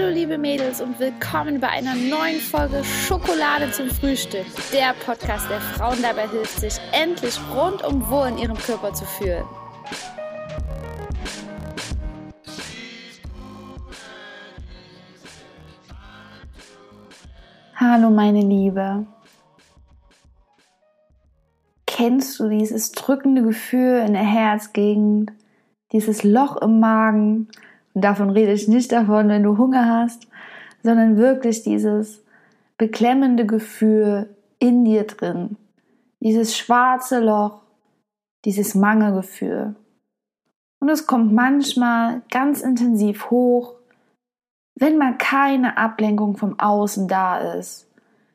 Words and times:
Hallo 0.00 0.14
liebe 0.14 0.38
Mädels 0.38 0.80
und 0.80 0.98
willkommen 0.98 1.60
bei 1.60 1.68
einer 1.68 1.94
neuen 1.94 2.40
Folge 2.40 2.82
Schokolade 2.84 3.70
zum 3.70 3.90
Frühstück. 3.90 4.46
Der 4.72 4.94
Podcast, 5.04 5.50
der 5.50 5.60
Frauen 5.60 6.00
dabei 6.00 6.26
hilft, 6.26 6.58
sich 6.58 6.80
endlich 6.92 7.38
rundum 7.54 8.08
wohl 8.08 8.28
in 8.28 8.38
ihrem 8.38 8.56
Körper 8.56 8.94
zu 8.94 9.04
fühlen. 9.04 9.44
Hallo 17.74 18.08
meine 18.08 18.40
Liebe. 18.40 19.06
Kennst 21.86 22.40
du 22.40 22.48
dieses 22.48 22.92
drückende 22.92 23.42
Gefühl 23.42 24.02
in 24.06 24.14
der 24.14 24.22
Herzgegend, 24.22 25.30
dieses 25.92 26.22
Loch 26.22 26.56
im 26.56 26.80
Magen, 26.80 27.48
und 27.94 28.02
davon 28.02 28.30
rede 28.30 28.52
ich 28.52 28.68
nicht 28.68 28.92
davon, 28.92 29.28
wenn 29.28 29.42
du 29.42 29.58
Hunger 29.58 29.86
hast, 29.86 30.28
sondern 30.82 31.16
wirklich 31.16 31.62
dieses 31.62 32.24
beklemmende 32.78 33.46
Gefühl 33.46 34.34
in 34.58 34.84
dir 34.84 35.04
drin. 35.04 35.56
Dieses 36.20 36.56
schwarze 36.56 37.20
Loch, 37.20 37.62
dieses 38.44 38.74
Mangelgefühl. 38.74 39.74
Und 40.80 40.88
es 40.88 41.06
kommt 41.06 41.32
manchmal 41.32 42.22
ganz 42.30 42.62
intensiv 42.62 43.30
hoch, 43.30 43.74
wenn 44.76 44.96
mal 44.96 45.16
keine 45.18 45.76
Ablenkung 45.76 46.36
vom 46.36 46.58
Außen 46.58 47.06
da 47.06 47.38
ist. 47.38 47.86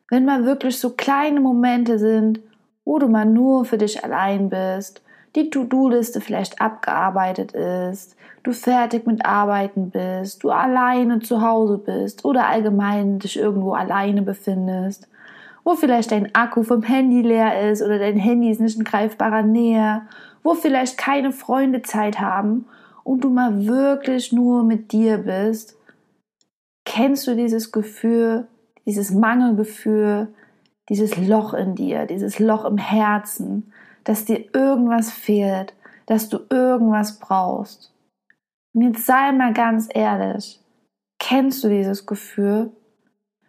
Wenn 0.09 0.26
mal 0.26 0.45
wirklich 0.45 0.80
so 0.80 0.92
kleine 0.92 1.40
Momente 1.40 1.98
sind, 1.98 2.40
wo 2.84 3.00
du 3.00 3.08
mal 3.08 3.26
nur 3.26 3.66
für 3.66 3.80
dich 3.80 4.03
allein 4.03 4.50
bist, 4.50 5.02
die 5.36 5.50
To-Do-Liste 5.50 6.22
vielleicht 6.22 6.62
abgearbeitet 6.62 7.53
ist, 7.53 8.16
du 8.46 8.54
fertig 8.54 9.08
mit 9.08 9.26
Arbeiten 9.26 9.90
bist, 9.90 10.44
du 10.44 10.52
alleine 10.52 11.20
zu 11.20 11.42
Hause 11.42 11.78
bist 11.78 12.26
oder 12.26 12.48
allgemein 12.48 13.20
dich 13.20 13.38
irgendwo 13.38 13.74
alleine 13.74 14.22
befindest, 14.22 15.08
wo 15.64 15.76
vielleicht 15.76 16.12
dein 16.12 16.34
Akku 16.36 16.64
vom 16.64 16.84
Handy 16.84 17.22
leer 17.22 17.70
ist 17.70 17.82
oder 17.82 17.98
dein 17.98 18.18
Handy 18.18 18.52
ist 18.52 18.62
nicht 18.62 18.78
in 18.78 18.84
greifbarer 18.84 19.42
Nähe, 19.42 20.04
wo 20.44 20.54
vielleicht 20.54 20.98
keine 20.98 21.32
Freunde 21.32 21.82
Zeit 21.82 22.20
haben 22.20 22.66
und 23.04 23.23
du 23.23 23.30
mal 23.30 23.66
wirklich 23.66 24.32
nur 24.32 24.64
mit 24.64 24.92
dir 24.92 25.18
bist, 25.18 25.76
kennst 26.86 27.26
du 27.26 27.36
dieses 27.36 27.72
Gefühl, 27.72 28.48
dieses 28.86 29.12
Mangelgefühl, 29.12 30.28
dieses 30.90 31.18
Loch 31.18 31.56
in 31.56 31.73
dir, 31.73 32.06
dieses 32.06 32.38
Loch 32.38 32.64
im 32.66 32.78
Herzen, 32.78 33.73
dass 34.04 34.26
dir 34.26 34.46
irgendwas 34.54 35.12
fehlt, 35.12 35.73
dass 36.06 36.30
du 36.30 36.40
irgendwas 36.52 37.20
brauchst. 37.20 37.95
Und 38.76 38.81
jetzt 38.81 39.06
sei 39.06 39.31
mal 39.31 39.54
ganz 39.54 39.88
ehrlich, 39.94 40.59
kennst 41.18 41.64
du 41.64 41.70
dieses 41.70 42.06
Gefühl? 42.06 42.72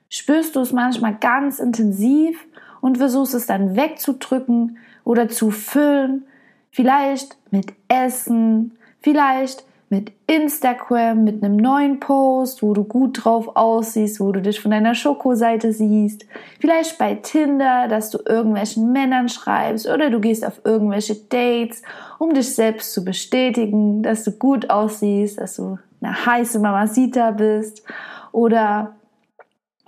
Spürst 0.09 0.55
du 0.55 0.61
es 0.61 0.73
manchmal 0.73 1.17
ganz 1.17 1.59
intensiv 1.59 2.47
und 2.81 2.99
versuchst 2.99 3.35
es 3.35 3.47
dann 3.47 3.75
wegzudrücken 3.75 4.79
oder 5.03 5.29
zu 5.29 5.51
füllen, 5.51 6.27
vielleicht 6.71 7.37
mit 7.51 7.75
Essen, 7.89 8.79
vielleicht 9.01 9.65
mit 9.89 10.13
Instagram, 10.27 11.23
mit 11.23 11.45
einem 11.45 11.57
neuen 11.57 12.01
Post, 12.01 12.63
wo 12.63 12.75
du 12.75 12.83
gut 12.83 13.25
drauf 13.25 13.51
aussiehst, 13.55 14.19
wo 14.19 14.33
du 14.33 14.43
dich 14.43 14.61
von 14.61 14.73
deiner 14.73 14.97
Schokoseite 14.97 15.73
siehst. 15.73 16.27
Vielleicht 16.61 16.99
bei 16.99 17.15
Tinder, 17.15 17.87
dass 17.87 18.11
du 18.11 18.19
irgendwelchen 18.27 18.93
Männern 18.93 19.29
schreibst 19.29 19.89
oder 19.89 20.11
du 20.11 20.21
gehst 20.21 20.45
auf 20.45 20.61
irgendwelche 20.65 21.15
Dates, 21.15 21.83
um 22.19 22.35
dich 22.35 22.53
selbst 22.53 22.93
zu 22.93 23.05
bestätigen, 23.05 24.03
dass 24.03 24.25
du 24.25 24.33
gut 24.33 24.71
aussiehst, 24.71 25.41
dass 25.41 25.57
du 25.57 25.79
eine 26.01 26.27
heiße 26.27 26.59
Mamacita 26.59 27.31
bist 27.31 27.85
oder 28.33 28.97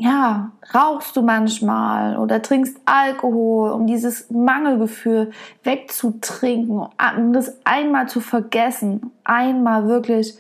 ja, 0.01 0.53
rauchst 0.73 1.17
du 1.17 1.23
manchmal 1.23 2.19
oder 2.19 2.41
trinkst 2.41 2.81
Alkohol, 2.85 3.73
um 3.73 3.87
dieses 3.89 4.31
Mangelgefühl 4.31 5.33
wegzutrinken, 5.65 6.87
um 7.17 7.33
das 7.33 7.59
einmal 7.65 8.09
zu 8.09 8.21
vergessen, 8.21 9.11
einmal 9.25 9.89
wirklich, 9.89 10.39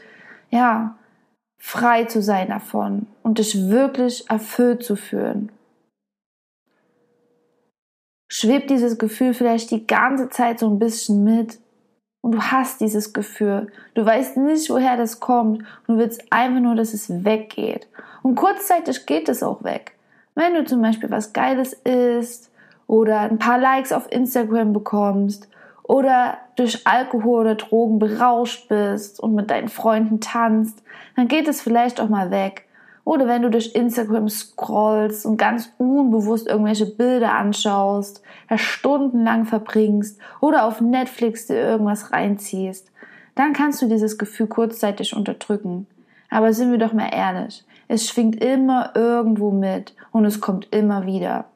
ja, 0.50 0.96
frei 1.58 2.04
zu 2.04 2.22
sein 2.22 2.50
davon 2.50 3.08
und 3.24 3.38
dich 3.38 3.68
wirklich 3.68 4.30
erfüllt 4.30 4.84
zu 4.84 4.94
fühlen. 4.94 5.50
Schwebt 8.30 8.70
dieses 8.70 8.96
Gefühl 8.96 9.34
vielleicht 9.34 9.72
die 9.72 9.88
ganze 9.88 10.28
Zeit 10.28 10.60
so 10.60 10.70
ein 10.70 10.78
bisschen 10.78 11.24
mit 11.24 11.58
und 12.20 12.32
du 12.32 12.42
hast 12.42 12.80
dieses 12.80 13.12
Gefühl. 13.12 13.68
Du 13.94 14.04
weißt 14.04 14.36
nicht, 14.36 14.70
woher 14.70 14.96
das 14.96 15.20
kommt 15.20 15.58
und 15.86 15.94
du 15.94 15.98
willst 15.98 16.24
einfach 16.30 16.60
nur, 16.60 16.74
dass 16.74 16.94
es 16.94 17.24
weggeht. 17.24 17.86
Und 18.22 18.34
kurzzeitig 18.34 19.06
geht 19.06 19.28
es 19.28 19.42
auch 19.42 19.62
weg. 19.64 19.92
Wenn 20.34 20.54
du 20.54 20.64
zum 20.64 20.82
Beispiel 20.82 21.10
was 21.10 21.32
Geiles 21.32 21.72
isst 21.72 22.50
oder 22.86 23.20
ein 23.20 23.38
paar 23.38 23.58
Likes 23.58 23.92
auf 23.92 24.10
Instagram 24.12 24.72
bekommst 24.72 25.48
oder 25.82 26.38
durch 26.56 26.86
Alkohol 26.86 27.40
oder 27.40 27.54
Drogen 27.54 27.98
berauscht 27.98 28.68
bist 28.68 29.20
und 29.20 29.34
mit 29.34 29.50
deinen 29.50 29.68
Freunden 29.68 30.20
tanzt, 30.20 30.82
dann 31.16 31.28
geht 31.28 31.48
es 31.48 31.60
vielleicht 31.60 32.00
auch 32.00 32.08
mal 32.08 32.30
weg. 32.30 32.67
Oder 33.08 33.26
wenn 33.26 33.40
du 33.40 33.48
durch 33.48 33.74
Instagram 33.74 34.28
scrollst 34.28 35.24
und 35.24 35.38
ganz 35.38 35.72
unbewusst 35.78 36.46
irgendwelche 36.46 36.84
Bilder 36.84 37.32
anschaust, 37.32 38.22
da 38.50 38.58
stundenlang 38.58 39.46
verbringst 39.46 40.20
oder 40.42 40.66
auf 40.66 40.82
Netflix 40.82 41.46
dir 41.46 41.56
irgendwas 41.56 42.12
reinziehst, 42.12 42.92
dann 43.34 43.54
kannst 43.54 43.80
du 43.80 43.88
dieses 43.88 44.18
Gefühl 44.18 44.46
kurzzeitig 44.46 45.16
unterdrücken. 45.16 45.86
Aber 46.28 46.52
sind 46.52 46.70
wir 46.70 46.76
doch 46.76 46.92
mal 46.92 47.08
ehrlich, 47.10 47.64
es 47.88 48.06
schwingt 48.06 48.44
immer 48.44 48.92
irgendwo 48.94 49.52
mit 49.52 49.96
und 50.12 50.26
es 50.26 50.42
kommt 50.42 50.68
immer 50.70 51.06
wieder. 51.06 51.46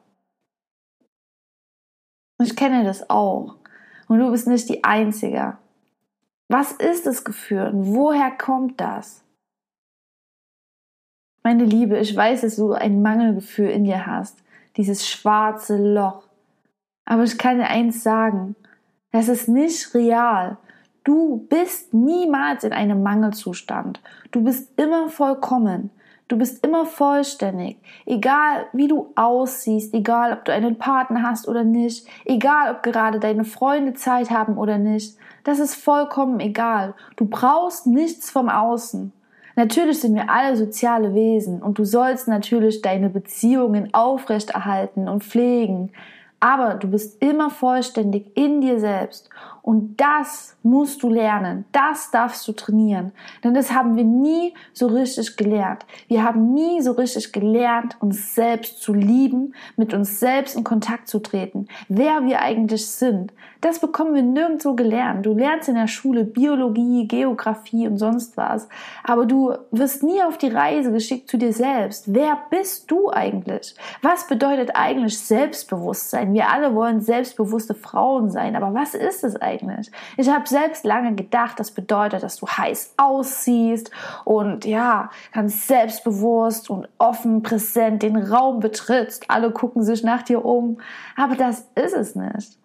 Ich 2.41 2.55
kenne 2.55 2.83
das 2.83 3.11
auch. 3.11 3.57
Und 4.07 4.17
du 4.17 4.31
bist 4.31 4.47
nicht 4.47 4.69
die 4.69 4.83
Einzige. 4.83 5.57
Was 6.49 6.71
ist 6.71 7.05
das 7.05 7.23
Gefühl 7.23 7.67
und 7.67 7.93
woher 7.93 8.31
kommt 8.31 8.81
das? 8.81 9.23
Meine 11.45 11.65
Liebe, 11.65 11.97
ich 11.99 12.15
weiß, 12.15 12.41
dass 12.41 12.55
du 12.55 12.71
ein 12.71 13.01
Mangelgefühl 13.01 13.69
in 13.69 13.83
dir 13.83 14.07
hast, 14.07 14.41
dieses 14.77 15.05
schwarze 15.07 15.75
Loch. 15.77 16.23
Aber 17.03 17.23
ich 17.23 17.37
kann 17.37 17.57
dir 17.57 17.67
eins 17.67 18.01
sagen, 18.01 18.55
das 19.11 19.27
ist 19.27 19.49
nicht 19.49 19.93
real. 19.93 20.57
Du 21.03 21.45
bist 21.49 21.93
niemals 21.93 22.63
in 22.63 22.71
einem 22.71 23.03
Mangelzustand. 23.03 24.01
Du 24.31 24.41
bist 24.41 24.79
immer 24.79 25.09
vollkommen. 25.09 25.89
Du 26.29 26.37
bist 26.37 26.65
immer 26.65 26.85
vollständig. 26.85 27.77
Egal 28.05 28.67
wie 28.71 28.87
du 28.87 29.11
aussiehst, 29.15 29.93
egal 29.93 30.31
ob 30.31 30.45
du 30.45 30.53
einen 30.53 30.77
Partner 30.77 31.23
hast 31.23 31.49
oder 31.49 31.65
nicht, 31.65 32.07
egal 32.23 32.73
ob 32.73 32.83
gerade 32.83 33.19
deine 33.19 33.43
Freunde 33.43 33.93
Zeit 33.95 34.31
haben 34.31 34.57
oder 34.57 34.77
nicht, 34.77 35.17
das 35.43 35.59
ist 35.59 35.75
vollkommen 35.75 36.39
egal. 36.39 36.95
Du 37.17 37.25
brauchst 37.25 37.85
nichts 37.85 38.31
vom 38.31 38.47
Außen. 38.47 39.11
Natürlich 39.55 39.99
sind 40.01 40.15
wir 40.15 40.29
alle 40.29 40.55
soziale 40.55 41.13
Wesen 41.13 41.61
und 41.61 41.77
du 41.77 41.85
sollst 41.85 42.27
natürlich 42.27 42.81
deine 42.81 43.09
Beziehungen 43.09 43.93
aufrechterhalten 43.93 45.07
und 45.07 45.23
pflegen. 45.23 45.91
Aber 46.39 46.75
du 46.75 46.89
bist 46.89 47.21
immer 47.21 47.49
vollständig 47.49 48.35
in 48.35 48.61
dir 48.61 48.79
selbst 48.79 49.29
und 49.63 49.95
das 50.01 50.57
musst 50.61 51.03
du 51.03 51.09
lernen, 51.09 51.63
das 51.71 52.11
darfst 52.11 52.45
du 52.49 52.51
trainieren, 52.51 53.13
denn 53.45 53.53
das 53.53 53.73
haben 53.73 53.95
wir 53.95 54.03
nie 54.03 54.53
so 54.73 54.87
richtig 54.87 55.37
gelernt. 55.37 55.85
Wir 56.09 56.25
haben 56.25 56.53
nie 56.53 56.81
so 56.81 56.91
richtig 56.91 57.31
gelernt, 57.31 57.95
uns 58.01 58.35
selbst 58.35 58.81
zu 58.81 58.93
lieben, 58.93 59.55
mit 59.77 59.93
uns 59.93 60.19
selbst 60.19 60.57
in 60.57 60.65
Kontakt 60.65 61.07
zu 61.07 61.19
treten, 61.19 61.69
wer 61.87 62.25
wir 62.25 62.41
eigentlich 62.41 62.85
sind. 62.85 63.31
Das 63.61 63.79
bekommen 63.79 64.13
wir 64.13 64.21
nirgendwo 64.21 64.73
gelernt. 64.73 65.25
Du 65.25 65.33
lernst 65.33 65.69
in 65.69 65.75
der 65.75 65.87
Schule 65.87 66.25
Biologie, 66.25 67.07
Geografie 67.07 67.87
und 67.87 67.97
sonst 67.97 68.35
was, 68.35 68.67
aber 69.05 69.25
du 69.25 69.53
wirst 69.71 70.03
nie 70.03 70.21
auf 70.21 70.37
die 70.37 70.49
Reise 70.49 70.91
geschickt 70.91 71.29
zu 71.29 71.37
dir 71.37 71.53
selbst. 71.53 72.13
Wer 72.13 72.37
bist 72.49 72.91
du 72.91 73.09
eigentlich? 73.09 73.75
Was 74.01 74.27
bedeutet 74.27 74.71
eigentlich 74.73 75.17
Selbstbewusstsein? 75.17 76.33
Wir 76.33 76.49
alle 76.49 76.75
wollen 76.75 76.99
selbstbewusste 76.99 77.75
Frauen 77.75 78.29
sein, 78.29 78.57
aber 78.57 78.73
was 78.73 78.93
ist 78.93 79.23
es 79.23 79.37
eigentlich? 79.37 79.52
Eigentlich? 79.53 79.91
Ich 80.17 80.29
habe 80.29 80.47
selbst 80.47 80.83
lange 80.83 81.15
gedacht, 81.15 81.59
das 81.59 81.71
bedeutet, 81.71 82.23
dass 82.23 82.37
du 82.37 82.47
heiß 82.47 82.93
aussiehst 82.97 83.91
und 84.25 84.65
ja, 84.65 85.09
ganz 85.33 85.67
selbstbewusst 85.67 86.69
und 86.69 86.87
offen 86.97 87.43
präsent 87.43 88.03
den 88.03 88.17
Raum 88.17 88.59
betrittst. 88.59 89.29
Alle 89.29 89.51
gucken 89.51 89.83
sich 89.83 90.03
nach 90.03 90.23
dir 90.23 90.43
um. 90.43 90.79
Aber 91.15 91.35
das 91.35 91.67
ist 91.75 91.93
es 91.93 92.15
nicht. 92.15 92.57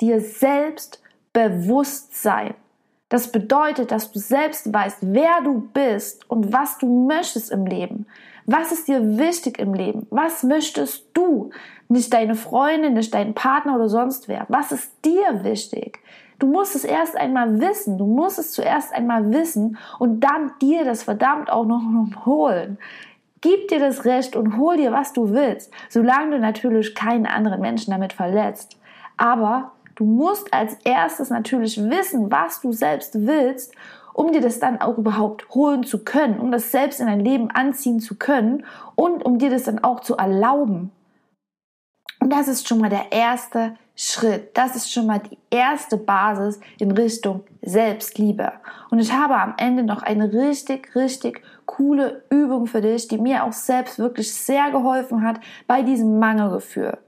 Dir 0.00 0.20
selbst 0.20 1.02
bewusst 1.32 2.22
sein. 2.22 2.54
Das 3.08 3.30
bedeutet, 3.30 3.92
dass 3.92 4.10
du 4.10 4.18
selbst 4.18 4.72
weißt, 4.72 4.98
wer 5.02 5.40
du 5.44 5.68
bist 5.72 6.28
und 6.28 6.52
was 6.52 6.78
du 6.78 7.06
möchtest 7.06 7.52
im 7.52 7.64
Leben. 7.64 8.06
Was 8.46 8.72
ist 8.72 8.88
dir 8.88 9.18
wichtig 9.18 9.58
im 9.58 9.74
Leben? 9.74 10.06
Was 10.10 10.42
möchtest 10.42 11.06
du? 11.14 11.50
Nicht 11.88 12.12
deine 12.12 12.34
Freundin, 12.34 12.94
nicht 12.94 13.14
dein 13.14 13.34
Partner 13.34 13.76
oder 13.76 13.88
sonst 13.88 14.28
wer. 14.28 14.46
Was 14.48 14.72
ist 14.72 14.92
dir 15.04 15.44
wichtig? 15.44 16.00
Du 16.38 16.46
musst 16.46 16.74
es 16.74 16.84
erst 16.84 17.16
einmal 17.16 17.60
wissen. 17.60 17.98
Du 17.98 18.06
musst 18.06 18.38
es 18.38 18.52
zuerst 18.52 18.92
einmal 18.92 19.32
wissen 19.32 19.78
und 19.98 20.20
dann 20.20 20.52
dir 20.60 20.84
das 20.84 21.02
verdammt 21.02 21.50
auch 21.50 21.64
noch 21.64 22.26
holen. 22.26 22.78
Gib 23.40 23.68
dir 23.68 23.78
das 23.78 24.04
Recht 24.04 24.34
und 24.34 24.56
hol 24.56 24.76
dir, 24.76 24.92
was 24.92 25.12
du 25.12 25.30
willst, 25.30 25.70
solange 25.88 26.32
du 26.32 26.38
natürlich 26.40 26.94
keinen 26.94 27.26
anderen 27.26 27.60
Menschen 27.60 27.90
damit 27.90 28.12
verletzt. 28.12 28.78
Aber 29.16 29.72
du 29.94 30.04
musst 30.04 30.52
als 30.52 30.74
erstes 30.84 31.30
natürlich 31.30 31.78
wissen, 31.78 32.30
was 32.30 32.60
du 32.60 32.72
selbst 32.72 33.26
willst, 33.26 33.74
um 34.14 34.32
dir 34.32 34.40
das 34.40 34.58
dann 34.58 34.80
auch 34.80 34.96
überhaupt 34.96 35.50
holen 35.50 35.84
zu 35.84 36.02
können, 36.02 36.40
um 36.40 36.50
das 36.50 36.72
selbst 36.72 37.00
in 37.00 37.06
dein 37.06 37.20
Leben 37.20 37.50
anziehen 37.50 38.00
zu 38.00 38.16
können 38.16 38.64
und 38.94 39.24
um 39.24 39.38
dir 39.38 39.50
das 39.50 39.64
dann 39.64 39.84
auch 39.84 40.00
zu 40.00 40.16
erlauben. 40.16 40.90
Und 42.18 42.32
das 42.32 42.48
ist 42.48 42.66
schon 42.66 42.80
mal 42.80 42.90
der 42.90 43.12
erste 43.12 43.76
Schritt. 43.96 44.56
Das 44.56 44.76
ist 44.76 44.92
schon 44.92 45.06
mal 45.06 45.20
die 45.20 45.38
erste 45.50 45.96
Basis 45.96 46.60
in 46.78 46.90
Richtung 46.90 47.44
Selbstliebe. 47.62 48.52
Und 48.90 48.98
ich 48.98 49.10
habe 49.10 49.36
am 49.36 49.54
Ende 49.56 49.82
noch 49.82 50.02
eine 50.02 50.32
richtig, 50.32 50.94
richtig 50.94 51.42
coole 51.64 52.22
Übung 52.28 52.66
für 52.66 52.82
dich, 52.82 53.08
die 53.08 53.18
mir 53.18 53.42
auch 53.44 53.52
selbst 53.52 53.98
wirklich 53.98 54.32
sehr 54.32 54.70
geholfen 54.70 55.22
hat 55.22 55.40
bei 55.66 55.82
diesem 55.82 56.18
Mangelgefühl. 56.18 56.98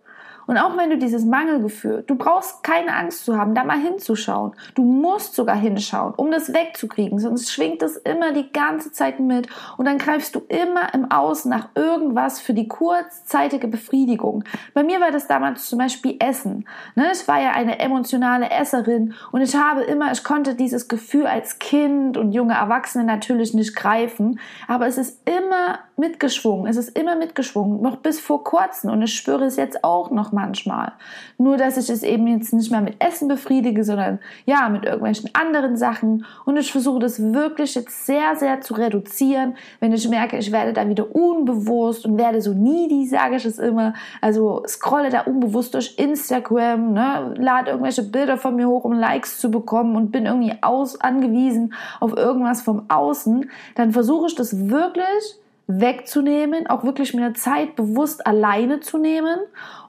Und 0.49 0.57
auch 0.57 0.79
wenn 0.79 0.89
du 0.89 0.97
dieses 0.97 1.27
Mangelgefühl, 1.27 2.05
du 2.07 2.15
brauchst 2.15 2.65
keine 2.65 2.97
Angst 2.97 3.27
zu 3.27 3.37
haben, 3.37 3.55
da 3.55 3.65
mal 3.65 3.79
hinzuschauen. 3.79 4.53
Du 4.75 4.83
musst 4.83 5.35
sogar 5.35 5.57
hinschauen, 5.57 6.15
um 6.17 6.31
das 6.31 6.55
wegzukriegen, 6.55 7.19
sonst 7.19 7.53
schwingt 7.53 7.83
es 7.83 7.99
immer 7.99 8.33
die 8.33 8.51
ganze 8.51 8.91
Zeit 8.91 9.21
mit 9.21 9.47
und 9.77 9.85
dann 9.85 9.99
greifst 9.99 10.35
du 10.35 10.41
immer 10.49 10.95
im 10.95 11.11
Außen 11.11 11.51
nach 11.51 11.69
irgendwas 11.75 12.41
für 12.41 12.55
die 12.55 12.67
kurzzeitige 12.67 13.69
Befriedigung. 13.69 14.43
Bei 14.73 14.83
mir 14.83 15.03
war 15.03 15.11
das 15.11 15.27
damals 15.27 15.69
zum 15.69 15.81
Beispiel 15.81 16.17
Essen. 16.19 16.67
Ne? 16.95 17.13
Ich 17.13 17.29
war 17.29 17.43
ja 17.43 17.51
eine 17.51 17.79
emotionale 17.79 18.51
Esserin 18.51 19.13
und 19.33 19.43
ich 19.43 19.55
habe 19.55 19.83
immer, 19.83 20.11
ich 20.13 20.25
konnte 20.25 20.55
dieses 20.55 20.89
Gefühl 20.89 21.27
als 21.27 21.59
Kind 21.59 22.17
und 22.17 22.33
junge 22.33 22.55
Erwachsene 22.55 23.05
natürlich 23.05 23.53
nicht 23.53 23.77
greifen, 23.77 24.41
aber 24.67 24.87
es 24.87 24.97
ist 24.97 25.29
immer 25.29 25.81
mitgeschwungen, 25.99 26.67
es 26.67 26.79
ist 26.79 26.99
immer 26.99 27.17
mitgeschwungen, 27.17 27.83
noch 27.83 27.97
bis 27.97 28.19
vor 28.19 28.45
kurzem 28.45 28.91
und 28.91 29.03
ich 29.03 29.15
spüre 29.15 29.45
es 29.45 29.57
jetzt 29.57 29.85
auch 29.85 30.11
noch 30.11 30.33
manchmal. 30.39 30.93
Nur, 31.37 31.57
dass 31.57 31.77
ich 31.77 31.91
es 31.91 32.03
eben 32.03 32.27
jetzt 32.29 32.53
nicht 32.53 32.71
mehr 32.71 32.81
mit 32.81 33.03
Essen 33.03 33.27
befriedige, 33.27 33.83
sondern 33.83 34.21
ja, 34.47 34.69
mit 34.69 34.85
irgendwelchen 34.85 35.31
anderen 35.35 35.77
Sachen. 35.77 36.25
Und 36.45 36.57
ich 36.57 36.71
versuche 36.71 37.01
das 37.01 37.21
wirklich 37.21 37.75
jetzt 37.75 38.07
sehr, 38.07 38.37
sehr 38.37 38.61
zu 38.61 38.75
reduzieren, 38.75 39.57
wenn 39.81 39.93
ich 39.93 40.09
merke, 40.09 40.39
ich 40.39 40.53
werde 40.53 40.73
da 40.73 40.89
wieder 40.89 41.15
unbewusst 41.15 42.07
und 42.07 42.19
werde 42.19 42.41
so 42.41 42.55
needy, 42.55 43.07
sage 43.07 43.37
ich 43.37 43.45
es 43.45 43.59
immer. 43.59 43.95
Also 44.21 44.63
scrolle 44.67 45.11
da 45.11 45.23
unbewusst 45.23 45.75
durch 45.75 45.95
Instagram, 45.99 46.93
ne, 46.93 47.35
lade 47.37 47.71
irgendwelche 47.71 48.05
Bilder 48.05 48.39
von 48.39 48.55
mir 48.55 48.69
hoch, 48.69 48.85
um 48.85 48.93
Likes 48.93 49.39
zu 49.39 49.51
bekommen 49.51 49.97
und 49.97 50.13
bin 50.13 50.27
irgendwie 50.27 50.55
aus, 50.63 51.01
angewiesen 51.01 51.75
auf 51.99 52.17
irgendwas 52.17 52.63
vom 52.63 52.85
Außen. 52.89 53.51
Dann 53.75 53.93
versuche 53.93 54.29
ich 54.29 54.37
das 54.37 54.69
wirklich 54.69 55.39
wegzunehmen, 55.69 56.67
auch 56.67 56.83
wirklich 56.83 57.13
mir 57.13 57.35
Zeit 57.35 57.77
bewusst 57.77 58.27
alleine 58.27 58.81
zu 58.81 58.97
nehmen 58.97 59.39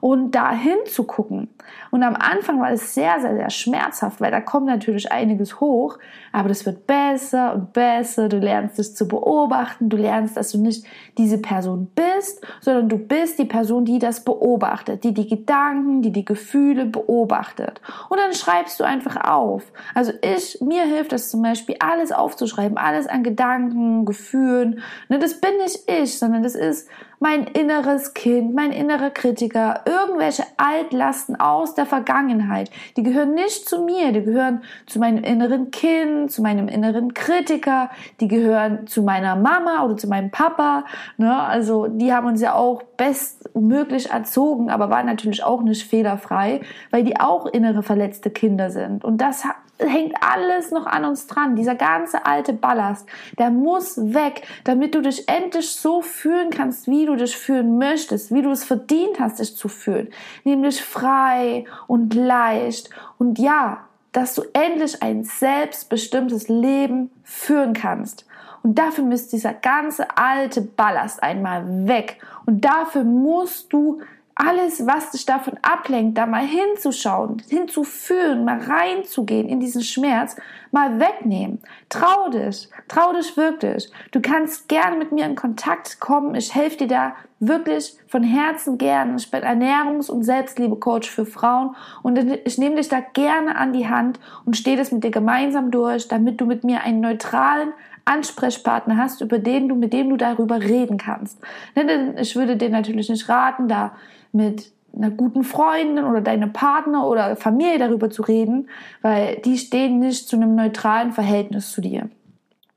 und 0.00 0.32
dahin 0.32 0.76
zu 0.84 1.04
gucken. 1.04 1.48
Und 1.90 2.02
am 2.02 2.14
Anfang 2.16 2.60
war 2.60 2.70
es 2.70 2.94
sehr, 2.94 3.20
sehr, 3.20 3.34
sehr 3.34 3.50
schmerzhaft, 3.50 4.20
weil 4.20 4.30
da 4.30 4.40
kommt 4.40 4.66
natürlich 4.66 5.10
einiges 5.10 5.60
hoch, 5.60 5.98
aber 6.32 6.48
das 6.48 6.64
wird 6.66 6.86
besser 6.86 7.54
und 7.54 7.72
besser. 7.72 8.28
Du 8.28 8.38
lernst 8.38 8.78
es 8.78 8.94
zu 8.94 9.08
beobachten, 9.08 9.88
du 9.88 9.96
lernst, 9.96 10.36
dass 10.36 10.52
du 10.52 10.58
nicht 10.58 10.86
diese 11.18 11.38
Person 11.38 11.90
bist, 11.94 12.44
sondern 12.60 12.88
du 12.88 12.98
bist 12.98 13.38
die 13.38 13.44
Person, 13.44 13.84
die 13.84 13.98
das 13.98 14.24
beobachtet, 14.24 15.04
die 15.04 15.14
die 15.14 15.28
Gedanken, 15.28 16.02
die 16.02 16.12
die 16.12 16.24
Gefühle 16.24 16.86
beobachtet. 16.86 17.80
Und 18.08 18.18
dann 18.18 18.34
schreibst 18.34 18.78
du 18.80 18.84
einfach 18.84 19.16
auf. 19.28 19.64
Also 19.94 20.12
ich, 20.22 20.60
mir 20.60 20.84
hilft 20.84 21.12
es 21.12 21.30
zum 21.30 21.42
Beispiel, 21.42 21.76
alles 21.80 22.12
aufzuschreiben, 22.12 22.78
alles 22.78 23.06
an 23.06 23.22
Gedanken, 23.22 24.04
Gefühlen. 24.04 24.80
Ne, 25.08 25.18
das 25.18 25.40
bin 25.40 25.56
nicht 25.58 25.90
ich, 25.90 26.18
sondern 26.18 26.42
das 26.42 26.54
ist 26.54 26.88
mein 27.20 27.44
inneres 27.44 28.14
Kind, 28.14 28.54
mein 28.54 28.72
innerer 28.72 29.10
Kritiker, 29.10 29.82
irgendwelche 29.84 30.44
Altlasten 30.56 31.36
aus 31.36 31.74
der 31.80 31.86
Vergangenheit. 31.86 32.70
Die 32.96 33.02
gehören 33.02 33.34
nicht 33.34 33.68
zu 33.68 33.82
mir, 33.82 34.12
die 34.12 34.22
gehören 34.22 34.62
zu 34.86 35.00
meinem 35.00 35.24
inneren 35.24 35.70
Kind, 35.72 36.30
zu 36.30 36.42
meinem 36.42 36.68
inneren 36.68 37.14
Kritiker, 37.14 37.90
die 38.20 38.28
gehören 38.28 38.86
zu 38.86 39.02
meiner 39.02 39.34
Mama 39.34 39.84
oder 39.84 39.96
zu 39.96 40.06
meinem 40.06 40.30
Papa. 40.30 40.84
Ne? 41.16 41.34
Also 41.34 41.88
die 41.88 42.12
haben 42.12 42.26
uns 42.26 42.40
ja 42.40 42.54
auch 42.54 42.82
bestmöglich 42.96 44.10
erzogen, 44.10 44.70
aber 44.70 44.90
waren 44.90 45.06
natürlich 45.06 45.42
auch 45.42 45.62
nicht 45.62 45.88
fehlerfrei, 45.88 46.60
weil 46.90 47.02
die 47.02 47.18
auch 47.18 47.46
innere 47.46 47.82
verletzte 47.82 48.30
Kinder 48.30 48.70
sind. 48.70 49.04
Und 49.04 49.18
das 49.18 49.44
hängt 49.80 50.14
alles 50.20 50.70
noch 50.70 50.86
an 50.86 51.04
uns 51.04 51.26
dran. 51.26 51.56
Dieser 51.56 51.74
ganze 51.74 52.26
alte 52.26 52.52
Ballast, 52.52 53.06
der 53.38 53.50
muss 53.50 53.96
weg, 54.14 54.42
damit 54.64 54.94
du 54.94 55.02
dich 55.02 55.28
endlich 55.28 55.70
so 55.70 56.02
fühlen 56.02 56.50
kannst, 56.50 56.86
wie 56.88 57.06
du 57.06 57.16
dich 57.16 57.36
fühlen 57.36 57.78
möchtest, 57.78 58.32
wie 58.32 58.42
du 58.42 58.50
es 58.50 58.64
verdient 58.64 59.20
hast, 59.20 59.38
dich 59.38 59.56
zu 59.56 59.68
fühlen. 59.68 60.08
Nämlich 60.44 60.82
frei 60.82 61.64
und 61.86 62.14
leicht 62.14 62.90
und 63.18 63.38
ja, 63.38 63.84
dass 64.12 64.34
du 64.34 64.42
endlich 64.52 65.02
ein 65.02 65.24
selbstbestimmtes 65.24 66.48
Leben 66.48 67.10
führen 67.22 67.74
kannst. 67.74 68.26
Und 68.62 68.78
dafür 68.78 69.04
muss 69.04 69.28
dieser 69.28 69.54
ganze 69.54 70.16
alte 70.16 70.60
Ballast 70.60 71.22
einmal 71.22 71.86
weg. 71.86 72.18
Und 72.44 72.64
dafür 72.64 73.04
musst 73.04 73.72
du 73.72 74.00
alles, 74.40 74.86
was 74.86 75.10
dich 75.10 75.26
davon 75.26 75.58
ablenkt, 75.62 76.16
da 76.16 76.24
mal 76.26 76.46
hinzuschauen, 76.46 77.42
hinzufühlen, 77.48 78.44
mal 78.44 78.58
reinzugehen 78.58 79.48
in 79.48 79.60
diesen 79.60 79.82
Schmerz, 79.82 80.36
mal 80.72 81.00
wegnehmen. 81.00 81.60
Trau 81.88 82.28
dich, 82.30 82.68
trau 82.88 83.12
dich 83.12 83.36
wirklich. 83.36 83.90
Du 84.12 84.20
kannst 84.20 84.68
gerne 84.68 84.96
mit 84.96 85.12
mir 85.12 85.26
in 85.26 85.34
Kontakt 85.34 86.00
kommen. 86.00 86.34
Ich 86.34 86.54
helfe 86.54 86.78
dir 86.78 86.88
da 86.88 87.14
wirklich 87.40 87.96
von 88.06 88.22
Herzen 88.22 88.78
gern. 88.78 89.16
Ich 89.16 89.30
bin 89.30 89.42
Ernährungs- 89.42 90.10
und 90.10 90.22
Selbstliebe-Coach 90.22 91.10
für 91.10 91.26
Frauen 91.26 91.74
und 92.02 92.18
ich 92.44 92.58
nehme 92.58 92.76
dich 92.76 92.88
da 92.88 93.00
gerne 93.00 93.56
an 93.56 93.72
die 93.72 93.88
Hand 93.88 94.20
und 94.44 94.56
stehe 94.56 94.76
das 94.76 94.92
mit 94.92 95.02
dir 95.04 95.10
gemeinsam 95.10 95.70
durch, 95.70 96.06
damit 96.08 96.40
du 96.40 96.46
mit 96.46 96.64
mir 96.64 96.82
einen 96.82 97.00
neutralen 97.00 97.72
Ansprechpartner 98.04 98.96
hast, 98.96 99.20
über 99.20 99.38
den 99.38 99.68
du, 99.68 99.74
mit 99.74 99.92
dem 99.92 100.10
du 100.10 100.16
darüber 100.16 100.60
reden 100.60 100.98
kannst. 100.98 101.38
Denn 101.76 102.16
ich 102.18 102.36
würde 102.36 102.56
dir 102.56 102.70
natürlich 102.70 103.08
nicht 103.08 103.28
raten, 103.28 103.68
da 103.68 103.92
mit 104.32 104.72
einer 104.96 105.10
guten 105.10 105.44
Freundin 105.44 106.04
oder 106.04 106.20
deinem 106.20 106.52
Partner 106.52 107.06
oder 107.06 107.36
Familie 107.36 107.78
darüber 107.78 108.10
zu 108.10 108.22
reden, 108.22 108.68
weil 109.02 109.36
die 109.36 109.58
stehen 109.58 109.98
nicht 109.98 110.28
zu 110.28 110.36
einem 110.36 110.54
neutralen 110.54 111.12
Verhältnis 111.12 111.72
zu 111.72 111.80
dir. 111.80 112.08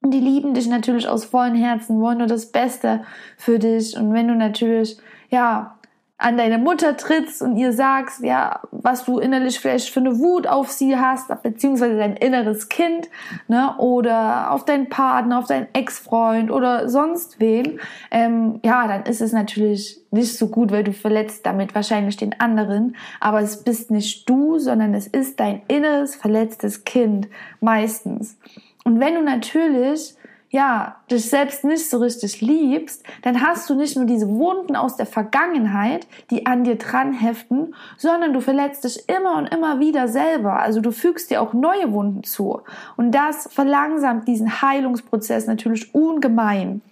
Und 0.01 0.11
die 0.11 0.19
lieben 0.19 0.53
dich 0.53 0.67
natürlich 0.67 1.07
aus 1.07 1.25
vollen 1.25 1.55
Herzen, 1.55 2.01
wollen 2.01 2.17
nur 2.17 2.27
das 2.27 2.51
Beste 2.51 3.03
für 3.37 3.57
dich. 3.57 3.97
Und 3.97 4.13
wenn 4.13 4.27
du 4.27 4.35
natürlich, 4.35 4.97
ja, 5.29 5.77
an 6.23 6.37
deine 6.37 6.57
Mutter 6.57 6.95
trittst 6.95 7.41
und 7.41 7.57
ihr 7.57 7.73
sagst, 7.73 8.23
ja, 8.23 8.61
was 8.71 9.03
du 9.03 9.19
innerlich 9.19 9.59
vielleicht 9.59 9.89
für 9.89 9.99
eine 9.99 10.19
Wut 10.19 10.47
auf 10.47 10.71
sie 10.71 10.95
hast, 10.95 11.27
beziehungsweise 11.43 11.97
dein 11.97 12.15
inneres 12.15 12.69
Kind, 12.69 13.09
ne, 13.49 13.75
oder 13.77 14.51
auf 14.51 14.63
deinen 14.63 14.87
Partner, 14.87 15.39
auf 15.39 15.47
deinen 15.47 15.67
Ex-Freund 15.73 16.49
oder 16.49 16.87
sonst 16.87 17.41
wen, 17.41 17.81
ähm, 18.09 18.61
ja, 18.63 18.87
dann 18.87 19.03
ist 19.03 19.19
es 19.19 19.33
natürlich 19.33 19.99
nicht 20.11 20.37
so 20.37 20.47
gut, 20.47 20.71
weil 20.71 20.85
du 20.85 20.93
verletzt 20.93 21.45
damit 21.45 21.75
wahrscheinlich 21.75 22.15
den 22.15 22.39
anderen, 22.39 22.95
aber 23.19 23.41
es 23.41 23.61
bist 23.61 23.91
nicht 23.91 24.29
du, 24.29 24.59
sondern 24.59 24.93
es 24.93 25.07
ist 25.07 25.41
dein 25.41 25.61
inneres 25.67 26.15
verletztes 26.15 26.85
Kind 26.85 27.27
meistens. 27.59 28.37
Und 28.85 29.01
wenn 29.01 29.15
du 29.15 29.23
natürlich 29.23 30.15
ja, 30.53 30.97
dich 31.09 31.27
selbst 31.31 31.63
nicht 31.63 31.89
so 31.89 31.97
richtig 31.97 32.39
liebst, 32.39 33.03
dann 33.23 33.41
hast 33.41 33.67
du 33.71 33.73
nicht 33.73 33.97
nur 33.97 34.05
diese 34.05 34.29
Wunden 34.29 34.75
aus 34.75 34.95
der 34.95 35.07
Vergangenheit, 35.07 36.05
die 36.29 36.45
an 36.45 36.63
dir 36.63 36.75
dran 36.75 37.11
heften, 37.11 37.73
sondern 37.97 38.33
du 38.33 38.39
verletzt 38.39 38.83
dich 38.83 39.09
immer 39.09 39.37
und 39.37 39.47
immer 39.47 39.79
wieder 39.79 40.07
selber. 40.07 40.59
Also 40.59 40.79
du 40.79 40.91
fügst 40.91 41.31
dir 41.31 41.41
auch 41.41 41.53
neue 41.53 41.91
Wunden 41.91 42.23
zu. 42.23 42.61
Und 42.97 43.13
das 43.13 43.49
verlangsamt 43.51 44.27
diesen 44.27 44.61
Heilungsprozess 44.61 45.47
natürlich 45.47 45.95
ungemein. 45.95 46.83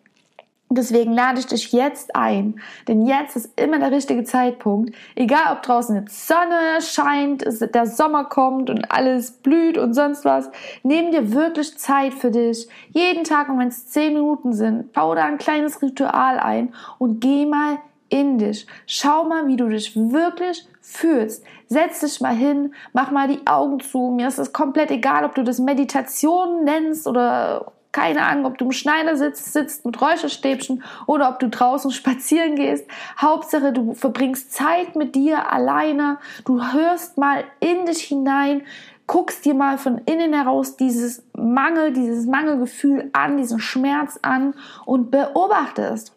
Deswegen 0.74 1.12
lade 1.12 1.40
ich 1.40 1.48
dich 1.48 1.74
jetzt 1.74 2.16
ein, 2.16 2.62
denn 2.88 3.06
jetzt 3.06 3.36
ist 3.36 3.60
immer 3.60 3.78
der 3.78 3.92
richtige 3.92 4.24
Zeitpunkt. 4.24 4.96
Egal, 5.16 5.52
ob 5.52 5.64
draußen 5.64 5.98
jetzt 5.98 6.28
Sonne 6.30 6.80
scheint, 6.80 7.44
der 7.76 7.86
Sommer 7.86 8.24
kommt 8.24 8.70
und 8.70 8.90
alles 8.90 9.32
blüht 9.32 9.78
und 9.78 9.94
sonst 9.94 10.24
was. 10.24 10.50
Nimm 10.84 11.12
dir 11.12 11.34
wirklich 11.34 11.78
Zeit 11.78 12.14
für 12.14 12.32
dich. 12.32 12.70
Jeden 12.94 13.26
Tag, 13.26 13.50
und 13.50 13.60
wenn 13.60 13.68
es 13.68 13.90
zehn 13.90 14.14
Minuten 14.14 14.54
sind, 14.54 14.94
bau 14.94 15.14
da 15.14 15.26
ein 15.26 15.38
kleines 15.38 15.82
Ritual 15.82 16.40
ein 16.40 16.74
und 17.00 17.20
geh 17.20 17.46
mal 17.46 17.80
in 18.08 18.38
dich. 18.38 18.66
Schau 18.86 19.26
mal, 19.26 19.48
wie 19.48 19.58
du 19.58 19.68
dich 19.68 19.94
wirklich 19.96 20.66
fühlst. 20.80 21.44
Setz 21.68 22.00
dich 22.00 22.22
mal 22.22 22.34
hin, 22.34 22.74
mach 22.94 23.12
mal 23.12 23.28
die 23.28 23.46
Augen 23.46 23.82
zu. 23.82 24.12
Mir 24.16 24.30
ist 24.30 24.40
es 24.40 24.54
komplett 24.54 24.90
egal, 24.90 25.26
ob 25.26 25.36
du 25.36 25.44
das 25.44 25.60
Meditation 25.60 26.64
nennst 26.64 27.08
oder 27.08 27.74
keine 27.92 28.24
Ahnung, 28.24 28.46
ob 28.46 28.58
du 28.58 28.66
im 28.66 28.72
Schneider 28.72 29.18
sitzt, 29.18 29.52
sitzt 29.52 29.86
mit 29.86 30.02
Räucherstäbchen 30.02 30.84
oder 31.08 31.30
ob 31.30 31.40
du 31.40 31.50
draußen 31.50 31.92
spazieren 31.92 32.56
gehst. 32.56 32.86
Hauptsache, 33.20 33.74
du 33.74 33.94
verbringst 33.94 34.54
Zeit 34.54 34.96
mit 34.96 35.16
dir 35.16 35.52
alleine. 35.52 36.18
Du 36.46 36.62
hörst 36.72 37.18
mal 37.18 37.44
in 37.60 37.86
dich 37.86 38.04
hinein, 38.04 38.64
guckst 39.08 39.44
dir 39.44 39.54
mal 39.54 39.78
von 39.78 39.98
innen 40.06 40.34
heraus 40.34 40.78
dieses 40.78 41.24
Mangel, 41.36 41.92
dieses 41.92 42.26
Mangelgefühl 42.28 43.10
an, 43.14 43.38
diesen 43.38 43.60
Schmerz 43.60 44.18
an 44.22 44.54
und 44.86 45.12
beobachtest. 45.12 46.16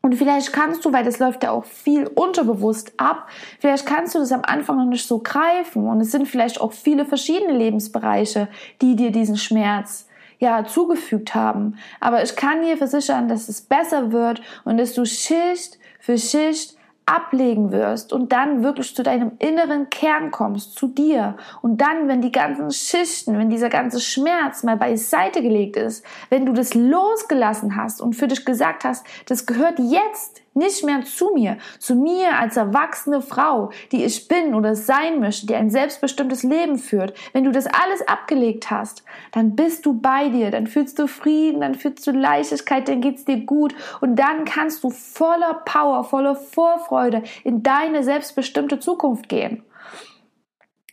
Und 0.00 0.14
vielleicht 0.14 0.52
kannst 0.52 0.84
du, 0.84 0.92
weil 0.92 1.04
das 1.04 1.18
läuft 1.18 1.42
ja 1.42 1.50
auch 1.50 1.64
viel 1.64 2.06
unterbewusst 2.06 2.92
ab, 2.96 3.28
vielleicht 3.58 3.86
kannst 3.86 4.14
du 4.14 4.20
das 4.20 4.30
am 4.30 4.42
Anfang 4.44 4.76
noch 4.76 4.84
nicht 4.86 5.06
so 5.06 5.18
greifen. 5.18 5.88
Und 5.88 6.00
es 6.00 6.12
sind 6.12 6.28
vielleicht 6.28 6.60
auch 6.60 6.72
viele 6.72 7.04
verschiedene 7.04 7.52
Lebensbereiche, 7.52 8.46
die 8.80 8.94
dir 8.94 9.10
diesen 9.10 9.36
Schmerz 9.36 10.06
ja 10.38 10.64
zugefügt 10.64 11.34
haben. 11.34 11.78
Aber 12.00 12.22
ich 12.22 12.36
kann 12.36 12.62
dir 12.62 12.76
versichern, 12.76 13.28
dass 13.28 13.48
es 13.48 13.62
besser 13.62 14.12
wird 14.12 14.42
und 14.64 14.78
dass 14.78 14.94
du 14.94 15.04
Schicht 15.04 15.78
für 15.98 16.18
Schicht 16.18 16.76
ablegen 17.06 17.70
wirst 17.70 18.12
und 18.12 18.32
dann 18.32 18.64
wirklich 18.64 18.94
zu 18.94 19.04
deinem 19.04 19.32
inneren 19.38 19.88
Kern 19.90 20.32
kommst, 20.32 20.76
zu 20.76 20.88
dir. 20.88 21.36
Und 21.62 21.80
dann, 21.80 22.08
wenn 22.08 22.20
die 22.20 22.32
ganzen 22.32 22.72
Schichten, 22.72 23.38
wenn 23.38 23.48
dieser 23.48 23.68
ganze 23.68 24.00
Schmerz 24.00 24.64
mal 24.64 24.76
beiseite 24.76 25.40
gelegt 25.40 25.76
ist, 25.76 26.04
wenn 26.30 26.44
du 26.44 26.52
das 26.52 26.74
losgelassen 26.74 27.76
hast 27.76 28.00
und 28.00 28.14
für 28.14 28.26
dich 28.26 28.44
gesagt 28.44 28.84
hast, 28.84 29.06
das 29.26 29.46
gehört 29.46 29.78
jetzt 29.78 30.42
nicht 30.56 30.84
mehr 30.84 31.02
zu 31.04 31.32
mir, 31.34 31.58
zu 31.78 31.94
mir 31.94 32.38
als 32.38 32.56
erwachsene 32.56 33.20
Frau, 33.20 33.70
die 33.92 34.04
ich 34.04 34.26
bin 34.28 34.54
oder 34.54 34.74
sein 34.74 35.20
möchte, 35.20 35.46
die 35.46 35.54
ein 35.54 35.70
selbstbestimmtes 35.70 36.42
Leben 36.42 36.78
führt. 36.78 37.14
Wenn 37.32 37.44
du 37.44 37.52
das 37.52 37.66
alles 37.66 38.06
abgelegt 38.08 38.70
hast, 38.70 39.04
dann 39.32 39.54
bist 39.54 39.86
du 39.86 40.00
bei 40.00 40.28
dir, 40.28 40.50
dann 40.50 40.66
fühlst 40.66 40.98
du 40.98 41.06
Frieden, 41.06 41.60
dann 41.60 41.74
fühlst 41.74 42.06
du 42.06 42.10
Leichtigkeit, 42.10 42.88
dann 42.88 43.00
geht's 43.00 43.24
dir 43.24 43.44
gut 43.44 43.74
und 44.00 44.16
dann 44.16 44.44
kannst 44.44 44.82
du 44.82 44.90
voller 44.90 45.62
Power, 45.64 46.04
voller 46.04 46.34
Vorfreude 46.34 47.22
in 47.44 47.62
deine 47.62 48.02
selbstbestimmte 48.02 48.78
Zukunft 48.78 49.28
gehen. 49.28 49.62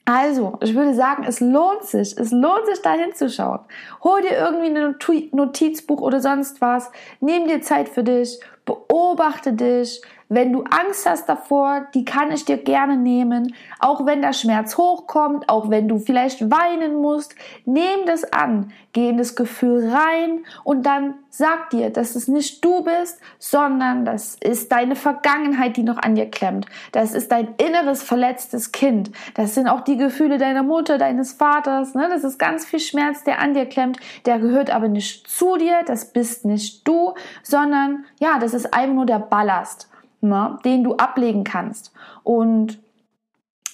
Also, 0.06 0.58
ich 0.62 0.76
würde 0.76 0.94
sagen, 0.94 1.24
es 1.26 1.40
lohnt 1.40 1.84
sich, 1.84 2.18
es 2.18 2.32
lohnt 2.32 2.66
sich 2.66 2.82
da 2.82 2.92
hinzuschauen. 2.92 3.62
Hol 4.04 4.22
dir 4.22 4.38
irgendwie 4.38 4.68
ein 4.68 5.30
Notizbuch 5.32 6.02
oder 6.02 6.20
sonst 6.20 6.60
was, 6.60 6.92
nimm 7.22 7.48
dir 7.48 7.62
Zeit 7.62 7.88
für 7.88 8.04
dich, 8.04 8.38
beobachte 8.66 9.54
dich, 9.54 10.02
wenn 10.34 10.52
du 10.52 10.64
Angst 10.64 11.08
hast 11.08 11.28
davor, 11.30 11.88
die 11.94 12.06
kann 12.06 12.32
ich 12.32 12.46
dir 12.46 12.58
gerne 12.58 12.98
nehmen. 12.98 13.54
Auch 13.80 14.06
wenn 14.06 14.22
der 14.22 14.34
Schmerz 14.34 14.78
hochkommt, 14.78 15.50
auch 15.50 15.70
wenn 15.70 15.88
du 15.88 16.00
vielleicht 16.00 16.50
weinen 16.52 16.96
musst, 16.96 17.36
nimm 17.66 18.06
das 18.06 18.24
an. 18.34 18.72
Geh 18.94 19.10
in 19.10 19.18
das 19.18 19.36
Gefühl 19.36 19.90
rein 19.90 20.46
und 20.64 20.86
dann 20.86 21.16
sag 21.30 21.72
dir, 21.72 21.90
dass 21.90 22.16
es 22.16 22.28
nicht 22.28 22.64
du 22.64 22.84
bist, 22.84 23.20
sondern 23.40 24.06
das 24.06 24.36
ist 24.36 24.72
deine 24.72 24.96
Vergangenheit, 24.96 25.78
die 25.78 25.84
noch 25.84 25.98
an 25.98 26.14
dir 26.14 26.30
klemmt. 26.30 26.68
Das 26.92 27.14
ist 27.14 27.32
dein 27.32 27.56
inneres 27.58 28.04
verletztes 28.04 28.72
Kind. 28.72 29.12
Das 29.34 29.56
sind 29.56 29.68
auch 29.68 29.82
die 29.82 29.98
Gefühle 29.98 30.38
deiner 30.38 30.62
Mutter, 30.62 31.00
deines 31.00 31.34
Vaters. 31.34 31.96
Ne? 31.96 32.08
Das 32.10 32.24
ist 32.24 32.38
ganz 32.38 32.66
viel 32.66 32.80
Schmerz, 32.80 33.24
der 33.24 33.40
an 33.40 33.54
dir 33.54 33.66
klemmt. 33.66 33.98
Der 34.26 34.38
gehört 34.38 34.70
aber 34.70 34.90
nicht 34.90 35.28
zu 35.28 35.58
dir. 35.58 35.82
Das 35.86 36.14
bist 36.14 36.46
nicht 36.46 36.88
du, 36.88 37.14
sondern 37.42 38.06
ja, 38.20 38.38
das 38.38 38.54
ist 38.54 38.74
einfach 38.74 38.94
nur 38.94 39.06
der 39.08 39.20
Ballast 39.20 39.90
ne, 40.24 40.58
den 40.66 40.84
du 40.84 40.96
ablegen 40.96 41.44
kannst. 41.44 41.94
Und 42.24 42.80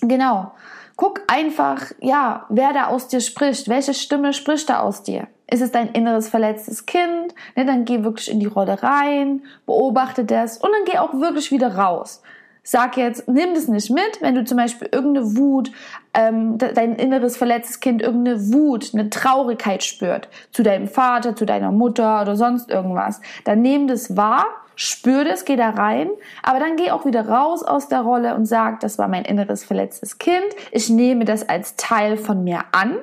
genau, 0.01 0.51
guck 0.95 1.21
einfach, 1.27 1.91
ja, 1.99 2.45
wer 2.49 2.73
da 2.73 2.87
aus 2.87 3.07
dir 3.07 3.21
spricht, 3.21 3.69
welche 3.69 3.93
Stimme 3.93 4.33
spricht 4.33 4.69
da 4.69 4.79
aus 4.79 5.03
dir. 5.03 5.27
Ist 5.51 5.61
es 5.61 5.71
dein 5.71 5.89
inneres 5.89 6.29
verletztes 6.29 6.85
Kind? 6.85 7.33
Ne, 7.55 7.65
dann 7.65 7.85
geh 7.85 8.03
wirklich 8.03 8.29
in 8.29 8.39
die 8.39 8.45
Rolle 8.45 8.83
rein, 8.83 9.43
beobachte 9.65 10.25
das 10.25 10.57
und 10.57 10.69
dann 10.71 10.85
geh 10.85 10.97
auch 10.99 11.13
wirklich 11.13 11.51
wieder 11.51 11.75
raus. 11.75 12.21
Sag 12.61 12.97
jetzt, 12.97 13.27
nimm 13.27 13.55
das 13.55 13.67
nicht 13.67 13.89
mit, 13.89 14.21
wenn 14.21 14.35
du 14.35 14.43
zum 14.43 14.57
Beispiel 14.57 14.89
irgendeine 14.91 15.37
Wut, 15.37 15.71
ähm, 16.13 16.57
dein 16.57 16.95
inneres 16.95 17.37
verletztes 17.37 17.79
Kind 17.79 18.01
irgendeine 18.01 18.53
Wut, 18.53 18.91
eine 18.93 19.09
Traurigkeit 19.09 19.83
spürt 19.83 20.27
zu 20.51 20.61
deinem 20.61 20.87
Vater, 20.87 21.35
zu 21.35 21.45
deiner 21.45 21.71
Mutter 21.71 22.21
oder 22.21 22.35
sonst 22.35 22.69
irgendwas. 22.69 23.21
Dann 23.45 23.61
nimm 23.61 23.87
das 23.87 24.15
wahr 24.15 24.45
spür 24.79 25.25
das, 25.25 25.43
geh 25.43 25.57
da 25.57 25.71
rein, 25.71 26.09
aber 26.41 26.59
dann 26.59 26.77
geh 26.77 26.91
auch 26.91 27.05
wieder 27.05 27.27
raus 27.27 27.63
aus 27.63 27.89
der 27.89 27.99
Rolle 27.99 28.33
und 28.35 28.45
sag, 28.45 28.79
das 28.79 28.97
war 28.97 29.09
mein 29.09 29.25
inneres 29.25 29.65
verletztes 29.65 30.19
Kind. 30.19 30.45
Ich 30.71 30.89
nehme 30.89 31.25
das 31.25 31.49
als 31.49 31.75
Teil 31.75 32.15
von 32.15 32.45
mir 32.45 32.63
an. 32.71 32.95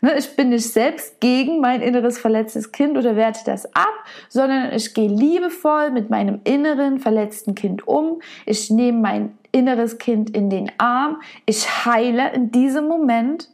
Ne, 0.00 0.18
ich 0.18 0.34
bin 0.34 0.48
nicht 0.48 0.72
selbst 0.72 1.20
gegen 1.20 1.60
mein 1.60 1.82
inneres 1.82 2.18
verletztes 2.18 2.72
Kind 2.72 2.98
oder 2.98 3.14
werte 3.14 3.42
das 3.46 3.64
ab, 3.76 3.94
sondern 4.28 4.72
ich 4.72 4.92
gehe 4.92 5.08
liebevoll 5.08 5.92
mit 5.92 6.10
meinem 6.10 6.40
inneren 6.42 6.98
verletzten 6.98 7.54
Kind 7.54 7.86
um. 7.86 8.20
Ich 8.44 8.68
nehme 8.68 8.98
mein 8.98 9.38
inneres 9.52 9.98
Kind 9.98 10.30
in 10.30 10.50
den 10.50 10.72
Arm. 10.78 11.22
Ich 11.46 11.86
heile 11.86 12.32
in 12.32 12.50
diesem 12.50 12.88
Moment 12.88 13.48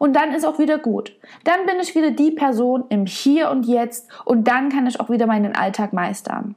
und 0.00 0.16
dann 0.16 0.32
ist 0.32 0.44
auch 0.44 0.58
wieder 0.58 0.78
gut. 0.78 1.12
Dann 1.44 1.64
bin 1.64 1.76
ich 1.80 1.94
wieder 1.94 2.10
die 2.10 2.32
Person 2.32 2.84
im 2.88 3.06
Hier 3.06 3.50
und 3.50 3.66
Jetzt 3.66 4.08
und 4.24 4.48
dann 4.48 4.68
kann 4.68 4.88
ich 4.88 4.98
auch 4.98 5.10
wieder 5.10 5.28
meinen 5.28 5.54
Alltag 5.54 5.92
meistern. 5.92 6.56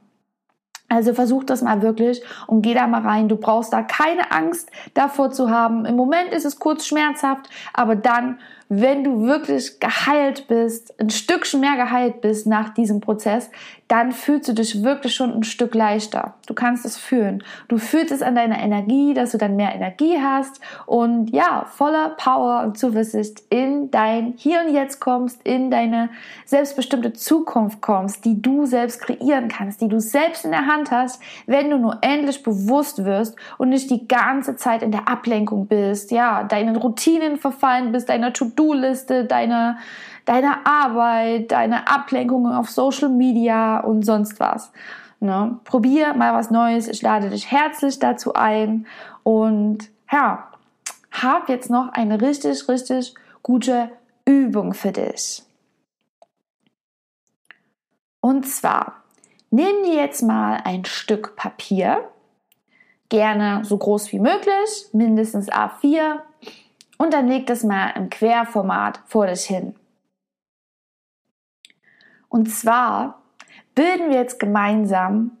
Also 0.88 1.14
versuch 1.14 1.44
das 1.44 1.62
mal 1.62 1.82
wirklich 1.82 2.22
und 2.46 2.62
geh 2.62 2.74
da 2.74 2.86
mal 2.86 3.00
rein. 3.00 3.28
Du 3.28 3.36
brauchst 3.36 3.72
da 3.72 3.82
keine 3.82 4.30
Angst 4.30 4.70
davor 4.92 5.30
zu 5.30 5.50
haben. 5.50 5.86
Im 5.86 5.96
Moment 5.96 6.32
ist 6.32 6.44
es 6.44 6.58
kurz 6.58 6.86
schmerzhaft, 6.86 7.48
aber 7.72 7.96
dann 7.96 8.38
wenn 8.68 9.04
du 9.04 9.22
wirklich 9.22 9.78
geheilt 9.78 10.48
bist, 10.48 10.98
ein 11.00 11.10
Stückchen 11.10 11.60
mehr 11.60 11.76
geheilt 11.76 12.20
bist 12.20 12.46
nach 12.46 12.72
diesem 12.72 13.00
Prozess, 13.00 13.50
dann 13.88 14.12
fühlst 14.12 14.48
du 14.48 14.52
dich 14.52 14.82
wirklich 14.82 15.14
schon 15.14 15.32
ein 15.32 15.44
Stück 15.44 15.74
leichter. 15.74 16.34
Du 16.46 16.54
kannst 16.54 16.84
es 16.84 16.96
fühlen. 16.96 17.44
Du 17.68 17.78
fühlst 17.78 18.12
es 18.12 18.22
an 18.22 18.34
deiner 18.34 18.58
Energie, 18.58 19.14
dass 19.14 19.32
du 19.32 19.38
dann 19.38 19.56
mehr 19.56 19.74
Energie 19.74 20.18
hast 20.20 20.60
und 20.86 21.30
ja, 21.30 21.66
voller 21.68 22.10
Power 22.16 22.62
und 22.64 22.78
Zuversicht 22.78 23.42
in 23.50 23.90
dein 23.90 24.34
Hier 24.36 24.62
und 24.66 24.74
Jetzt 24.74 25.00
kommst, 25.00 25.40
in 25.46 25.70
deine 25.70 26.10
selbstbestimmte 26.44 27.12
Zukunft 27.12 27.80
kommst, 27.80 28.24
die 28.24 28.40
du 28.40 28.66
selbst 28.66 29.00
kreieren 29.02 29.48
kannst, 29.48 29.80
die 29.80 29.88
du 29.88 30.00
selbst 30.00 30.44
in 30.44 30.50
der 30.50 30.66
Hand 30.66 30.90
hast, 30.90 31.22
wenn 31.46 31.70
du 31.70 31.78
nur 31.78 31.98
endlich 32.00 32.42
bewusst 32.42 33.04
wirst 33.04 33.36
und 33.58 33.68
nicht 33.68 33.90
die 33.90 34.08
ganze 34.08 34.56
Zeit 34.56 34.82
in 34.82 34.90
der 34.90 35.08
Ablenkung 35.08 35.66
bist, 35.66 36.10
ja, 36.10 36.42
deinen 36.44 36.76
Routinen 36.76 37.36
verfallen 37.36 37.92
bist, 37.92 38.08
deiner 38.08 38.32
To-Do 38.32 38.64
To-Do-Liste, 38.64 39.24
deine, 39.24 39.78
deine 40.24 40.66
Arbeit, 40.66 41.52
deine 41.52 41.88
Ablenkungen 41.88 42.52
auf 42.52 42.70
Social 42.70 43.08
Media 43.08 43.80
und 43.80 44.04
sonst 44.04 44.40
was. 44.40 44.72
Ne? 45.20 45.58
Probier 45.64 46.14
mal 46.14 46.34
was 46.34 46.50
Neues. 46.50 46.88
Ich 46.88 47.02
lade 47.02 47.30
dich 47.30 47.50
herzlich 47.50 47.98
dazu 47.98 48.34
ein 48.34 48.86
und 49.22 49.90
ja, 50.10 50.50
hab 51.10 51.48
jetzt 51.48 51.70
noch 51.70 51.92
eine 51.92 52.20
richtig, 52.20 52.68
richtig 52.68 53.14
gute 53.42 53.90
Übung 54.24 54.74
für 54.74 54.92
dich. 54.92 55.42
Und 58.20 58.48
zwar, 58.48 59.02
nimm 59.50 59.84
dir 59.84 59.96
jetzt 59.96 60.22
mal 60.22 60.60
ein 60.64 60.84
Stück 60.84 61.36
Papier, 61.36 62.08
gerne 63.10 63.64
so 63.64 63.76
groß 63.76 64.12
wie 64.12 64.18
möglich, 64.18 64.88
mindestens 64.92 65.50
A4 65.50 66.20
und 66.96 67.12
dann 67.12 67.28
leg 67.28 67.46
das 67.46 67.64
mal 67.64 67.90
im 67.90 68.08
Querformat 68.08 69.00
vor 69.06 69.26
dich 69.26 69.44
hin. 69.44 69.74
Und 72.34 72.46
zwar 72.46 73.22
bilden 73.76 74.10
wir 74.10 74.16
jetzt 74.16 74.40
gemeinsam 74.40 75.38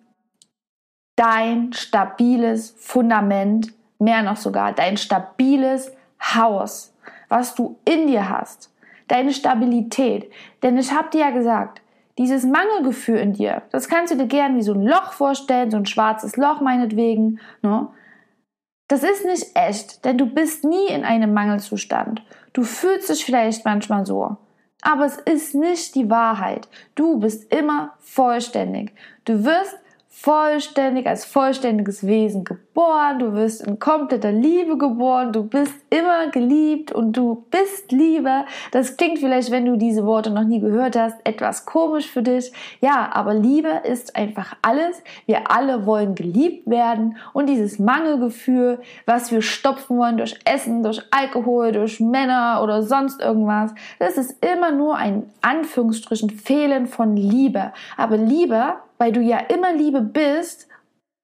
dein 1.16 1.72
stabiles 1.72 2.72
Fundament, 2.78 3.74
mehr 3.98 4.22
noch 4.22 4.36
sogar 4.36 4.72
dein 4.72 4.96
stabiles 4.96 5.90
Haus, 6.22 6.94
was 7.28 7.56
du 7.56 7.80
in 7.84 8.06
dir 8.06 8.30
hast, 8.30 8.72
deine 9.08 9.32
Stabilität. 9.32 10.30
Denn 10.62 10.78
ich 10.78 10.92
habe 10.92 11.10
dir 11.10 11.22
ja 11.22 11.30
gesagt, 11.30 11.82
dieses 12.16 12.44
Mangelgefühl 12.44 13.16
in 13.16 13.32
dir, 13.32 13.62
das 13.72 13.88
kannst 13.88 14.12
du 14.12 14.16
dir 14.16 14.28
gern 14.28 14.56
wie 14.56 14.62
so 14.62 14.74
ein 14.74 14.86
Loch 14.86 15.14
vorstellen, 15.14 15.72
so 15.72 15.78
ein 15.78 15.86
schwarzes 15.86 16.36
Loch 16.36 16.60
meinetwegen. 16.60 17.40
Ne? 17.62 17.88
Das 18.86 19.02
ist 19.02 19.24
nicht 19.24 19.56
echt, 19.56 20.04
denn 20.04 20.16
du 20.16 20.26
bist 20.26 20.62
nie 20.62 20.86
in 20.86 21.04
einem 21.04 21.34
Mangelzustand. 21.34 22.22
Du 22.52 22.62
fühlst 22.62 23.10
dich 23.10 23.24
vielleicht 23.24 23.64
manchmal 23.64 24.06
so. 24.06 24.36
Aber 24.84 25.06
es 25.06 25.16
ist 25.16 25.54
nicht 25.54 25.94
die 25.94 26.10
Wahrheit. 26.10 26.68
Du 26.94 27.18
bist 27.18 27.50
immer 27.52 27.94
vollständig. 28.00 28.92
Du 29.24 29.42
wirst 29.42 29.76
vollständig, 30.16 31.06
als 31.06 31.24
vollständiges 31.24 32.06
Wesen 32.06 32.44
geboren, 32.44 33.18
du 33.18 33.34
wirst 33.34 33.66
in 33.66 33.78
kompletter 33.78 34.30
Liebe 34.30 34.78
geboren, 34.78 35.32
du 35.32 35.42
bist 35.42 35.74
immer 35.90 36.30
geliebt 36.30 36.92
und 36.92 37.14
du 37.14 37.44
bist 37.50 37.90
Liebe. 37.90 38.44
Das 38.70 38.96
klingt 38.96 39.18
vielleicht, 39.18 39.50
wenn 39.50 39.66
du 39.66 39.76
diese 39.76 40.06
Worte 40.06 40.30
noch 40.30 40.44
nie 40.44 40.60
gehört 40.60 40.96
hast, 40.96 41.16
etwas 41.24 41.66
komisch 41.66 42.06
für 42.06 42.22
dich. 42.22 42.52
Ja, 42.80 43.10
aber 43.12 43.34
Liebe 43.34 43.82
ist 43.84 44.14
einfach 44.16 44.56
alles. 44.62 45.02
Wir 45.26 45.50
alle 45.50 45.84
wollen 45.84 46.14
geliebt 46.14 46.70
werden 46.70 47.16
und 47.32 47.48
dieses 47.48 47.78
Mangelgefühl, 47.78 48.80
was 49.06 49.32
wir 49.32 49.42
stopfen 49.42 49.98
wollen 49.98 50.16
durch 50.16 50.38
Essen, 50.44 50.84
durch 50.84 51.02
Alkohol, 51.10 51.72
durch 51.72 51.98
Männer 52.00 52.60
oder 52.62 52.82
sonst 52.82 53.20
irgendwas, 53.20 53.74
das 53.98 54.16
ist 54.16 54.42
immer 54.44 54.70
nur 54.70 54.96
ein 54.96 55.24
Anführungsstrichen 55.42 56.30
Fehlen 56.30 56.86
von 56.86 57.16
Liebe. 57.16 57.72
Aber 57.96 58.16
Liebe 58.16 58.74
weil 58.98 59.12
du 59.12 59.20
ja 59.20 59.38
immer 59.38 59.72
Liebe 59.72 60.00
bist, 60.00 60.68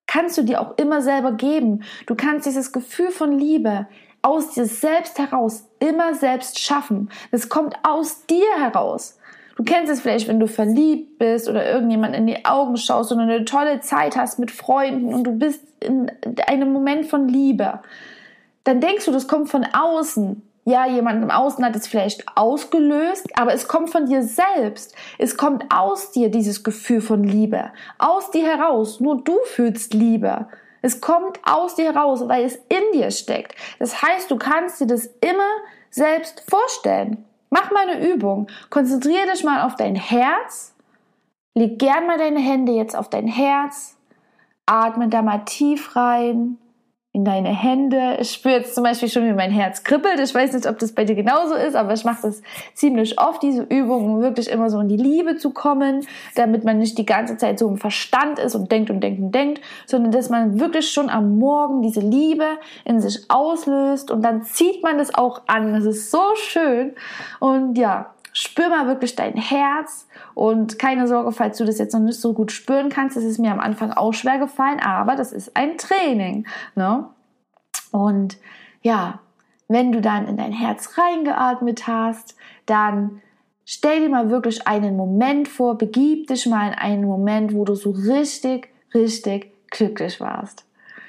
kannst 0.07 0.37
du 0.39 0.43
dir 0.43 0.61
auch 0.61 0.77
immer 0.77 1.03
selber 1.03 1.33
geben. 1.33 1.85
Du 2.07 2.15
kannst 2.15 2.47
dieses 2.47 2.73
Gefühl 2.73 3.11
von 3.11 3.39
Liebe 3.39 3.87
aus 4.23 4.51
dir 4.51 4.67
selbst 4.67 5.19
heraus 5.19 5.69
immer 5.79 6.15
selbst 6.15 6.59
schaffen. 6.59 7.11
Das 7.31 7.49
kommt 7.49 7.77
aus 7.83 8.27
dir 8.27 8.47
heraus. 8.59 9.19
Du 9.57 9.65
kennst 9.65 9.93
es 9.93 10.01
vielleicht, 10.01 10.27
wenn 10.27 10.41
du 10.41 10.47
verliebt 10.47 11.19
bist 11.19 11.49
oder 11.49 11.71
irgendjemand 11.71 12.17
in 12.17 12.27
die 12.27 12.45
Augen 12.45 12.77
schaust 12.77 13.13
und 13.13 13.21
eine 13.21 13.45
tolle 13.45 13.81
Zeit 13.81 14.17
hast 14.17 14.39
mit 14.39 14.51
Freunden 14.51 15.13
und 15.13 15.25
du 15.25 15.33
bist 15.33 15.63
in 15.81 16.11
einem 16.47 16.73
Moment 16.73 17.07
von 17.07 17.29
Liebe. 17.29 17.81
Dann 18.65 18.81
denkst 18.81 19.05
du, 19.05 19.13
das 19.13 19.29
kommt 19.29 19.51
von 19.51 19.65
außen 19.65 20.43
ja, 20.71 20.87
jemand 20.87 21.23
im 21.23 21.31
Außen 21.31 21.65
hat 21.65 21.77
es 21.77 21.87
vielleicht 21.87 22.25
ausgelöst, 22.37 23.27
aber 23.37 23.53
es 23.53 23.69
kommt 23.69 23.91
von 23.91 24.07
dir 24.07 24.23
selbst. 24.23 24.95
Es 25.19 25.37
kommt 25.37 25.65
aus 25.75 26.13
dir 26.13 26.31
dieses 26.31 26.63
Gefühl 26.63 27.01
von 27.01 27.25
Liebe. 27.25 27.73
Aus 27.99 28.31
dir 28.31 28.47
heraus. 28.47 29.01
Nur 29.01 29.23
du 29.23 29.37
fühlst 29.45 29.93
Liebe. 29.93 30.47
Es 30.83 31.01
kommt 31.01 31.41
aus 31.45 31.75
dir 31.75 31.93
heraus, 31.93 32.27
weil 32.29 32.45
es 32.45 32.57
in 32.69 32.93
dir 32.95 33.11
steckt. 33.11 33.55
Das 33.79 34.01
heißt, 34.01 34.31
du 34.31 34.37
kannst 34.37 34.81
dir 34.81 34.87
das 34.87 35.07
immer 35.21 35.51
selbst 35.91 36.45
vorstellen. 36.49 37.25
Mach 37.51 37.71
mal 37.71 37.89
eine 37.89 38.09
Übung. 38.09 38.47
Konzentriere 38.71 39.31
dich 39.33 39.45
mal 39.45 39.67
auf 39.67 39.75
dein 39.75 39.97
Herz. 39.97 40.75
Leg 41.55 41.79
gern 41.79 42.07
mal 42.07 42.17
deine 42.17 42.41
Hände 42.41 42.73
jetzt 42.73 42.97
auf 42.97 43.11
dein 43.11 43.27
Herz. 43.27 43.97
Atme 44.67 45.09
da 45.09 45.21
mal 45.21 45.45
tief 45.45 45.97
rein 45.97 46.59
in 47.13 47.25
deine 47.25 47.49
Hände. 47.49 48.19
Ich 48.21 48.31
spüre 48.31 48.55
jetzt 48.55 48.77
zum 48.77 48.85
Beispiel 48.85 49.09
schon, 49.09 49.27
wie 49.27 49.33
mein 49.33 49.51
Herz 49.51 49.83
kribbelt. 49.83 50.21
Ich 50.21 50.33
weiß 50.33 50.53
nicht, 50.53 50.69
ob 50.69 50.79
das 50.79 50.93
bei 50.93 51.05
dir 51.05 51.17
genauso 51.17 51.55
ist, 51.55 51.75
aber 51.75 51.93
ich 51.93 52.05
mache 52.05 52.23
das 52.23 52.41
ziemlich 52.75 53.21
oft, 53.21 53.43
diese 53.43 53.63
Übung, 53.63 54.15
um 54.15 54.23
wirklich 54.23 54.49
immer 54.49 54.71
so 54.71 54.79
in 54.79 54.89
die 54.89 54.97
Liebe 54.97 55.37
zu 55.37 55.51
kommen, 55.51 56.07
damit 56.37 56.65
man 56.65 56.79
nicht 56.79 56.99
die 56.99 57.07
ganze 57.07 57.37
Zeit 57.37 57.59
so 57.59 57.67
im 57.67 57.79
Verstand 57.79 58.39
ist 58.39 58.55
und 58.55 58.71
denkt 58.71 58.91
und 58.91 59.01
denkt 59.01 59.21
und 59.21 59.35
denkt, 59.35 59.61
sondern 59.87 60.13
dass 60.13 60.31
man 60.31 60.61
wirklich 60.61 60.89
schon 60.93 61.11
am 61.11 61.37
Morgen 61.39 61.83
diese 61.83 62.01
Liebe 62.01 62.47
in 62.85 63.01
sich 63.01 63.25
auslöst 63.29 64.13
und 64.13 64.23
dann 64.23 64.45
zieht 64.45 64.85
man 64.85 64.97
das 64.97 65.13
auch 65.13 65.43
an. 65.49 65.75
Das 65.75 65.85
ist 65.85 66.13
so 66.13 66.23
schön. 66.37 66.93
Und 67.41 67.77
ja, 67.77 68.15
spür 68.33 68.69
mal 68.69 68.87
wirklich 68.87 69.17
dein 69.17 69.37
Herz 69.37 70.07
und 70.35 70.79
keine 70.79 71.09
Sorge, 71.09 71.33
falls 71.33 71.59
du 71.59 71.65
das 71.65 71.79
jetzt 71.79 71.93
noch 71.93 72.01
nicht 72.01 72.21
so 72.21 72.33
gut 72.33 72.53
spüren 72.53 72.89
kannst, 72.89 73.17
das 73.17 73.25
ist 73.25 73.39
mir 73.39 73.53
am 73.53 73.61
Anfang 73.61 73.93
auch 73.93 74.13
schwer 74.13 74.39
gefallen, 74.39 74.81
aber 74.81 75.17
das 75.17 75.33
ist 75.33 75.57
ein 75.57 75.79
Training. 75.79 76.47
Ne? 76.75 77.09
Und 77.93 78.39
ja, 78.83 79.21
wenn 79.69 79.93
du 79.93 80.01
dann 80.01 80.27
in 80.27 80.37
dein 80.37 80.53
Herz 80.53 80.99
reingeatmet 80.99 81.87
hast, 81.87 82.37
dann 82.67 83.23
stell 83.65 84.01
dir 84.01 84.09
mal 84.09 84.31
wirklich 84.31 84.67
einen 84.67 84.97
Moment 84.97 85.49
vor, 85.49 85.79
begib 85.79 86.27
dich 86.27 86.47
mal 86.47 86.69
in 86.69 86.75
einen 86.75 87.05
Moment, 87.05 87.55
wo 87.55 87.65
du 87.65 87.75
so 87.75 87.91
richtig, 87.91 88.69
richtig 88.95 89.53
glücklich 89.71 90.21
warst. 90.21 90.65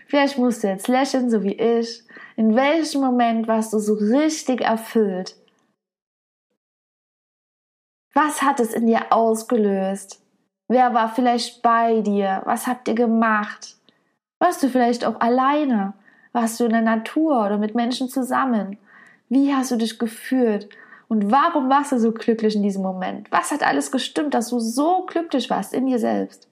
Vielleicht 0.07 0.37
musst 0.37 0.63
du 0.63 0.67
jetzt 0.67 0.87
lächeln, 0.87 1.29
so 1.29 1.41
wie 1.43 1.53
ich. 1.53 2.03
In 2.35 2.55
welchem 2.55 3.01
Moment 3.01 3.47
warst 3.47 3.73
du 3.73 3.79
so 3.79 3.93
richtig 3.93 4.61
erfüllt? 4.61 5.35
Was 8.13 8.41
hat 8.41 8.59
es 8.59 8.73
in 8.73 8.87
dir 8.87 9.11
ausgelöst? 9.11 10.21
Wer 10.67 10.93
war 10.93 11.09
vielleicht 11.13 11.61
bei 11.61 12.01
dir? 12.01 12.41
Was 12.45 12.67
habt 12.67 12.87
ihr 12.87 12.95
gemacht? 12.95 13.75
Warst 14.39 14.63
du 14.63 14.69
vielleicht 14.69 15.05
auch 15.05 15.19
alleine? 15.19 15.93
Warst 16.33 16.59
du 16.59 16.65
in 16.65 16.71
der 16.71 16.81
Natur 16.81 17.45
oder 17.45 17.57
mit 17.57 17.75
Menschen 17.75 18.09
zusammen? 18.09 18.77
Wie 19.29 19.53
hast 19.53 19.71
du 19.71 19.75
dich 19.75 19.99
gefühlt? 19.99 20.69
Und 21.07 21.31
warum 21.31 21.69
warst 21.69 21.91
du 21.91 21.99
so 21.99 22.11
glücklich 22.11 22.55
in 22.55 22.63
diesem 22.63 22.83
Moment? 22.83 23.29
Was 23.31 23.51
hat 23.51 23.63
alles 23.63 23.91
gestimmt, 23.91 24.33
dass 24.33 24.49
du 24.49 24.59
so 24.59 25.05
glücklich 25.05 25.49
warst 25.49 25.73
in 25.73 25.87
dir 25.87 25.99
selbst? 25.99 26.47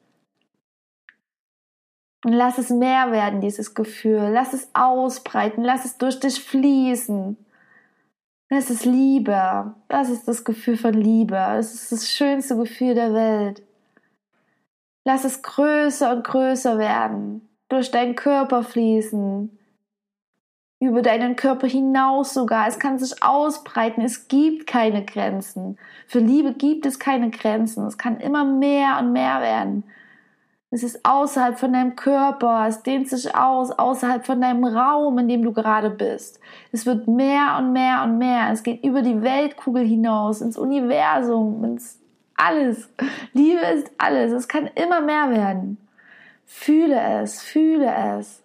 Und 2.26 2.34
lass 2.34 2.58
es 2.58 2.70
mehr 2.70 3.12
werden, 3.12 3.40
dieses 3.40 3.74
Gefühl. 3.74 4.30
Lass 4.34 4.54
es 4.54 4.70
ausbreiten. 4.74 5.64
Lass 5.64 5.86
es 5.86 5.98
durch 5.98 6.20
dich 6.20 6.44
fließen. 6.44 7.38
Das 8.50 8.72
ist 8.72 8.86
Liebe. 8.86 9.76
Das 9.88 10.10
ist 10.10 10.28
das 10.28 10.44
Gefühl 10.44 10.76
von 10.76 10.94
Liebe. 10.94 11.36
Das 11.36 11.74
ist 11.74 11.92
das 11.92 12.10
schönste 12.10 12.58
Gefühl 12.58 12.96
der 12.96 13.14
Welt. 13.14 13.62
Lass 15.06 15.24
es 15.24 15.42
größer 15.44 16.12
und 16.12 16.24
größer 16.24 16.78
werden, 16.78 17.48
durch 17.70 17.92
deinen 17.92 18.16
Körper 18.16 18.64
fließen, 18.64 19.58
über 20.80 21.02
deinen 21.02 21.36
Körper 21.36 21.68
hinaus 21.68 22.34
sogar. 22.34 22.68
Es 22.68 22.80
kann 22.80 22.98
sich 22.98 23.22
ausbreiten. 23.22 24.02
Es 24.04 24.28
gibt 24.28 24.66
keine 24.66 25.06
Grenzen. 25.06 25.78
Für 26.08 26.20
Liebe 26.20 26.54
gibt 26.54 26.86
es 26.86 27.00
keine 27.00 27.30
Grenzen. 27.30 27.86
Es 27.86 27.98
kann 27.98 28.20
immer 28.20 28.46
mehr 28.46 28.98
und 29.00 29.14
mehr 29.14 29.42
werden. 29.42 29.84
Es 30.72 30.84
ist 30.84 31.04
außerhalb 31.04 31.58
von 31.58 31.74
deinem 31.74 31.96
Körper, 31.96 32.66
es 32.68 32.84
dehnt 32.84 33.10
sich 33.10 33.34
aus, 33.36 33.72
außerhalb 33.72 34.24
von 34.24 34.40
deinem 34.40 34.64
Raum, 34.66 35.18
in 35.18 35.28
dem 35.28 35.44
du 35.44 35.52
gerade 35.52 35.90
bist. 35.90 36.40
Es 36.72 36.86
wird 36.86 37.08
mehr 37.08 37.56
und 37.58 37.74
mehr 37.74 38.04
und 38.04 38.20
mehr. 38.20 38.50
Es 38.52 38.62
geht 38.62 38.84
über 38.84 39.02
die 39.02 39.22
Weltkugel 39.24 39.84
hinaus, 39.84 40.42
ins 40.42 40.58
Universum, 40.60 41.64
ins 41.64 42.00
alles. 42.36 42.88
Liebe 43.34 43.60
ist 43.60 43.92
alles. 43.98 44.32
Es 44.32 44.48
kann 44.48 44.70
immer 44.76 45.02
mehr 45.02 45.32
werden. 45.32 45.78
Fühle 46.46 47.00
es, 47.22 47.42
fühle 47.42 47.92
es. 48.18 48.44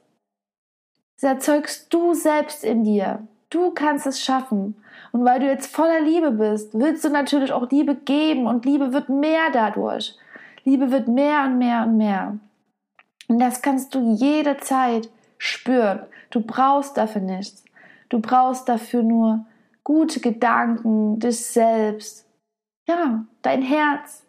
Das 1.21 1.31
erzeugst 1.31 1.93
du 1.93 2.15
selbst 2.15 2.65
in 2.65 2.85
dir. 2.85 3.27
Du 3.51 3.71
kannst 3.71 4.07
es 4.07 4.21
schaffen. 4.21 4.77
Und 5.13 5.25
weil 5.25 5.41
du 5.41 5.47
jetzt 5.47 5.75
voller 5.75 6.01
Liebe 6.01 6.33
bist, 6.33 6.71
willst 6.73 7.05
du 7.05 7.11
natürlich 7.11 7.53
auch 7.53 7.71
Liebe 7.71 7.95
geben 7.95 8.47
und 8.47 8.65
Liebe 8.65 8.93
wird 8.93 9.09
mehr 9.11 9.51
dadurch. 9.53 10.19
Liebe 10.65 10.91
wird 10.91 11.09
mehr 11.09 11.45
und 11.45 11.59
mehr 11.59 11.85
und 11.85 11.97
mehr. 11.97 12.39
Und 13.29 13.39
das 13.39 13.63
kannst 13.63 13.95
du 13.95 14.15
jederzeit 14.15 15.11
spüren. 15.39 16.07
Du 16.31 16.41
brauchst 16.41 16.97
dafür 16.97 17.23
nichts. 17.23 17.65
Du 18.09 18.21
brauchst 18.21 18.69
dafür 18.69 19.03
nur 19.03 19.47
gute 19.83 20.21
Gedanken, 20.21 21.19
dich 21.19 21.45
selbst. 21.47 22.27
Ja, 22.87 23.25
dein 23.43 23.63
Herz. 23.63 24.27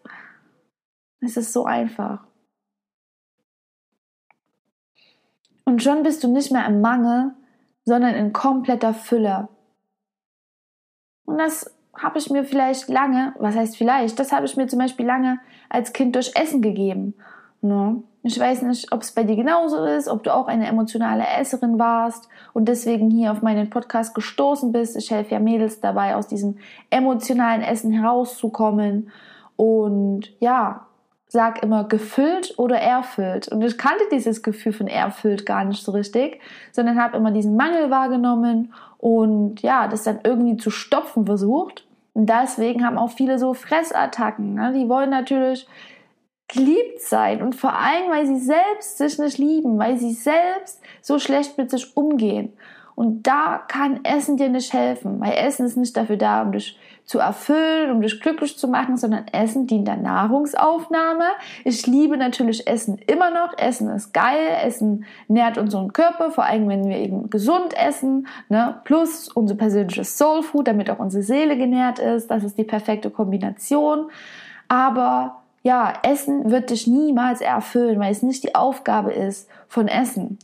Es 1.19 1.37
ist 1.37 1.53
so 1.53 1.65
einfach. 1.65 2.25
Und 5.65 5.81
schon 5.81 6.03
bist 6.03 6.23
du 6.23 6.27
nicht 6.27 6.51
mehr 6.51 6.65
im 6.67 6.81
Mangel, 6.81 7.33
sondern 7.83 8.13
in 8.15 8.33
kompletter 8.33 8.93
Fülle. 8.93 9.49
Und 11.25 11.39
das 11.39 11.74
habe 11.97 12.19
ich 12.19 12.29
mir 12.29 12.43
vielleicht 12.43 12.89
lange, 12.89 13.33
was 13.39 13.55
heißt 13.55 13.77
vielleicht, 13.77 14.19
das 14.19 14.31
habe 14.31 14.45
ich 14.45 14.57
mir 14.57 14.67
zum 14.67 14.79
Beispiel 14.79 15.05
lange 15.05 15.39
als 15.69 15.93
Kind 15.93 16.15
durch 16.15 16.31
Essen 16.35 16.61
gegeben. 16.61 17.13
Ne? 17.61 18.03
Ich 18.23 18.39
weiß 18.39 18.63
nicht, 18.63 18.91
ob 18.91 19.01
es 19.01 19.11
bei 19.11 19.23
dir 19.23 19.35
genauso 19.35 19.85
ist, 19.85 20.07
ob 20.07 20.23
du 20.23 20.33
auch 20.33 20.47
eine 20.47 20.67
emotionale 20.67 21.25
Esserin 21.39 21.77
warst 21.77 22.27
und 22.53 22.67
deswegen 22.67 23.11
hier 23.11 23.31
auf 23.31 23.41
meinen 23.41 23.69
Podcast 23.69 24.15
gestoßen 24.15 24.71
bist. 24.71 24.97
Ich 24.97 25.11
helfe 25.11 25.35
ja 25.35 25.39
Mädels 25.39 25.79
dabei, 25.79 26.15
aus 26.15 26.27
diesem 26.27 26.57
emotionalen 26.89 27.61
Essen 27.61 27.91
herauszukommen. 27.91 29.11
Und 29.57 30.33
ja, 30.39 30.87
sag 31.27 31.61
immer 31.63 31.83
gefüllt 31.83 32.57
oder 32.57 32.77
erfüllt. 32.77 33.47
Und 33.49 33.61
ich 33.61 33.77
kannte 33.77 34.03
dieses 34.11 34.41
Gefühl 34.41 34.73
von 34.73 34.87
erfüllt 34.87 35.45
gar 35.45 35.63
nicht 35.63 35.83
so 35.83 35.91
richtig, 35.91 36.39
sondern 36.71 36.99
habe 36.99 37.17
immer 37.17 37.31
diesen 37.31 37.55
Mangel 37.55 37.91
wahrgenommen 37.91 38.73
und 38.97 39.61
ja, 39.61 39.87
das 39.87 40.03
dann 40.03 40.19
irgendwie 40.23 40.57
zu 40.57 40.71
stopfen 40.71 41.25
versucht. 41.25 41.84
Und 42.15 42.29
deswegen 42.29 42.85
haben 42.85 42.97
auch 42.97 43.11
viele 43.11 43.37
so 43.37 43.53
Fressattacken. 43.53 44.55
Ne? 44.55 44.73
Die 44.73 44.87
wollen 44.87 45.09
natürlich 45.09 45.67
geliebt 46.47 47.01
sein 47.01 47.41
und 47.41 47.55
vor 47.55 47.73
allem, 47.73 48.09
weil 48.09 48.25
sie 48.25 48.39
selbst 48.39 48.97
sich 48.97 49.19
nicht 49.19 49.37
lieben, 49.37 49.77
weil 49.77 49.97
sie 49.97 50.13
selbst 50.13 50.81
so 51.01 51.19
schlecht 51.19 51.57
mit 51.57 51.71
sich 51.71 51.97
umgehen. 51.97 52.53
Und 52.95 53.27
da 53.27 53.61
kann 53.67 54.05
Essen 54.05 54.37
dir 54.37 54.47
nicht 54.47 54.71
helfen, 54.71 55.19
weil 55.19 55.33
Essen 55.33 55.65
ist 55.65 55.75
nicht 55.75 55.97
dafür 55.97 56.15
da, 56.15 56.43
um 56.43 56.53
dich 56.53 56.77
zu 57.05 57.19
erfüllen, 57.19 57.91
um 57.91 58.01
dich 58.01 58.19
glücklich 58.19 58.57
zu 58.57 58.67
machen, 58.67 58.97
sondern 58.97 59.27
Essen 59.31 59.67
dient 59.67 59.87
der 59.87 59.97
Nahrungsaufnahme. 59.97 61.25
Ich 61.63 61.85
liebe 61.85 62.17
natürlich 62.17 62.67
Essen 62.67 62.97
immer 63.07 63.29
noch. 63.29 63.57
Essen 63.57 63.89
ist 63.89 64.13
geil. 64.13 64.57
Essen 64.63 65.05
nährt 65.27 65.57
unseren 65.57 65.93
Körper, 65.93 66.31
vor 66.31 66.45
allem 66.45 66.67
wenn 66.67 66.89
wir 66.89 66.97
eben 66.97 67.29
gesund 67.29 67.75
essen, 67.77 68.27
ne? 68.49 68.81
plus 68.83 69.29
unser 69.29 69.55
persönliches 69.55 70.17
Soulfood, 70.17 70.67
damit 70.67 70.89
auch 70.89 70.99
unsere 70.99 71.23
Seele 71.23 71.57
genährt 71.57 71.99
ist. 71.99 72.31
Das 72.31 72.43
ist 72.43 72.57
die 72.57 72.63
perfekte 72.63 73.11
Kombination. 73.11 74.09
Aber 74.67 75.43
ja, 75.61 75.93
Essen 76.03 76.49
wird 76.49 76.71
dich 76.71 76.87
niemals 76.87 77.41
erfüllen, 77.41 77.99
weil 77.99 78.11
es 78.11 78.23
nicht 78.23 78.43
die 78.43 78.55
Aufgabe 78.55 79.11
ist 79.13 79.47
von 79.67 79.87
Essen. 79.87 80.39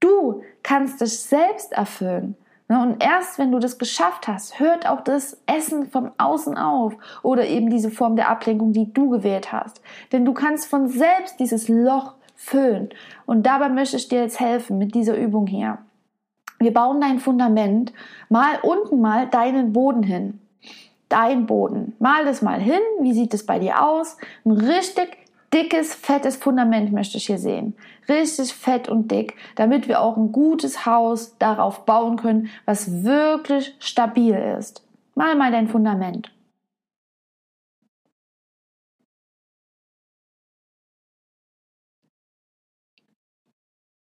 Du 0.00 0.42
kannst 0.62 1.00
dich 1.00 1.18
selbst 1.18 1.72
erfüllen. 1.72 2.36
Ne, 2.68 2.82
und 2.82 3.02
erst 3.02 3.38
wenn 3.38 3.52
du 3.52 3.60
das 3.60 3.78
geschafft 3.78 4.26
hast, 4.26 4.58
hört 4.58 4.88
auch 4.88 5.02
das 5.02 5.40
Essen 5.46 5.86
von 5.86 6.10
außen 6.18 6.56
auf 6.58 6.94
oder 7.22 7.46
eben 7.46 7.70
diese 7.70 7.90
Form 7.90 8.16
der 8.16 8.28
Ablenkung, 8.28 8.72
die 8.72 8.92
du 8.92 9.08
gewählt 9.08 9.52
hast. 9.52 9.80
Denn 10.10 10.24
du 10.24 10.32
kannst 10.32 10.66
von 10.66 10.88
selbst 10.88 11.38
dieses 11.38 11.68
Loch 11.68 12.14
füllen. 12.34 12.88
Und 13.24 13.46
dabei 13.46 13.68
möchte 13.68 13.96
ich 13.96 14.08
dir 14.08 14.20
jetzt 14.20 14.40
helfen 14.40 14.78
mit 14.78 14.94
dieser 14.94 15.16
Übung 15.16 15.46
hier. 15.46 15.78
Wir 16.58 16.72
bauen 16.72 17.00
dein 17.00 17.20
Fundament 17.20 17.92
mal 18.28 18.58
unten 18.62 19.00
mal 19.00 19.28
deinen 19.28 19.72
Boden 19.72 20.02
hin. 20.02 20.40
Dein 21.08 21.46
Boden. 21.46 21.94
Mal 22.00 22.24
das 22.24 22.42
mal 22.42 22.60
hin. 22.60 22.80
Wie 23.00 23.12
sieht 23.12 23.32
es 23.32 23.46
bei 23.46 23.60
dir 23.60 23.84
aus? 23.84 24.16
Ein 24.44 24.52
richtig 24.52 25.18
dickes, 25.56 25.94
fettes 25.94 26.36
Fundament 26.36 26.92
möchte 26.92 27.16
ich 27.16 27.26
hier 27.26 27.38
sehen. 27.38 27.74
Richtig 28.08 28.52
fett 28.52 28.88
und 28.88 29.10
dick, 29.10 29.34
damit 29.56 29.88
wir 29.88 30.00
auch 30.00 30.16
ein 30.16 30.30
gutes 30.30 30.84
Haus 30.84 31.38
darauf 31.38 31.86
bauen 31.86 32.16
können, 32.18 32.50
was 32.66 33.04
wirklich 33.04 33.74
stabil 33.80 34.34
ist. 34.34 34.86
Mal 35.14 35.34
mal 35.34 35.50
dein 35.50 35.68
Fundament. 35.68 36.30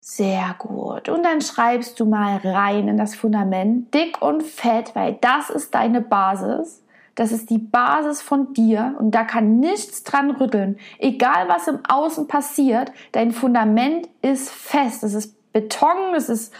Sehr 0.02 0.56
gut. 0.58 1.08
Und 1.08 1.23
dann 1.23 1.39
schreibst 1.39 1.99
du 1.99 2.06
mal 2.06 2.38
rein 2.43 2.89
in 2.89 2.97
das 2.97 3.15
Fundament, 3.15 3.93
dick 3.93 4.21
und 4.21 4.43
fett, 4.43 4.93
weil 4.93 5.13
das 5.21 5.49
ist 5.49 5.73
deine 5.73 6.02
Basis. 6.02 6.84
Das 7.19 7.34
ist 7.34 7.49
die 7.49 7.58
Basis 7.58 8.21
von 8.21 8.53
dir 8.53 8.95
und 8.97 9.12
da 9.12 9.25
kann 9.25 9.60
nichts 9.60 10.05
dran 10.05 10.32
rütteln. 10.32 10.79
Egal 10.99 11.49
was 11.49 11.67
im 11.67 11.79
Außen 11.86 12.29
passiert, 12.29 12.93
dein 13.12 13.32
Fundament 13.32 14.08
ist 14.21 14.49
fest. 14.49 15.03
Es 15.03 15.13
ist 15.13 15.51
Beton, 15.51 16.15
es 16.15 16.29
ist 16.29 16.53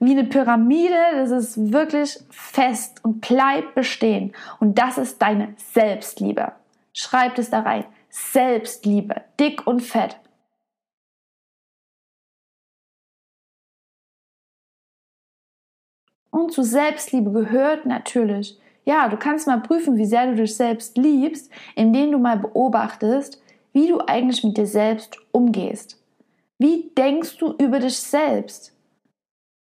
wie 0.00 0.12
eine 0.12 0.24
Pyramide, 0.24 0.96
das 1.12 1.30
ist 1.30 1.72
wirklich 1.74 2.18
fest 2.30 3.04
und 3.04 3.20
bleibt 3.20 3.74
bestehen. 3.74 4.32
Und 4.60 4.78
das 4.78 4.96
ist 4.96 5.20
deine 5.20 5.52
Selbstliebe. 5.74 6.52
Schreib 6.94 7.36
es 7.36 7.50
da 7.50 7.60
rein. 7.60 7.84
Selbstliebe, 8.08 9.24
dick 9.38 9.66
und 9.66 9.82
fett. 9.82 10.16
Und 16.30 16.54
zu 16.54 16.62
Selbstliebe 16.62 17.30
gehört 17.30 17.84
natürlich, 17.84 18.58
ja, 18.88 19.06
du 19.10 19.18
kannst 19.18 19.46
mal 19.46 19.60
prüfen, 19.60 19.98
wie 19.98 20.06
sehr 20.06 20.28
du 20.28 20.34
dich 20.36 20.56
selbst 20.56 20.96
liebst, 20.96 21.50
indem 21.76 22.10
du 22.10 22.18
mal 22.18 22.38
beobachtest, 22.38 23.38
wie 23.74 23.86
du 23.86 24.00
eigentlich 24.00 24.42
mit 24.42 24.56
dir 24.56 24.66
selbst 24.66 25.18
umgehst. 25.30 26.02
Wie 26.58 26.90
denkst 26.96 27.36
du 27.36 27.52
über 27.58 27.80
dich 27.80 27.98
selbst? 27.98 28.74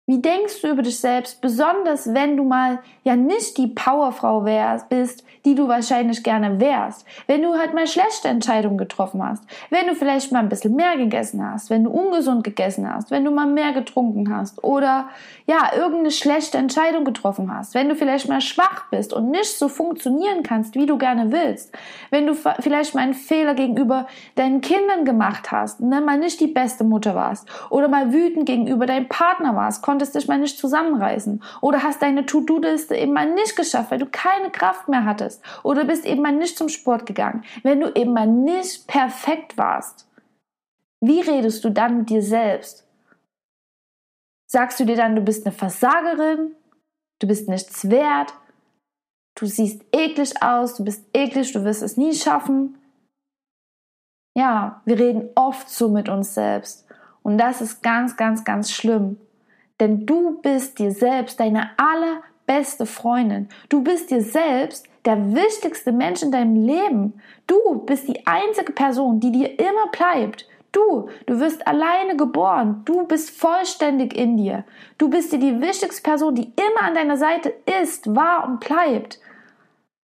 Wie 0.06 0.22
denkst 0.22 0.62
du 0.62 0.68
über 0.68 0.82
dich 0.82 1.00
selbst, 1.00 1.39
besonders 1.39 2.13
wenn 2.13 2.36
du 2.36 2.44
mal 2.44 2.80
ja 3.06 3.16
nicht 3.16 3.58
die 3.58 3.68
Powerfrau 3.68 4.44
wärst, 4.44 4.89
bist, 4.89 5.24
die 5.46 5.56
du 5.56 5.70
wahrscheinlich 5.70 6.24
gerne 6.24 6.60
wärst? 6.60 7.06
Wenn 7.26 7.42
du 7.42 7.58
halt 7.58 7.74
mal 7.74 7.88
schlechte 7.88 8.28
Entscheidungen 8.28 8.78
getroffen 8.78 9.26
hast, 9.26 9.46
wenn 9.70 9.88
du 9.88 9.96
vielleicht 9.96 10.34
mal 10.34 10.39
ein 10.39 10.50
bisschen 10.50 10.76
mehr 10.76 10.98
gegessen 10.98 11.50
hast, 11.50 11.70
wenn 11.70 11.86
du 11.86 11.89
ungesund 11.89 12.44
gegessen 12.44 12.94
hast, 12.94 13.12
wenn 13.12 13.24
du 13.24 13.32
mal 13.32 13.46
mehr 13.46 13.72
getrunken 13.72 14.36
hast 14.36 14.62
oder 14.62 15.08
ja, 15.46 15.72
irgendeine 15.74 16.12
schlechte 16.12 16.58
Entscheidung 16.58 17.06
getroffen 17.06 17.56
hast, 17.56 17.74
wenn 17.74 17.88
du 17.88 17.96
vielleicht 17.96 18.28
mal 18.28 18.42
schwach 18.42 18.89
bist 18.92 19.13
und 19.13 19.32
nicht 19.32 19.58
so 19.58 19.70
funktionieren 19.70 20.44
kannst, 20.44 20.76
wie 20.76 20.86
du 20.86 20.98
gerne 20.98 21.32
willst, 21.32 21.74
wenn 22.10 22.28
du 22.28 22.34
vielleicht 22.34 22.94
mal 22.94 23.02
einen 23.02 23.13
Fehler 23.13 23.54
gegenüber 23.54 24.08
deinen 24.36 24.60
Kindern 24.60 25.06
gemacht 25.06 25.50
hast, 25.54 25.80
ne, 25.80 26.02
mal 26.02 26.18
nicht 26.18 26.42
die 26.42 26.48
beste 26.48 26.84
Mutter 26.84 27.16
warst 27.16 27.48
oder 27.70 27.88
mal 27.88 28.12
wütend 28.12 28.46
gegenüber 28.46 28.86
deinem 28.86 29.08
Partner 29.08 29.56
warst, 29.56 29.82
konntest 29.93 30.15
dich 30.15 30.27
mal 30.27 30.39
nicht 30.39 30.58
zusammenreißen 30.58 31.43
oder 31.62 31.84
hast 31.84 32.01
deine 32.01 32.25
To-Do-Liste 32.25 32.95
eben 32.95 33.13
mal 33.13 33.32
nicht 33.32 33.56
geschafft, 33.56 33.91
weil 33.91 33.99
du 33.99 34.08
keine 34.08 34.49
Kraft 34.49 34.88
mehr 34.88 35.06
hattest 35.06 35.43
oder 35.62 35.86
bist 35.86 36.03
eben 36.03 36.23
mal 36.23 36.32
nicht 36.32 36.58
zum 36.58 36.67
Sport 36.67 37.06
gegangen, 37.06 37.43
wenn 37.62 37.79
du 37.79 37.93
eben 37.93 38.12
mal 38.12 38.25
nicht 38.25 38.88
perfekt 38.88 39.56
warst. 39.56 40.10
Wie 40.99 41.21
redest 41.21 41.63
du 41.63 41.69
dann 41.69 41.99
mit 41.99 42.10
dir 42.10 42.23
selbst? 42.23 42.88
Sagst 44.47 44.79
du 44.79 44.86
dir 44.86 44.95
dann, 44.95 45.15
du 45.15 45.21
bist 45.21 45.45
eine 45.45 45.53
Versagerin, 45.53 46.56
du 47.19 47.27
bist 47.27 47.47
nichts 47.47 47.88
wert, 47.91 48.34
du 49.36 49.45
siehst 49.45 49.84
eklig 49.91 50.41
aus, 50.41 50.73
du 50.73 50.84
bist 50.84 51.06
eklig, 51.13 51.53
du 51.53 51.63
wirst 51.63 51.84
es 51.84 51.97
nie 51.97 52.15
schaffen? 52.15 52.79
Ja, 54.36 54.82
wir 54.86 54.97
reden 54.97 55.29
oft 55.36 55.69
so 55.69 55.88
mit 55.89 56.10
uns 56.10 56.34
selbst. 56.34 56.88
Und 57.21 57.38
das 57.38 57.62
ist 57.62 57.84
ganz, 57.84 58.17
ganz, 58.17 58.43
ganz 58.43 58.71
schlimm. 58.71 59.19
Denn 59.80 60.06
du 60.06 60.40
bist 60.42 60.80
dir 60.80 60.92
selbst 60.92 61.40
deine 61.40 61.72
allerbeste 61.78 62.86
Freundin. 62.86 63.50
Du 63.70 63.84
bist 63.84 64.12
dir 64.12 64.22
selbst 64.22 64.88
der 65.06 65.34
wichtigste 65.34 65.92
Mensch 65.92 66.22
in 66.22 66.32
deinem 66.32 66.56
Leben. 66.56 67.22
Du 67.48 67.80
bist 67.86 68.08
die 68.08 68.26
einzige 68.26 68.72
Person, 68.72 69.20
die 69.20 69.32
dir 69.32 69.60
immer 69.60 69.88
bleibt. 69.92 70.48
Du, 70.72 71.10
du 71.28 71.40
wirst 71.40 71.68
alleine 71.68 72.16
geboren. 72.16 72.82
Du 72.86 73.06
bist 73.06 73.30
vollständig 73.30 74.18
in 74.18 74.38
dir. 74.38 74.64
Du 74.98 75.10
bist 75.10 75.32
dir 75.32 75.40
die 75.40 75.62
wichtigste 75.62 76.02
Person, 76.02 76.34
die 76.34 76.52
immer 76.56 76.88
an 76.88 76.96
deiner 76.96 77.18
Seite 77.18 77.54
ist, 77.82 78.16
war 78.16 78.48
und 78.48 78.60
bleibt. 78.60 79.20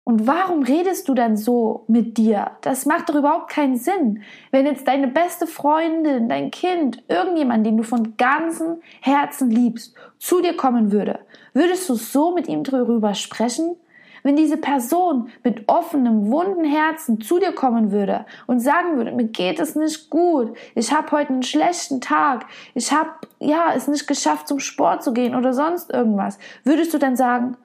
Und 0.07 0.27
warum 0.27 0.63
redest 0.63 1.09
du 1.09 1.15
dann 1.15 1.39
so 1.39 1.85
mit 1.89 2.19
dir? 2.19 2.51
Das 2.61 2.85
macht 2.85 3.09
doch 3.09 3.15
überhaupt 3.15 3.51
keinen 3.51 3.77
Sinn. 3.77 4.23
Wenn 4.51 4.67
jetzt 4.67 4.87
deine 4.87 5.09
beste 5.09 5.47
Freundin, 5.47 6.29
dein 6.29 6.51
Kind, 6.51 7.03
irgendjemand, 7.09 7.67
den 7.67 7.79
du 7.79 7.85
von 7.85 8.15
ganzem 8.19 8.83
Herzen 9.01 9.51
liebst, 9.51 9.95
zu 10.19 10.43
dir 10.43 10.57
kommen 10.59 10.93
würde, 10.93 11.21
würdest 11.55 11.89
du 11.89 11.95
so 11.95 12.35
mit 12.35 12.49
ihm 12.49 12.65
darüber 12.65 13.15
sprechen? 13.15 13.77
Wenn 14.23 14.37
diese 14.37 14.57
Person 14.57 15.29
mit 15.43 15.69
offenem, 15.69 16.31
wunden 16.31 16.65
Herzen 16.65 17.21
zu 17.21 17.39
dir 17.39 17.53
kommen 17.53 17.91
würde 17.91 18.25
und 18.47 18.61
sagen 18.61 18.97
würde, 18.97 19.13
mir 19.13 19.27
geht 19.27 19.61
es 19.61 19.75
nicht 19.75 20.09
gut, 20.09 20.57
ich 20.75 20.93
habe 20.93 21.13
heute 21.13 21.31
einen 21.31 21.43
schlechten 21.43 22.01
Tag, 22.01 22.47
ich 22.75 22.91
habe 22.91 23.11
ja 23.39 23.73
es 23.75 23.87
nicht 23.87 24.07
geschafft 24.07 24.49
zum 24.49 24.61
Sport 24.61 25.03
zu 25.03 25.13
gehen 25.13 25.35
oder 25.35 25.53
sonst 25.53 25.93
irgendwas, 25.93 26.39
würdest 26.65 26.95
du 26.95 26.99
dann 26.99 27.17
sagen, 27.17 27.59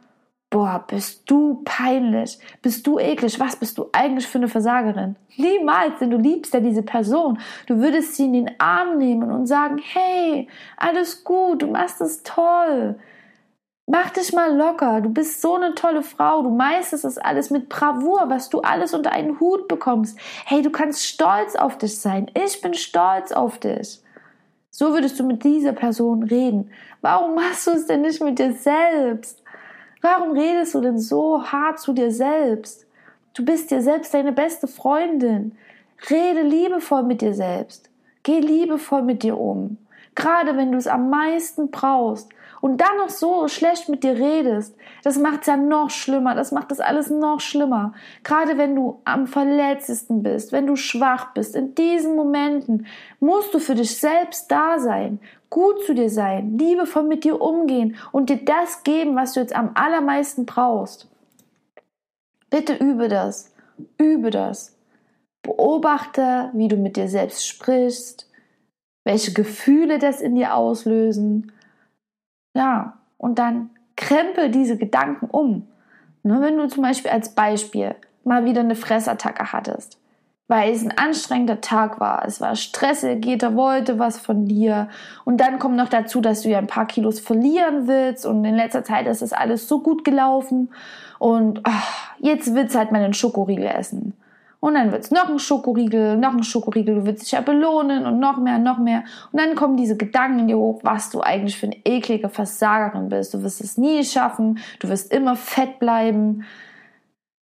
boah, 0.49 0.83
bist 0.87 1.29
du 1.29 1.61
peinlich, 1.63 2.39
bist 2.61 2.85
du 2.87 2.97
eklig, 2.97 3.39
was 3.39 3.55
bist 3.55 3.77
du 3.77 3.89
eigentlich 3.91 4.27
für 4.27 4.39
eine 4.39 4.47
Versagerin? 4.47 5.15
Niemals, 5.37 5.99
denn 5.99 6.09
du 6.09 6.17
liebst 6.17 6.53
ja 6.53 6.59
diese 6.59 6.81
Person. 6.81 7.39
Du 7.67 7.77
würdest 7.77 8.15
sie 8.15 8.25
in 8.25 8.33
den 8.33 8.51
Arm 8.59 8.97
nehmen 8.97 9.31
und 9.31 9.45
sagen, 9.45 9.77
hey, 9.77 10.47
alles 10.77 11.23
gut, 11.23 11.61
du 11.61 11.67
machst 11.67 12.01
es 12.01 12.23
toll. 12.23 12.99
Mach 13.91 14.11
dich 14.11 14.33
mal 14.33 14.55
locker, 14.55 15.01
du 15.01 15.09
bist 15.09 15.41
so 15.41 15.55
eine 15.55 15.73
tolle 15.73 16.03
Frau, 16.03 16.43
du 16.43 16.51
meisterst 16.51 17.05
es 17.05 17.17
alles 17.17 17.49
mit 17.49 17.69
Bravour, 17.69 18.25
was 18.27 18.49
du 18.49 18.61
alles 18.61 18.93
unter 18.93 19.11
einen 19.11 19.39
Hut 19.39 19.67
bekommst. 19.67 20.19
Hey, 20.45 20.61
du 20.61 20.69
kannst 20.69 21.05
stolz 21.05 21.55
auf 21.55 21.77
dich 21.77 21.99
sein. 21.99 22.29
Ich 22.35 22.61
bin 22.61 22.75
stolz 22.75 23.31
auf 23.31 23.57
dich. 23.57 23.99
So 24.69 24.93
würdest 24.93 25.19
du 25.19 25.23
mit 25.23 25.43
dieser 25.43 25.73
Person 25.73 26.23
reden. 26.23 26.71
Warum 27.01 27.35
machst 27.35 27.65
du 27.65 27.71
es 27.71 27.87
denn 27.87 28.01
nicht 28.01 28.21
mit 28.21 28.37
dir 28.37 28.53
selbst? 28.53 29.38
Warum 30.01 30.31
redest 30.31 30.73
du 30.73 30.81
denn 30.81 30.99
so 30.99 31.43
hart 31.43 31.79
zu 31.79 31.93
dir 31.93 32.11
selbst? 32.11 32.87
Du 33.33 33.43
bist 33.43 33.69
dir 33.69 33.81
selbst 33.81 34.13
deine 34.13 34.31
beste 34.31 34.67
Freundin. 34.67 35.57
Rede 36.09 36.41
liebevoll 36.41 37.03
mit 37.03 37.21
dir 37.21 37.33
selbst. 37.33 37.89
Geh 38.23 38.39
liebevoll 38.39 39.01
mit 39.01 39.23
dir 39.23 39.37
um. 39.37 39.77
Gerade 40.15 40.55
wenn 40.57 40.71
du 40.71 40.77
es 40.77 40.87
am 40.87 41.09
meisten 41.09 41.69
brauchst 41.69 42.29
und 42.61 42.81
dann 42.81 42.97
noch 42.97 43.09
so 43.09 43.47
schlecht 43.47 43.87
mit 43.87 44.03
dir 44.03 44.15
redest, 44.15 44.75
das 45.03 45.17
macht 45.17 45.41
es 45.41 45.47
ja 45.47 45.55
noch 45.57 45.89
schlimmer. 45.89 46.35
Das 46.35 46.51
macht 46.51 46.71
das 46.71 46.79
alles 46.79 47.09
noch 47.09 47.39
schlimmer. 47.39 47.93
Gerade 48.23 48.57
wenn 48.57 48.75
du 48.75 48.99
am 49.05 49.27
verletztesten 49.27 50.23
bist, 50.23 50.51
wenn 50.51 50.67
du 50.67 50.75
schwach 50.75 51.33
bist, 51.33 51.55
in 51.55 51.75
diesen 51.75 52.15
Momenten 52.15 52.85
musst 53.19 53.53
du 53.53 53.59
für 53.59 53.75
dich 53.75 53.97
selbst 53.97 54.49
da 54.51 54.79
sein 54.79 55.19
gut 55.49 55.83
zu 55.85 55.93
dir 55.93 56.09
sein, 56.09 56.57
liebevoll 56.57 57.03
mit 57.03 57.23
dir 57.23 57.41
umgehen 57.41 57.95
und 58.11 58.29
dir 58.29 58.43
das 58.43 58.83
geben, 58.83 59.15
was 59.15 59.33
du 59.33 59.39
jetzt 59.39 59.55
am 59.55 59.71
allermeisten 59.73 60.45
brauchst. 60.45 61.07
Bitte 62.49 62.75
übe 62.75 63.07
das, 63.07 63.53
übe 63.97 64.29
das. 64.29 64.75
Beobachte, 65.41 66.51
wie 66.53 66.67
du 66.67 66.75
mit 66.75 66.97
dir 66.97 67.07
selbst 67.07 67.47
sprichst, 67.47 68.29
welche 69.05 69.33
Gefühle 69.33 69.97
das 69.97 70.21
in 70.21 70.35
dir 70.35 70.55
auslösen. 70.55 71.51
Ja, 72.55 72.99
und 73.17 73.39
dann 73.39 73.69
krempel 73.95 74.49
diese 74.49 74.77
Gedanken 74.77 75.27
um. 75.27 75.67
Nur 76.23 76.41
wenn 76.41 76.57
du 76.57 76.67
zum 76.67 76.83
Beispiel 76.83 77.11
als 77.11 77.33
Beispiel 77.33 77.95
mal 78.23 78.45
wieder 78.45 78.61
eine 78.61 78.75
Fressattacke 78.75 79.53
hattest, 79.53 79.99
weil 80.49 80.73
es 80.73 80.83
ein 80.83 80.97
anstrengender 80.97 81.61
Tag 81.61 81.99
war. 81.99 82.25
Es 82.25 82.41
war 82.41 82.55
stressig, 82.55 83.23
jeder 83.23 83.55
wollte 83.55 83.99
was 83.99 84.17
von 84.17 84.45
dir. 84.45 84.89
Und 85.23 85.37
dann 85.37 85.59
kommt 85.59 85.77
noch 85.77 85.89
dazu, 85.89 86.21
dass 86.21 86.41
du 86.41 86.49
ja 86.49 86.57
ein 86.57 86.67
paar 86.67 86.87
Kilos 86.87 87.19
verlieren 87.19 87.87
willst. 87.87 88.25
Und 88.25 88.43
in 88.43 88.55
letzter 88.55 88.83
Zeit 88.83 89.05
ist 89.05 89.21
das 89.21 89.31
alles 89.31 89.67
so 89.67 89.79
gut 89.81 90.03
gelaufen. 90.03 90.71
Und 91.19 91.61
ach, 91.63 92.15
jetzt 92.17 92.55
willst 92.55 92.73
du 92.73 92.79
halt 92.79 92.91
mal 92.91 93.03
einen 93.03 93.13
Schokoriegel 93.13 93.67
essen. 93.67 94.13
Und 94.59 94.73
dann 94.73 94.91
wird 94.91 95.03
es 95.03 95.11
noch 95.11 95.29
ein 95.29 95.37
Schokoriegel, 95.37 96.17
noch 96.17 96.33
ein 96.33 96.43
Schokoriegel, 96.43 96.95
du 96.95 97.05
willst 97.05 97.21
dich 97.21 97.31
ja 97.31 97.41
belohnen 97.41 98.05
und 98.05 98.19
noch 98.19 98.37
mehr, 98.37 98.57
noch 98.57 98.79
mehr. 98.79 99.03
Und 99.31 99.39
dann 99.39 99.55
kommen 99.55 99.77
diese 99.77 99.95
Gedanken 99.95 100.39
in 100.39 100.47
dir 100.47 100.57
hoch, 100.57 100.79
was 100.81 101.11
du 101.11 101.21
eigentlich 101.21 101.57
für 101.57 101.67
eine 101.67 101.77
eklige 101.85 102.27
Versagerin 102.27 103.07
bist. 103.07 103.35
Du 103.35 103.43
wirst 103.43 103.61
es 103.61 103.77
nie 103.77 104.03
schaffen, 104.03 104.59
du 104.79 104.89
wirst 104.89 105.13
immer 105.13 105.35
fett 105.35 105.79
bleiben. 105.79 106.43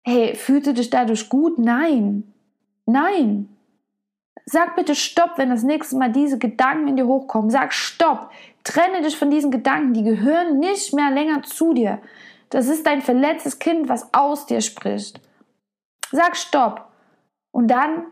Hey, 0.05 0.37
fühlst 0.37 0.69
du 0.69 0.75
dich 0.75 0.91
dadurch 0.91 1.29
gut? 1.31 1.59
Nein. 1.59 2.31
Nein. 2.91 3.49
Sag 4.47 4.75
bitte 4.75 4.95
Stopp, 4.95 5.33
wenn 5.37 5.51
das 5.51 5.63
nächste 5.63 5.97
Mal 5.97 6.11
diese 6.11 6.39
Gedanken 6.39 6.89
in 6.89 6.97
dir 6.97 7.07
hochkommen. 7.07 7.51
Sag 7.51 7.73
Stopp. 7.73 8.31
Trenne 8.65 9.03
dich 9.03 9.17
von 9.17 9.31
diesen 9.31 9.51
Gedanken. 9.51 9.95
Die 9.95 10.03
gehören 10.03 10.59
nicht 10.59 10.93
mehr 10.93 11.11
länger 11.11 11.43
zu 11.43 11.73
dir. 11.73 12.01
Das 12.49 12.67
ist 12.67 12.87
dein 12.87 13.01
verletztes 13.01 13.59
Kind, 13.59 13.89
was 13.89 14.13
aus 14.13 14.47
dir 14.47 14.61
spricht. 14.61 15.21
Sag 16.11 16.37
Stopp. 16.37 16.89
Und 17.53 17.69
dann 17.69 18.07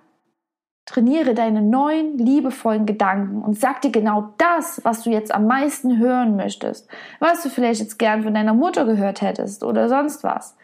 trainiere 0.87 1.35
deine 1.35 1.61
neuen, 1.61 2.17
liebevollen 2.17 2.87
Gedanken 2.87 3.43
und 3.43 3.59
sag 3.59 3.83
dir 3.83 3.91
genau 3.91 4.33
das, 4.39 4.83
was 4.85 5.03
du 5.03 5.11
jetzt 5.11 5.35
am 5.35 5.47
meisten 5.47 5.99
hören 5.99 6.35
möchtest. 6.35 6.89
Was 7.19 7.43
du 7.43 7.51
vielleicht 7.51 7.81
jetzt 7.81 7.99
gern 7.99 8.23
von 8.23 8.33
deiner 8.33 8.55
Mutter 8.55 8.87
gehört 8.87 9.21
hättest 9.21 9.65
oder 9.65 9.89
sonst 9.89 10.25
was. 10.25 10.57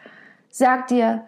Sag 0.49 0.87
dir, 0.87 1.25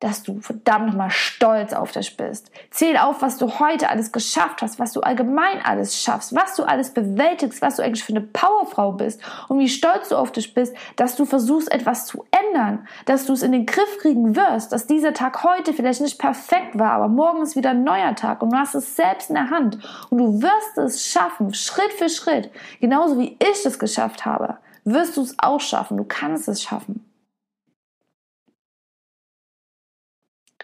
dass 0.00 0.22
du 0.22 0.40
verdammt 0.40 0.86
nochmal 0.86 1.10
stolz 1.10 1.72
auf 1.74 1.92
dich 1.92 2.16
bist. 2.16 2.50
Zähl 2.70 2.96
auf, 2.96 3.22
was 3.22 3.36
du 3.36 3.60
heute 3.60 3.90
alles 3.90 4.12
geschafft 4.12 4.62
hast, 4.62 4.78
was 4.78 4.92
du 4.92 5.02
allgemein 5.02 5.62
alles 5.62 6.02
schaffst, 6.02 6.34
was 6.34 6.56
du 6.56 6.64
alles 6.64 6.90
bewältigst, 6.90 7.62
was 7.62 7.76
du 7.76 7.82
eigentlich 7.82 8.02
für 8.02 8.12
eine 8.12 8.22
Powerfrau 8.22 8.92
bist 8.92 9.20
und 9.48 9.58
wie 9.58 9.68
stolz 9.68 10.08
du 10.08 10.16
auf 10.16 10.32
dich 10.32 10.54
bist, 10.54 10.74
dass 10.96 11.16
du 11.16 11.26
versuchst, 11.26 11.70
etwas 11.70 12.06
zu 12.06 12.24
ändern, 12.30 12.88
dass 13.04 13.26
du 13.26 13.34
es 13.34 13.42
in 13.42 13.52
den 13.52 13.66
Griff 13.66 13.98
kriegen 13.98 14.34
wirst, 14.34 14.72
dass 14.72 14.86
dieser 14.86 15.12
Tag 15.12 15.44
heute 15.44 15.74
vielleicht 15.74 16.00
nicht 16.00 16.18
perfekt 16.18 16.78
war, 16.78 16.92
aber 16.92 17.08
morgen 17.08 17.42
ist 17.42 17.56
wieder 17.56 17.70
ein 17.70 17.84
neuer 17.84 18.14
Tag 18.14 18.42
und 18.42 18.52
du 18.52 18.56
hast 18.56 18.74
es 18.74 18.96
selbst 18.96 19.28
in 19.28 19.34
der 19.34 19.50
Hand 19.50 19.78
und 20.08 20.18
du 20.18 20.42
wirst 20.42 20.78
es 20.78 21.06
schaffen, 21.06 21.52
Schritt 21.52 21.92
für 21.92 22.08
Schritt, 22.08 22.50
genauso 22.80 23.18
wie 23.18 23.36
ich 23.38 23.66
es 23.66 23.78
geschafft 23.78 24.24
habe, 24.24 24.56
wirst 24.84 25.18
du 25.18 25.22
es 25.22 25.36
auch 25.38 25.60
schaffen, 25.60 25.98
du 25.98 26.04
kannst 26.04 26.48
es 26.48 26.62
schaffen. 26.62 27.04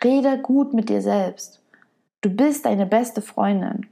Rede 0.02 0.38
gut 0.38 0.74
mit 0.74 0.88
dir 0.88 1.00
selbst. 1.00 1.62
Du 2.20 2.30
bist 2.30 2.64
deine 2.64 2.86
beste 2.86 3.22
Freundin. 3.22 3.86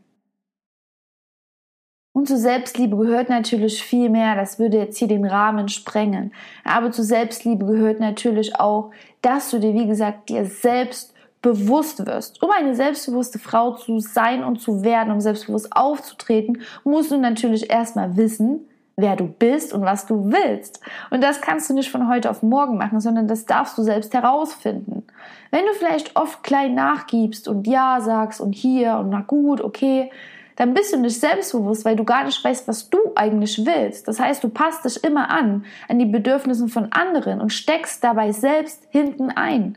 Und 2.12 2.28
zur 2.28 2.36
Selbstliebe 2.36 2.96
gehört 2.96 3.28
natürlich 3.28 3.82
viel 3.82 4.08
mehr, 4.08 4.36
das 4.36 4.60
würde 4.60 4.78
jetzt 4.78 4.98
hier 4.98 5.08
den 5.08 5.24
Rahmen 5.24 5.68
sprengen. 5.68 6.32
Aber 6.62 6.92
zur 6.92 7.04
Selbstliebe 7.04 7.66
gehört 7.66 7.98
natürlich 7.98 8.54
auch, 8.54 8.92
dass 9.20 9.50
du 9.50 9.58
dir, 9.58 9.74
wie 9.74 9.86
gesagt, 9.86 10.28
dir 10.28 10.44
selbst 10.46 11.12
bewusst 11.42 12.06
wirst. 12.06 12.40
Um 12.40 12.50
eine 12.50 12.74
selbstbewusste 12.74 13.40
Frau 13.40 13.74
zu 13.74 13.98
sein 13.98 14.44
und 14.44 14.60
zu 14.60 14.84
werden, 14.84 15.12
um 15.12 15.20
selbstbewusst 15.20 15.76
aufzutreten, 15.76 16.62
musst 16.84 17.10
du 17.10 17.18
natürlich 17.18 17.68
erstmal 17.68 18.16
wissen, 18.16 18.68
wer 18.96 19.16
du 19.16 19.26
bist 19.26 19.72
und 19.72 19.82
was 19.82 20.06
du 20.06 20.30
willst. 20.30 20.80
Und 21.10 21.22
das 21.22 21.40
kannst 21.40 21.68
du 21.68 21.74
nicht 21.74 21.90
von 21.90 22.08
heute 22.08 22.30
auf 22.30 22.42
morgen 22.42 22.76
machen, 22.76 23.00
sondern 23.00 23.26
das 23.26 23.46
darfst 23.46 23.76
du 23.76 23.82
selbst 23.82 24.14
herausfinden. 24.14 25.04
Wenn 25.50 25.66
du 25.66 25.72
vielleicht 25.72 26.16
oft 26.16 26.42
klein 26.42 26.74
nachgibst 26.74 27.48
und 27.48 27.66
ja 27.66 28.00
sagst 28.00 28.40
und 28.40 28.52
hier 28.52 28.96
und 28.96 29.10
na 29.10 29.20
gut, 29.20 29.60
okay, 29.60 30.10
dann 30.56 30.74
bist 30.74 30.92
du 30.92 30.98
nicht 30.98 31.18
selbstbewusst, 31.18 31.84
weil 31.84 31.96
du 31.96 32.04
gar 32.04 32.24
nicht 32.24 32.42
weißt, 32.42 32.68
was 32.68 32.88
du 32.88 32.98
eigentlich 33.16 33.66
willst. 33.66 34.06
Das 34.06 34.20
heißt, 34.20 34.44
du 34.44 34.48
passt 34.48 34.84
dich 34.84 35.02
immer 35.02 35.30
an, 35.30 35.64
an 35.88 35.98
die 35.98 36.06
Bedürfnisse 36.06 36.68
von 36.68 36.92
anderen 36.92 37.40
und 37.40 37.52
steckst 37.52 38.04
dabei 38.04 38.30
selbst 38.32 38.86
hinten 38.90 39.30
ein. 39.30 39.76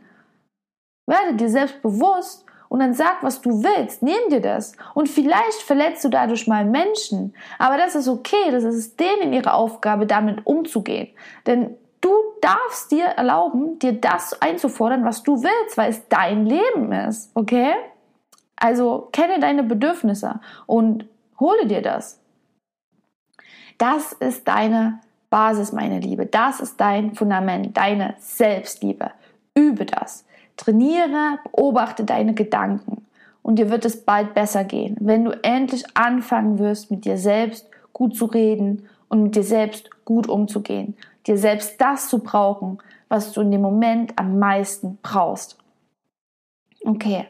Werde 1.08 1.36
dir 1.36 1.50
selbst 1.50 1.82
bewusst 1.82 2.47
und 2.70 2.80
dann 2.80 2.94
sag, 2.94 3.24
was 3.24 3.42
du 3.42 3.64
willst. 3.64 4.02
Nimm 4.02 4.30
dir 4.30 4.42
das. 4.42 4.74
Und 4.94 5.10
vielleicht 5.10 5.62
verletzt 5.62 6.04
du 6.04 6.10
dadurch 6.10 6.48
mal 6.48 6.66
Menschen. 6.66 7.34
Aber 7.60 7.78
das 7.78 7.96
ist 7.96 8.08
okay. 8.08 8.52
Das 8.52 8.64
ist 8.64 9.00
denen 9.00 9.34
ihre 9.34 9.54
Aufgabe, 9.54 10.06
damit 10.06 10.46
umzugehen. 10.46 11.10
Denn 11.46 11.76
du 12.02 12.12
darfst 12.42 12.92
dir 12.92 13.06
erlauben, 13.06 13.80
dir 13.80 13.94
das 13.94 14.42
einzufordern, 14.42 15.06
was 15.06 15.24
du 15.24 15.44
willst, 15.44 15.78
weil 15.78 15.90
es 15.90 16.08
dein 16.08 16.46
Leben 16.46 16.92
ist. 16.92 17.32
Okay? 17.34 17.74
Also 18.56 19.10
kenne 19.12 19.40
deine 19.40 19.64
Bedürfnisse 19.64 20.40
und 20.66 21.06
hole 21.40 21.68
dir 21.68 21.82
das. 21.82 22.20
Das 23.78 24.12
ist 24.14 24.48
deine 24.48 25.00
Basis, 25.30 25.72
meine 25.72 26.00
Liebe. 26.00 26.26
Das 26.26 26.60
ist 26.60 26.80
dein 26.82 27.14
Fundament, 27.14 27.78
deine 27.78 28.16
Selbstliebe. 28.18 29.12
Übe 29.54 29.86
das. 29.86 30.26
Trainiere, 30.58 31.40
beobachte 31.44 32.04
deine 32.04 32.34
Gedanken 32.34 33.06
und 33.44 33.58
dir 33.58 33.70
wird 33.70 33.86
es 33.86 34.04
bald 34.04 34.34
besser 34.34 34.64
gehen, 34.66 34.98
wenn 35.00 35.24
du 35.24 35.32
endlich 35.44 35.86
anfangen 35.94 36.60
wirst, 36.60 36.92
mit 36.92 37.06
dir 37.06 37.18
selbst 37.18 37.70
gut 37.94 38.16
zu 38.16 38.26
reden 38.26 38.90
und 39.08 39.24
mit 39.24 39.36
dir 39.36 39.44
selbst 39.44 39.90
gut 40.04 40.28
umzugehen, 40.28 40.98
dir 41.26 41.38
selbst 41.38 41.80
das 41.80 42.10
zu 42.10 42.20
brauchen, 42.20 42.80
was 43.08 43.32
du 43.32 43.42
in 43.42 43.52
dem 43.52 43.62
Moment 43.62 44.14
am 44.18 44.38
meisten 44.40 44.98
brauchst. 45.02 45.58
Okay. 46.84 47.28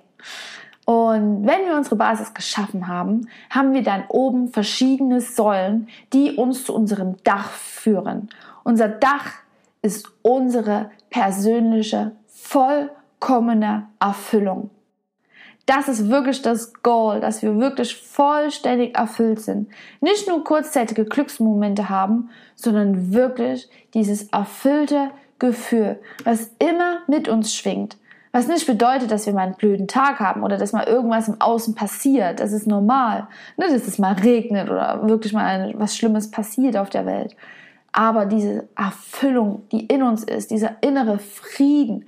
Und 0.86 1.46
wenn 1.46 1.66
wir 1.66 1.76
unsere 1.76 1.98
Basis 1.98 2.34
geschaffen 2.34 2.88
haben, 2.88 3.28
haben 3.50 3.74
wir 3.74 3.84
dann 3.84 4.06
oben 4.08 4.48
verschiedene 4.48 5.20
Säulen, 5.20 5.90
die 6.14 6.36
uns 6.36 6.64
zu 6.64 6.74
unserem 6.74 7.18
Dach 7.24 7.52
führen. 7.52 8.30
Unser 8.64 8.88
Dach 8.88 9.34
ist 9.82 10.08
unsere 10.22 10.90
persönliche, 11.10 12.14
voll 12.28 12.90
vollkommene 13.20 13.88
Erfüllung. 14.00 14.70
Das 15.66 15.90
ist 15.90 16.10
wirklich 16.10 16.42
das 16.42 16.74
Goal, 16.82 17.20
dass 17.20 17.42
wir 17.42 17.60
wirklich 17.60 17.96
vollständig 17.96 18.98
erfüllt 18.98 19.42
sind. 19.42 19.68
Nicht 20.00 20.28
nur 20.28 20.44
kurzzeitige 20.44 21.04
Glücksmomente 21.04 21.90
haben, 21.90 22.30
sondern 22.56 23.14
wirklich 23.14 23.70
dieses 23.94 24.30
erfüllte 24.30 25.12
Gefühl, 25.40 26.00
was 26.24 26.52
immer 26.60 27.00
mit 27.08 27.28
uns 27.28 27.54
schwingt. 27.54 27.98
Was 28.32 28.48
nicht 28.48 28.66
bedeutet, 28.68 29.12
dass 29.12 29.26
wir 29.26 29.34
mal 29.34 29.42
einen 29.42 29.56
blöden 29.56 29.88
Tag 29.88 30.20
haben 30.20 30.44
oder 30.44 30.58
dass 30.58 30.72
mal 30.72 30.86
irgendwas 30.86 31.28
im 31.28 31.42
Außen 31.42 31.76
passiert. 31.76 32.40
Das 32.40 32.54
ist 32.54 32.68
normal. 32.68 33.28
Ne, 33.58 33.66
dass 33.70 33.88
es 33.88 34.00
mal 34.00 34.14
regnet 34.14 34.70
oder 34.70 35.08
wirklich 35.08 35.34
mal 35.34 35.74
was 35.78 35.98
Schlimmes 35.98 36.32
passiert 36.32 36.78
auf 36.78 36.90
der 36.90 37.06
Welt. 37.06 37.36
Aber 37.92 38.26
diese 38.26 38.68
Erfüllung, 38.76 39.64
die 39.72 39.88
in 39.88 40.04
uns 40.04 40.24
ist, 40.24 40.52
dieser 40.52 40.76
innere 40.82 41.18
Frieden, 41.18 42.06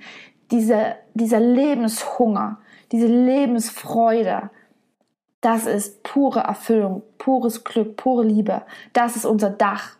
diese, 0.50 0.96
dieser 1.14 1.40
Lebenshunger, 1.40 2.58
diese 2.92 3.06
Lebensfreude, 3.06 4.50
das 5.40 5.66
ist 5.66 6.02
pure 6.02 6.40
Erfüllung, 6.40 7.02
pures 7.18 7.64
Glück, 7.64 7.96
pure 7.96 8.24
Liebe. 8.24 8.62
Das 8.92 9.16
ist 9.16 9.24
unser 9.24 9.50
Dach. 9.50 9.96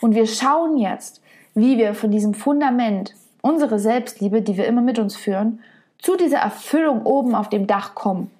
Und 0.00 0.14
wir 0.14 0.26
schauen 0.26 0.76
jetzt, 0.76 1.20
wie 1.54 1.78
wir 1.78 1.94
von 1.94 2.10
diesem 2.10 2.34
Fundament, 2.34 3.14
unsere 3.42 3.78
Selbstliebe, 3.78 4.42
die 4.42 4.56
wir 4.56 4.66
immer 4.66 4.82
mit 4.82 4.98
uns 4.98 5.16
führen, 5.16 5.60
zu 5.98 6.16
dieser 6.16 6.38
Erfüllung 6.38 7.02
oben 7.04 7.34
auf 7.34 7.48
dem 7.48 7.66
Dach 7.66 7.94
kommen. 7.94 8.30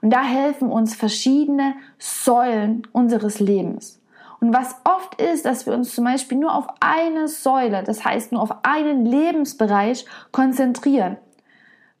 Und 0.00 0.10
da 0.10 0.22
helfen 0.22 0.70
uns 0.70 0.96
verschiedene 0.96 1.74
Säulen 1.98 2.86
unseres 2.92 3.38
Lebens. 3.38 4.00
Und 4.42 4.52
was 4.52 4.74
oft 4.82 5.20
ist, 5.20 5.44
dass 5.44 5.66
wir 5.66 5.72
uns 5.72 5.94
zum 5.94 6.04
Beispiel 6.04 6.36
nur 6.36 6.52
auf 6.52 6.66
eine 6.80 7.28
Säule, 7.28 7.84
das 7.84 8.04
heißt 8.04 8.32
nur 8.32 8.42
auf 8.42 8.64
einen 8.64 9.06
Lebensbereich 9.06 10.04
konzentrieren. 10.32 11.16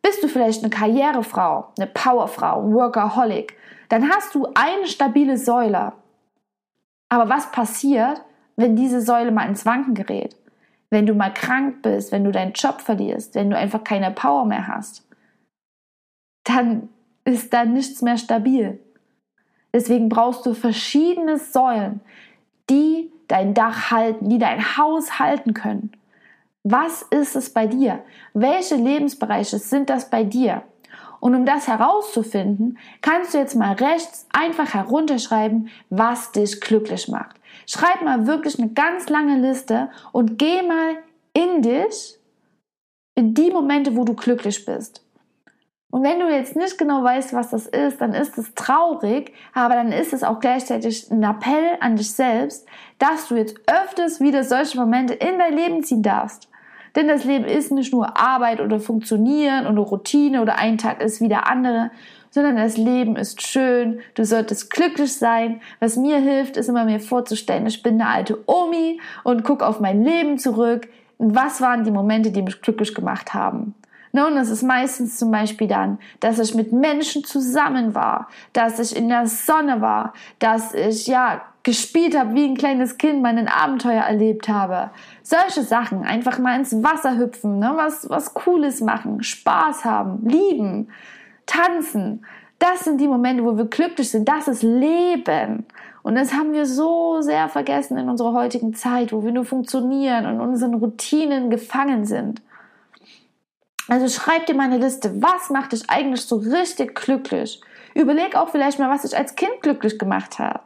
Bist 0.02 0.24
du 0.24 0.28
vielleicht 0.28 0.60
eine 0.60 0.70
Karrierefrau, 0.70 1.68
eine 1.78 1.86
Powerfrau, 1.86 2.72
Workaholic, 2.72 3.56
dann 3.90 4.10
hast 4.10 4.34
du 4.34 4.48
eine 4.56 4.88
stabile 4.88 5.38
Säule. 5.38 5.92
Aber 7.08 7.28
was 7.28 7.52
passiert, 7.52 8.20
wenn 8.56 8.74
diese 8.74 9.02
Säule 9.02 9.30
mal 9.30 9.46
ins 9.48 9.64
Wanken 9.64 9.94
gerät? 9.94 10.36
Wenn 10.90 11.06
du 11.06 11.14
mal 11.14 11.32
krank 11.32 11.82
bist, 11.82 12.10
wenn 12.10 12.24
du 12.24 12.32
deinen 12.32 12.54
Job 12.54 12.80
verlierst, 12.80 13.36
wenn 13.36 13.50
du 13.50 13.56
einfach 13.56 13.84
keine 13.84 14.10
Power 14.10 14.46
mehr 14.46 14.66
hast, 14.66 15.06
dann 16.42 16.88
ist 17.24 17.52
da 17.52 17.64
nichts 17.64 18.02
mehr 18.02 18.18
stabil. 18.18 18.80
Deswegen 19.72 20.08
brauchst 20.08 20.44
du 20.44 20.54
verschiedene 20.54 21.38
Säulen, 21.38 22.00
die 22.70 23.10
dein 23.28 23.54
Dach 23.54 23.90
halten, 23.90 24.28
die 24.28 24.38
dein 24.38 24.76
Haus 24.76 25.18
halten 25.18 25.54
können. 25.54 25.92
Was 26.64 27.02
ist 27.02 27.34
es 27.34 27.50
bei 27.50 27.66
dir? 27.66 28.04
Welche 28.34 28.76
Lebensbereiche 28.76 29.58
sind 29.58 29.90
das 29.90 30.10
bei 30.10 30.22
dir? 30.22 30.62
Und 31.18 31.34
um 31.34 31.46
das 31.46 31.68
herauszufinden, 31.68 32.78
kannst 33.00 33.32
du 33.32 33.38
jetzt 33.38 33.54
mal 33.54 33.74
rechts 33.74 34.26
einfach 34.32 34.74
herunterschreiben, 34.74 35.68
was 35.88 36.32
dich 36.32 36.60
glücklich 36.60 37.08
macht. 37.08 37.36
Schreib 37.66 38.02
mal 38.02 38.26
wirklich 38.26 38.58
eine 38.58 38.70
ganz 38.70 39.08
lange 39.08 39.38
Liste 39.38 39.90
und 40.10 40.36
geh 40.38 40.62
mal 40.62 40.96
in 41.32 41.62
dich, 41.62 42.18
in 43.14 43.34
die 43.34 43.50
Momente, 43.50 43.96
wo 43.96 44.04
du 44.04 44.14
glücklich 44.14 44.64
bist. 44.64 45.04
Und 45.92 46.04
wenn 46.04 46.20
du 46.20 46.30
jetzt 46.30 46.56
nicht 46.56 46.78
genau 46.78 47.04
weißt, 47.04 47.34
was 47.34 47.50
das 47.50 47.66
ist, 47.66 48.00
dann 48.00 48.14
ist 48.14 48.38
es 48.38 48.54
traurig, 48.54 49.34
aber 49.52 49.74
dann 49.74 49.92
ist 49.92 50.14
es 50.14 50.22
auch 50.24 50.40
gleichzeitig 50.40 51.10
ein 51.10 51.22
Appell 51.22 51.76
an 51.80 51.96
dich 51.96 52.12
selbst, 52.12 52.66
dass 52.98 53.28
du 53.28 53.36
jetzt 53.36 53.60
öfters 53.66 54.18
wieder 54.18 54.42
solche 54.42 54.78
Momente 54.78 55.12
in 55.12 55.38
dein 55.38 55.54
Leben 55.54 55.84
ziehen 55.84 56.02
darfst. 56.02 56.48
Denn 56.96 57.08
das 57.08 57.24
Leben 57.24 57.44
ist 57.44 57.72
nicht 57.72 57.92
nur 57.92 58.16
Arbeit 58.16 58.62
oder 58.62 58.80
Funktionieren 58.80 59.66
oder 59.66 59.82
Routine 59.82 60.40
oder 60.40 60.56
ein 60.56 60.78
Tag 60.78 61.02
ist 61.02 61.20
wie 61.20 61.28
der 61.28 61.46
andere, 61.46 61.90
sondern 62.30 62.56
das 62.56 62.78
Leben 62.78 63.14
ist 63.16 63.42
schön, 63.42 64.00
du 64.14 64.24
solltest 64.24 64.70
glücklich 64.70 65.14
sein. 65.14 65.60
Was 65.78 65.98
mir 65.98 66.16
hilft, 66.16 66.56
ist 66.56 66.70
immer 66.70 66.86
mir 66.86 67.00
vorzustellen, 67.00 67.66
ich 67.66 67.82
bin 67.82 68.00
eine 68.00 68.08
alte 68.08 68.38
Omi 68.46 68.98
und 69.24 69.44
gucke 69.44 69.66
auf 69.66 69.78
mein 69.78 70.02
Leben 70.02 70.38
zurück. 70.38 70.88
Was 71.18 71.60
waren 71.60 71.84
die 71.84 71.90
Momente, 71.90 72.30
die 72.30 72.40
mich 72.40 72.62
glücklich 72.62 72.94
gemacht 72.94 73.34
haben? 73.34 73.74
Nun, 74.12 74.36
es 74.36 74.50
ist 74.50 74.62
meistens 74.62 75.16
zum 75.16 75.30
Beispiel 75.30 75.68
dann, 75.68 75.98
dass 76.20 76.38
ich 76.38 76.54
mit 76.54 76.70
Menschen 76.72 77.24
zusammen 77.24 77.94
war, 77.94 78.28
dass 78.52 78.78
ich 78.78 78.94
in 78.94 79.08
der 79.08 79.26
Sonne 79.26 79.80
war, 79.80 80.12
dass 80.38 80.74
ich 80.74 81.06
ja 81.06 81.40
gespielt 81.62 82.18
habe 82.18 82.34
wie 82.34 82.44
ein 82.44 82.56
kleines 82.56 82.98
Kind, 82.98 83.22
meinen 83.22 83.48
Abenteuer 83.48 84.02
erlebt 84.02 84.48
habe. 84.48 84.90
Solche 85.22 85.62
Sachen, 85.62 86.02
einfach 86.02 86.38
mal 86.38 86.58
ins 86.58 86.82
Wasser 86.82 87.16
hüpfen, 87.16 87.58
ne? 87.58 87.72
was, 87.76 88.08
was 88.10 88.34
Cooles 88.34 88.80
machen, 88.80 89.22
Spaß 89.22 89.84
haben, 89.84 90.28
lieben, 90.28 90.88
tanzen. 91.46 92.26
Das 92.58 92.84
sind 92.84 93.00
die 93.00 93.08
Momente, 93.08 93.44
wo 93.44 93.56
wir 93.56 93.64
glücklich 93.64 94.10
sind. 94.10 94.28
Das 94.28 94.46
ist 94.46 94.62
Leben. 94.62 95.64
Und 96.02 96.16
das 96.16 96.32
haben 96.32 96.52
wir 96.52 96.66
so 96.66 97.20
sehr 97.20 97.48
vergessen 97.48 97.96
in 97.96 98.08
unserer 98.08 98.32
heutigen 98.32 98.74
Zeit, 98.74 99.12
wo 99.12 99.24
wir 99.24 99.32
nur 99.32 99.44
funktionieren 99.44 100.26
und 100.26 100.40
unseren 100.40 100.74
Routinen 100.74 101.48
gefangen 101.48 102.04
sind. 102.04 102.42
Also 103.92 104.08
schreib 104.08 104.46
dir 104.46 104.54
mal 104.54 104.70
eine 104.70 104.78
Liste, 104.78 105.20
was 105.20 105.50
macht 105.50 105.72
dich 105.72 105.82
eigentlich 105.90 106.22
so 106.22 106.36
richtig 106.36 106.94
glücklich? 106.94 107.60
Überleg 107.94 108.36
auch 108.36 108.48
vielleicht 108.48 108.78
mal, 108.78 108.88
was 108.88 109.02
dich 109.02 109.14
als 109.14 109.34
Kind 109.34 109.60
glücklich 109.60 109.98
gemacht 109.98 110.38
hat. 110.38 110.62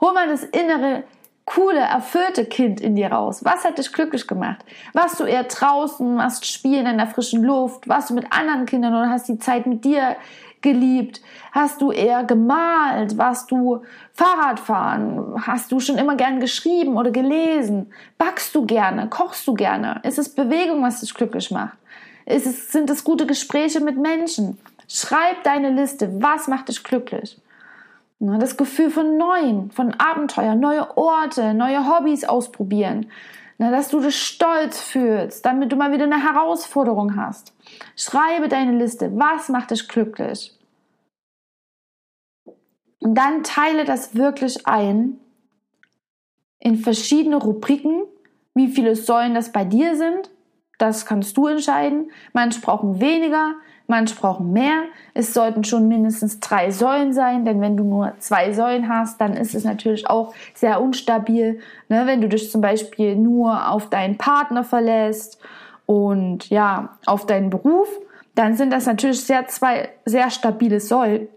Hol 0.00 0.14
mal 0.14 0.26
das 0.28 0.44
innere, 0.44 1.04
coole, 1.44 1.80
erfüllte 1.80 2.46
Kind 2.46 2.80
in 2.80 2.96
dir 2.96 3.12
raus. 3.12 3.44
Was 3.44 3.66
hat 3.66 3.76
dich 3.76 3.92
glücklich 3.92 4.26
gemacht? 4.26 4.64
Warst 4.94 5.20
du 5.20 5.24
eher 5.24 5.44
draußen, 5.44 6.16
warst 6.16 6.46
spielen 6.46 6.86
in 6.86 6.96
der 6.96 7.06
frischen 7.06 7.44
Luft? 7.44 7.86
Warst 7.86 8.08
du 8.08 8.14
mit 8.14 8.32
anderen 8.32 8.64
Kindern 8.64 8.94
oder 8.94 9.10
hast 9.10 9.28
die 9.28 9.38
Zeit 9.38 9.66
mit 9.66 9.84
dir 9.84 10.16
geliebt? 10.62 11.20
Hast 11.52 11.82
du 11.82 11.92
eher 11.92 12.24
gemalt? 12.24 13.18
Warst 13.18 13.50
du 13.50 13.82
Fahrradfahren? 14.14 15.34
Hast 15.46 15.70
du 15.70 15.80
schon 15.80 15.98
immer 15.98 16.16
gern 16.16 16.40
geschrieben 16.40 16.96
oder 16.96 17.10
gelesen? 17.10 17.92
Backst 18.16 18.54
du 18.54 18.64
gerne? 18.64 19.10
Kochst 19.10 19.46
du 19.46 19.52
gerne? 19.52 20.00
Ist 20.02 20.18
es 20.18 20.34
Bewegung, 20.34 20.82
was 20.82 21.00
dich 21.00 21.12
glücklich 21.12 21.50
macht? 21.50 21.76
Es, 22.30 22.72
sind 22.72 22.88
es 22.90 23.04
gute 23.04 23.26
Gespräche 23.26 23.80
mit 23.80 23.96
Menschen? 23.96 24.58
Schreib 24.88 25.42
deine 25.42 25.70
Liste. 25.70 26.22
Was 26.22 26.48
macht 26.48 26.68
dich 26.68 26.82
glücklich? 26.84 27.40
Das 28.20 28.56
Gefühl 28.56 28.90
von 28.90 29.16
Neuen, 29.16 29.70
von 29.70 29.94
Abenteuer, 29.94 30.54
neue 30.54 30.96
Orte, 30.96 31.54
neue 31.54 31.88
Hobbys 31.88 32.24
ausprobieren. 32.24 33.10
Dass 33.58 33.88
du 33.88 34.00
dich 34.00 34.20
stolz 34.20 34.80
fühlst, 34.80 35.44
damit 35.44 35.70
du 35.72 35.76
mal 35.76 35.92
wieder 35.92 36.04
eine 36.04 36.22
Herausforderung 36.22 37.16
hast. 37.16 37.52
Schreibe 37.96 38.48
deine 38.48 38.78
Liste. 38.78 39.10
Was 39.18 39.48
macht 39.48 39.70
dich 39.70 39.86
glücklich? 39.86 40.56
Und 43.00 43.14
dann 43.14 43.42
teile 43.42 43.84
das 43.84 44.14
wirklich 44.14 44.66
ein 44.66 45.18
in 46.58 46.76
verschiedene 46.76 47.36
Rubriken, 47.36 48.02
wie 48.54 48.68
viele 48.68 48.94
Säulen 48.94 49.34
das 49.34 49.52
bei 49.52 49.64
dir 49.64 49.96
sind. 49.96 50.30
Das 50.80 51.04
kannst 51.04 51.36
du 51.36 51.46
entscheiden. 51.46 52.10
Manche 52.32 52.62
brauchen 52.62 53.02
weniger, 53.02 53.52
manche 53.86 54.14
brauchen 54.14 54.50
mehr. 54.54 54.84
Es 55.12 55.34
sollten 55.34 55.62
schon 55.62 55.88
mindestens 55.88 56.40
drei 56.40 56.70
Säulen 56.70 57.12
sein, 57.12 57.44
denn 57.44 57.60
wenn 57.60 57.76
du 57.76 57.84
nur 57.84 58.14
zwei 58.18 58.54
Säulen 58.54 58.88
hast, 58.88 59.20
dann 59.20 59.34
ist 59.34 59.54
es 59.54 59.64
natürlich 59.64 60.08
auch 60.08 60.32
sehr 60.54 60.80
unstabil. 60.80 61.60
Ne? 61.90 62.06
Wenn 62.06 62.22
du 62.22 62.30
dich 62.30 62.50
zum 62.50 62.62
Beispiel 62.62 63.14
nur 63.14 63.68
auf 63.68 63.90
deinen 63.90 64.16
Partner 64.16 64.64
verlässt 64.64 65.38
und 65.84 66.48
ja, 66.48 66.96
auf 67.04 67.26
deinen 67.26 67.50
Beruf, 67.50 67.88
dann 68.34 68.56
sind 68.56 68.72
das 68.72 68.86
natürlich 68.86 69.20
sehr 69.20 69.48
zwei 69.48 69.90
sehr 70.06 70.30
stabile 70.30 70.80
Säulen. 70.80 71.28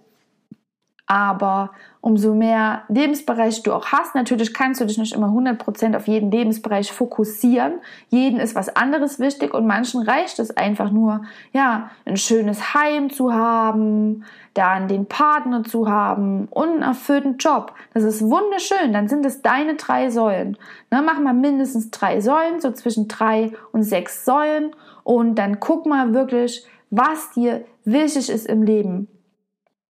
Aber 1.06 1.72
umso 2.04 2.36
mehr 2.36 2.82
Lebensbereiche 2.90 3.64
du 3.64 3.72
auch 3.72 3.86
hast, 3.86 4.14
natürlich 4.14 4.54
kannst 4.54 4.82
du 4.82 4.86
dich 4.86 4.98
nicht 4.98 5.14
immer 5.14 5.30
100% 5.30 5.96
auf 5.96 6.06
jeden 6.06 6.32
Lebensbereich 6.32 6.92
fokussieren. 6.92 7.76
Jeden 8.10 8.42
ist 8.42 8.56
was 8.56 8.76
anderes 8.76 9.22
wichtig 9.22 9.54
und 9.54 9.66
manchen 9.66 10.02
reicht 10.02 10.38
es 10.40 10.56
einfach 10.58 10.92
nur, 10.92 11.22
ja, 11.54 11.92
ein 12.04 12.18
schönes 12.18 12.74
Heim 12.74 13.10
zu 13.10 13.34
haben, 13.34 14.26
dann 14.54 14.90
den 14.90 15.06
Partner 15.06 15.64
zu 15.64 15.90
haben 15.90 16.50
und 16.52 16.72
einen 16.72 16.82
erfüllten 16.82 17.38
Job. 17.38 17.72
Das 17.94 18.04
ist 18.04 18.22
wunderschön. 18.22 18.92
Dann 18.92 19.08
sind 19.08 19.26
es 19.26 19.42
deine 19.42 19.76
drei 19.76 20.10
Säulen. 20.10 20.58
Ne, 20.92 21.02
mach 21.06 21.22
mal 21.22 21.34
mindestens 21.34 21.90
drei 21.90 22.20
Säulen, 22.20 22.60
so 22.60 22.72
zwischen 22.72 23.08
drei 23.08 23.54
und 23.72 23.84
sechs 23.84 24.26
Säulen 24.26 24.76
und 25.06 25.36
dann 25.36 25.62
guck 25.62 25.86
mal 25.86 26.14
wirklich, 26.14 26.66
was 26.90 27.32
dir 27.32 27.64
wichtig 27.86 28.30
ist 28.30 28.46
im 28.46 28.64
Leben. 28.64 29.08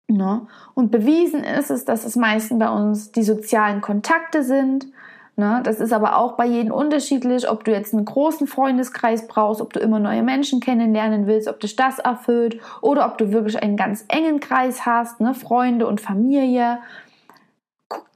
Ne? 0.10 0.42
Und 0.74 0.92
bewiesen 0.92 1.44
ist 1.44 1.70
es, 1.70 1.86
dass 1.86 2.04
es 2.04 2.16
meistens 2.16 2.58
bei 2.58 2.70
uns 2.70 3.12
die 3.12 3.24
sozialen 3.24 3.80
Kontakte 3.80 4.44
sind. 4.44 4.88
Ne? 5.36 5.62
Das 5.64 5.80
ist 5.80 5.94
aber 5.94 6.18
auch 6.18 6.34
bei 6.34 6.46
jedem 6.46 6.72
unterschiedlich, 6.72 7.48
ob 7.48 7.64
du 7.64 7.72
jetzt 7.72 7.94
einen 7.94 8.06
großen 8.06 8.48
Freundeskreis 8.48 9.28
brauchst, 9.28 9.62
ob 9.62 9.72
du 9.72 9.80
immer 9.80 10.00
neue 10.00 10.24
Menschen 10.24 10.62
kennenlernen 10.62 11.28
willst, 11.28 11.48
ob 11.48 11.60
dich 11.60 11.76
das 11.76 12.00
erfüllt 12.00 12.60
oder 12.82 13.06
ob 13.06 13.20
du 13.20 13.32
wirklich 13.32 13.62
einen 13.62 13.78
ganz 13.78 14.04
engen 14.08 14.40
Kreis 14.40 14.86
hast, 14.86 15.22
ne? 15.22 15.34
Freunde 15.36 15.86
und 15.86 16.02
Familie. 16.02 16.80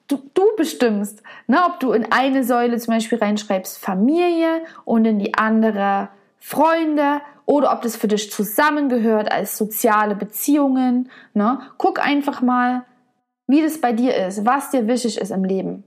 Du, 0.07 0.17
du 0.33 0.43
bestimmst, 0.57 1.23
ne? 1.47 1.59
ob 1.65 1.79
du 1.79 1.91
in 1.93 2.11
eine 2.11 2.43
Säule 2.43 2.77
zum 2.77 2.95
Beispiel 2.95 3.19
reinschreibst 3.19 3.77
Familie 3.77 4.61
und 4.83 5.05
in 5.05 5.17
die 5.19 5.33
andere 5.35 6.09
Freunde 6.39 7.21
oder 7.45 7.73
ob 7.73 7.81
das 7.81 7.95
für 7.95 8.07
dich 8.07 8.31
zusammengehört 8.31 9.31
als 9.31 9.57
soziale 9.57 10.15
Beziehungen. 10.15 11.09
Ne? 11.33 11.59
Guck 11.77 12.03
einfach 12.03 12.41
mal, 12.41 12.85
wie 13.47 13.61
das 13.61 13.81
bei 13.81 13.91
dir 13.91 14.15
ist, 14.15 14.45
was 14.45 14.71
dir 14.71 14.87
wichtig 14.87 15.17
ist 15.17 15.31
im 15.31 15.43
Leben. 15.43 15.83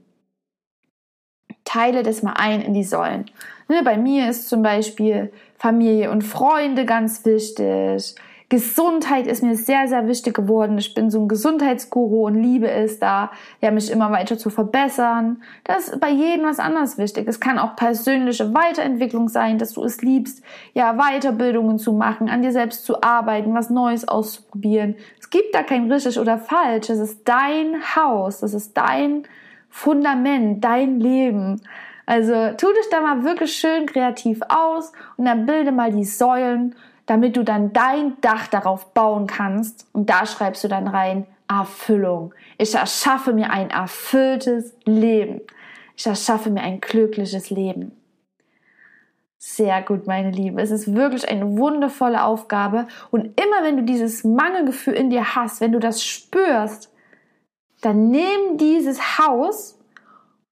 Teile 1.63 2.03
das 2.03 2.23
mal 2.23 2.33
ein 2.33 2.61
in 2.61 2.73
die 2.73 2.83
Säulen. 2.83 3.25
Ne, 3.67 3.83
bei 3.83 3.97
mir 3.97 4.29
ist 4.29 4.47
zum 4.47 4.61
Beispiel 4.61 5.33
Familie 5.57 6.11
und 6.11 6.23
Freunde 6.23 6.85
ganz 6.85 7.25
wichtig. 7.25 8.15
Gesundheit 8.49 9.27
ist 9.27 9.43
mir 9.43 9.55
sehr, 9.57 9.89
sehr 9.89 10.07
wichtig 10.07 10.33
geworden. 10.33 10.77
Ich 10.77 10.93
bin 10.93 11.11
so 11.11 11.19
ein 11.19 11.27
Gesundheitsguru 11.27 12.27
und 12.27 12.41
liebe 12.41 12.71
es 12.71 12.97
da, 12.97 13.31
ja, 13.59 13.71
mich 13.71 13.91
immer 13.91 14.09
weiter 14.11 14.37
zu 14.37 14.49
verbessern. 14.49 15.41
Das 15.65 15.89
ist 15.89 15.99
bei 15.99 16.09
jedem 16.09 16.45
was 16.45 16.59
anderes 16.59 16.97
wichtig. 16.97 17.27
Es 17.27 17.41
kann 17.41 17.59
auch 17.59 17.75
persönliche 17.75 18.53
Weiterentwicklung 18.53 19.27
sein, 19.27 19.57
dass 19.57 19.73
du 19.73 19.83
es 19.83 20.01
liebst, 20.01 20.41
ja, 20.73 20.93
Weiterbildungen 20.93 21.77
zu 21.77 21.91
machen, 21.91 22.29
an 22.29 22.41
dir 22.41 22.53
selbst 22.53 22.85
zu 22.85 23.03
arbeiten, 23.03 23.53
was 23.53 23.69
Neues 23.69 24.07
auszuprobieren. 24.07 24.95
Es 25.19 25.29
gibt 25.29 25.53
da 25.53 25.61
kein 25.63 25.91
richtig 25.91 26.17
oder 26.17 26.37
falsch. 26.37 26.89
Es 26.89 26.99
ist 26.99 27.27
dein 27.27 27.75
Haus. 27.97 28.39
Das 28.39 28.53
ist 28.53 28.77
dein 28.77 29.23
Fundament, 29.69 30.63
dein 30.63 31.01
Leben. 31.01 31.61
Also 32.05 32.31
tu 32.55 32.67
dich 32.67 32.89
da 32.89 33.01
mal 33.01 33.25
wirklich 33.25 33.51
schön 33.57 33.85
kreativ 33.85 34.39
aus 34.47 34.93
und 35.17 35.25
dann 35.25 35.45
bilde 35.45 35.73
mal 35.73 35.91
die 35.91 36.05
Säulen 36.05 36.73
damit 37.07 37.35
du 37.35 37.43
dann 37.43 37.73
dein 37.73 38.21
Dach 38.21 38.47
darauf 38.47 38.93
bauen 38.93 39.25
kannst. 39.25 39.87
Und 39.93 40.09
da 40.09 40.27
schreibst 40.27 40.63
du 40.63 40.67
dann 40.67 40.87
rein 40.87 41.25
Erfüllung. 41.47 42.33
Ich 42.57 42.75
erschaffe 42.75 43.33
mir 43.33 43.49
ein 43.49 43.71
erfülltes 43.71 44.75
Leben. 44.85 45.41
Ich 45.95 46.05
erschaffe 46.05 46.51
mir 46.51 46.61
ein 46.61 46.79
glückliches 46.79 47.49
Leben. 47.49 47.93
Sehr 49.39 49.81
gut, 49.81 50.07
meine 50.07 50.31
Liebe. 50.31 50.61
Es 50.61 50.71
ist 50.71 50.93
wirklich 50.93 51.29
eine 51.29 51.57
wundervolle 51.57 52.23
Aufgabe. 52.23 52.87
Und 53.11 53.39
immer 53.41 53.63
wenn 53.63 53.77
du 53.77 53.83
dieses 53.83 54.23
Mangelgefühl 54.23 54.93
in 54.93 55.09
dir 55.09 55.35
hast, 55.35 55.61
wenn 55.61 55.71
du 55.71 55.79
das 55.79 56.03
spürst, 56.03 56.93
dann 57.81 58.09
nimm 58.09 58.57
dieses 58.57 59.17
Haus 59.17 59.79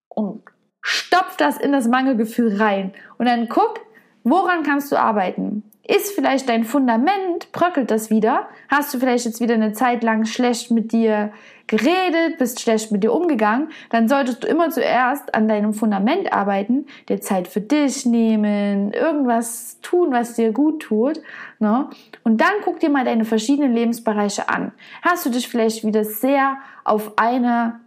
und 0.08 0.44
stopf 0.82 1.36
das 1.36 1.58
in 1.58 1.74
das 1.74 1.88
Mangelgefühl 1.88 2.56
rein. 2.62 2.94
Und 3.18 3.26
dann 3.26 3.50
guck, 3.50 3.82
woran 4.24 4.64
kannst 4.64 4.92
du 4.92 4.96
arbeiten? 4.96 5.64
Ist 5.88 6.14
vielleicht 6.16 6.50
dein 6.50 6.64
Fundament, 6.64 7.52
bröckelt 7.52 7.92
das 7.92 8.10
wieder? 8.10 8.48
Hast 8.70 8.92
du 8.94 8.98
vielleicht 8.98 9.26
jetzt 9.26 9.40
wieder 9.40 9.54
eine 9.54 9.74
Zeit 9.74 10.04
lang 10.04 10.26
schlecht 10.26 10.72
mit 10.72 10.92
dir 10.92 11.32
geredet, 11.68 12.40
bist 12.40 12.60
schlecht 12.60 12.92
mit 12.92 13.04
dir 13.04 13.14
umgegangen? 13.14 13.70
Dann 13.92 14.08
solltest 14.08 14.44
du 14.44 14.48
immer 14.48 14.72
zuerst 14.72 15.36
an 15.36 15.48
deinem 15.48 15.74
Fundament 15.74 16.34
arbeiten, 16.34 16.88
dir 17.08 17.22
Zeit 17.22 17.48
für 17.48 17.62
dich 17.62 18.04
nehmen, 18.04 18.94
irgendwas 18.94 19.80
tun, 19.82 20.12
was 20.12 20.34
dir 20.34 20.52
gut 20.54 20.82
tut. 20.82 21.22
Ne? 21.60 21.88
Und 22.24 22.42
dann 22.42 22.54
guck 22.64 22.80
dir 22.80 22.90
mal 22.90 23.06
deine 23.06 23.26
verschiedenen 23.26 23.74
Lebensbereiche 23.74 24.50
an. 24.50 24.72
Hast 25.04 25.28
du 25.28 25.30
dich 25.30 25.48
vielleicht 25.48 25.84
wieder 25.84 26.04
sehr 26.04 26.58
auf 26.84 27.14
eine 27.18 27.80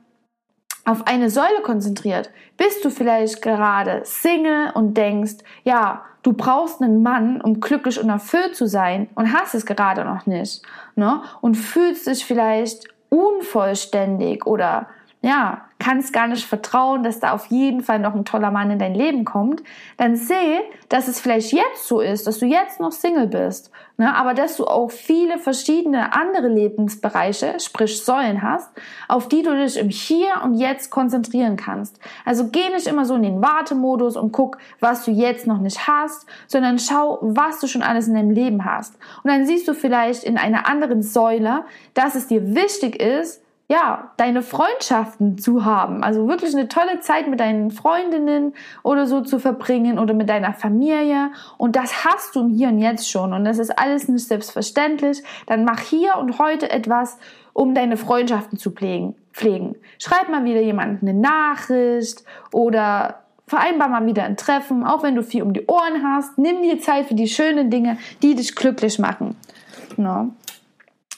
auf 0.85 1.07
eine 1.07 1.29
Säule 1.29 1.61
konzentriert? 1.63 2.31
Bist 2.57 2.83
du 2.83 2.91
vielleicht 2.91 3.43
gerade 3.43 4.01
Single 4.05 4.71
und 4.73 4.97
denkst, 4.97 5.35
ja, 5.63 6.03
du 6.22 6.33
brauchst 6.33 6.83
einen 6.83 7.02
Mann, 7.02 7.40
um 7.40 7.61
glücklich 7.61 8.00
und 8.00 8.09
erfüllt 8.09 8.57
zu 8.57 8.66
sein 8.66 9.09
und 9.14 9.33
hast 9.33 9.54
es 9.54 9.66
gerade 9.66 10.04
noch 10.04 10.26
nicht, 10.26 10.62
ne? 10.96 11.22
Und 11.40 11.54
fühlst 11.54 12.07
dich 12.07 12.24
vielleicht 12.24 12.88
unvollständig 13.09 14.46
oder 14.46 14.88
ja, 15.22 15.67
kannst 15.79 16.13
gar 16.13 16.27
nicht 16.27 16.44
vertrauen, 16.44 17.05
dass 17.05 17.21
da 17.21 17.33
auf 17.33 17.46
jeden 17.46 17.83
Fall 17.83 18.00
noch 18.00 18.15
ein 18.15 18.25
toller 18.25 18.50
Mann 18.50 18.71
in 18.71 18.79
dein 18.79 18.94
Leben 18.94 19.25
kommt, 19.25 19.63
dann 19.96 20.17
seh, 20.17 20.61
dass 20.88 21.07
es 21.07 21.21
vielleicht 21.21 21.52
jetzt 21.52 21.87
so 21.87 22.00
ist, 22.00 22.27
dass 22.27 22.38
du 22.38 22.46
jetzt 22.46 22.81
noch 22.81 22.90
Single 22.90 23.29
bist, 23.29 23.71
ne? 23.96 24.15
aber 24.15 24.35
dass 24.35 24.57
du 24.57 24.67
auch 24.67 24.90
viele 24.90 25.38
verschiedene 25.38 26.13
andere 26.13 26.48
Lebensbereiche, 26.48 27.61
sprich 27.61 28.05
Säulen 28.05 28.42
hast, 28.42 28.71
auf 29.07 29.29
die 29.29 29.42
du 29.42 29.55
dich 29.55 29.77
im 29.77 29.88
Hier 29.88 30.42
und 30.42 30.55
Jetzt 30.55 30.90
konzentrieren 30.90 31.57
kannst. 31.57 32.00
Also 32.25 32.48
geh 32.48 32.69
nicht 32.71 32.88
immer 32.88 33.05
so 33.05 33.15
in 33.15 33.23
den 33.23 33.40
Wartemodus 33.40 34.17
und 34.17 34.33
guck, 34.33 34.59
was 34.81 35.05
du 35.05 35.13
jetzt 35.13 35.46
noch 35.46 35.59
nicht 35.59 35.87
hast, 35.87 36.27
sondern 36.48 36.81
schau, 36.81 37.19
was 37.23 37.61
du 37.61 37.69
schon 37.69 37.83
alles 37.83 38.09
in 38.09 38.15
deinem 38.15 38.31
Leben 38.31 38.65
hast. 38.65 38.94
Und 39.23 39.31
dann 39.31 39.46
siehst 39.46 39.69
du 39.69 39.75
vielleicht 39.75 40.25
in 40.25 40.38
einer 40.38 40.69
anderen 40.69 41.02
Säule, 41.02 41.65
dass 41.94 42.17
es 42.17 42.27
dir 42.27 42.57
wichtig 42.57 43.00
ist, 43.00 43.42
ja, 43.71 44.12
deine 44.16 44.40
Freundschaften 44.40 45.37
zu 45.37 45.64
haben. 45.66 46.02
Also 46.02 46.27
wirklich 46.27 46.54
eine 46.54 46.69
tolle 46.69 47.00
Zeit 47.00 47.29
mit 47.29 47.38
deinen 47.38 47.71
Freundinnen 47.71 48.54
oder 48.83 49.06
so 49.06 49.21
zu 49.21 49.38
verbringen 49.38 49.98
oder 49.98 50.14
mit 50.14 50.31
deiner 50.31 50.54
Familie. 50.54 51.31
Und 51.58 51.77
das 51.77 52.06
hast 52.06 52.35
du 52.35 52.48
hier 52.48 52.69
und 52.69 52.79
jetzt 52.79 53.10
schon. 53.10 53.35
Und 53.35 53.44
das 53.44 53.58
ist 53.58 53.79
alles 53.79 54.08
nicht 54.08 54.27
selbstverständlich. 54.27 55.23
Dann 55.46 55.64
mach 55.64 55.81
hier 55.81 56.16
und 56.16 56.38
heute 56.38 56.71
etwas, 56.71 57.19
um 57.52 57.75
deine 57.75 57.98
Freundschaften 57.98 58.58
zu 58.58 58.71
pflegen. 58.71 59.14
Schreib 59.98 60.31
mal 60.31 60.44
wieder 60.44 60.62
jemanden 60.62 61.06
eine 61.06 61.19
Nachricht 61.19 62.25
oder 62.52 63.23
vereinbar 63.46 63.88
mal 63.88 64.06
wieder 64.06 64.25
ein 64.25 64.38
Treffen, 64.38 64.85
auch 64.85 65.02
wenn 65.02 65.14
du 65.14 65.23
viel 65.23 65.42
um 65.42 65.52
die 65.52 65.66
Ohren 65.66 66.02
hast. 66.02 66.38
Nimm 66.38 66.62
dir 66.62 66.81
Zeit 66.81 67.06
für 67.06 67.14
die 67.14 67.29
schönen 67.29 67.71
Dinge, 67.71 67.98
die 68.23 68.35
dich 68.35 68.54
glücklich 68.54 68.98
machen. 68.98 69.37
No. 69.98 70.31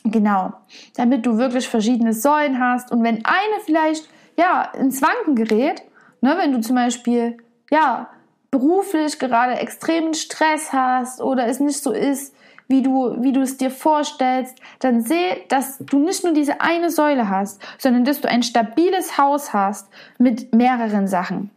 Genau, 0.04 0.52
damit 0.96 1.26
du 1.26 1.36
wirklich 1.36 1.68
verschiedene 1.68 2.14
Säulen 2.14 2.58
hast 2.58 2.90
und 2.90 3.02
wenn 3.02 3.24
eine 3.24 3.60
vielleicht 3.64 4.08
ja 4.36 4.62
ins 4.78 5.02
Wanken 5.02 5.34
gerät, 5.34 5.82
ne, 6.22 6.36
wenn 6.38 6.52
du 6.52 6.60
zum 6.60 6.76
Beispiel 6.76 7.36
ja 7.70 8.08
beruflich 8.50 9.18
gerade 9.18 9.54
extremen 9.54 10.14
Stress 10.14 10.72
hast 10.72 11.20
oder 11.20 11.46
es 11.46 11.60
nicht 11.60 11.82
so 11.82 11.92
ist, 11.92 12.34
wie 12.66 12.82
du, 12.82 13.20
wie 13.20 13.32
du 13.32 13.40
es 13.40 13.56
dir 13.56 13.70
vorstellst, 13.70 14.56
dann 14.78 15.02
seh, 15.02 15.44
dass 15.48 15.78
du 15.78 15.98
nicht 15.98 16.24
nur 16.24 16.32
diese 16.32 16.60
eine 16.60 16.90
Säule 16.90 17.28
hast, 17.28 17.60
sondern 17.78 18.04
dass 18.04 18.20
du 18.20 18.28
ein 18.28 18.44
stabiles 18.44 19.18
Haus 19.18 19.52
hast 19.52 19.88
mit 20.18 20.54
mehreren 20.54 21.08
Sachen, 21.08 21.50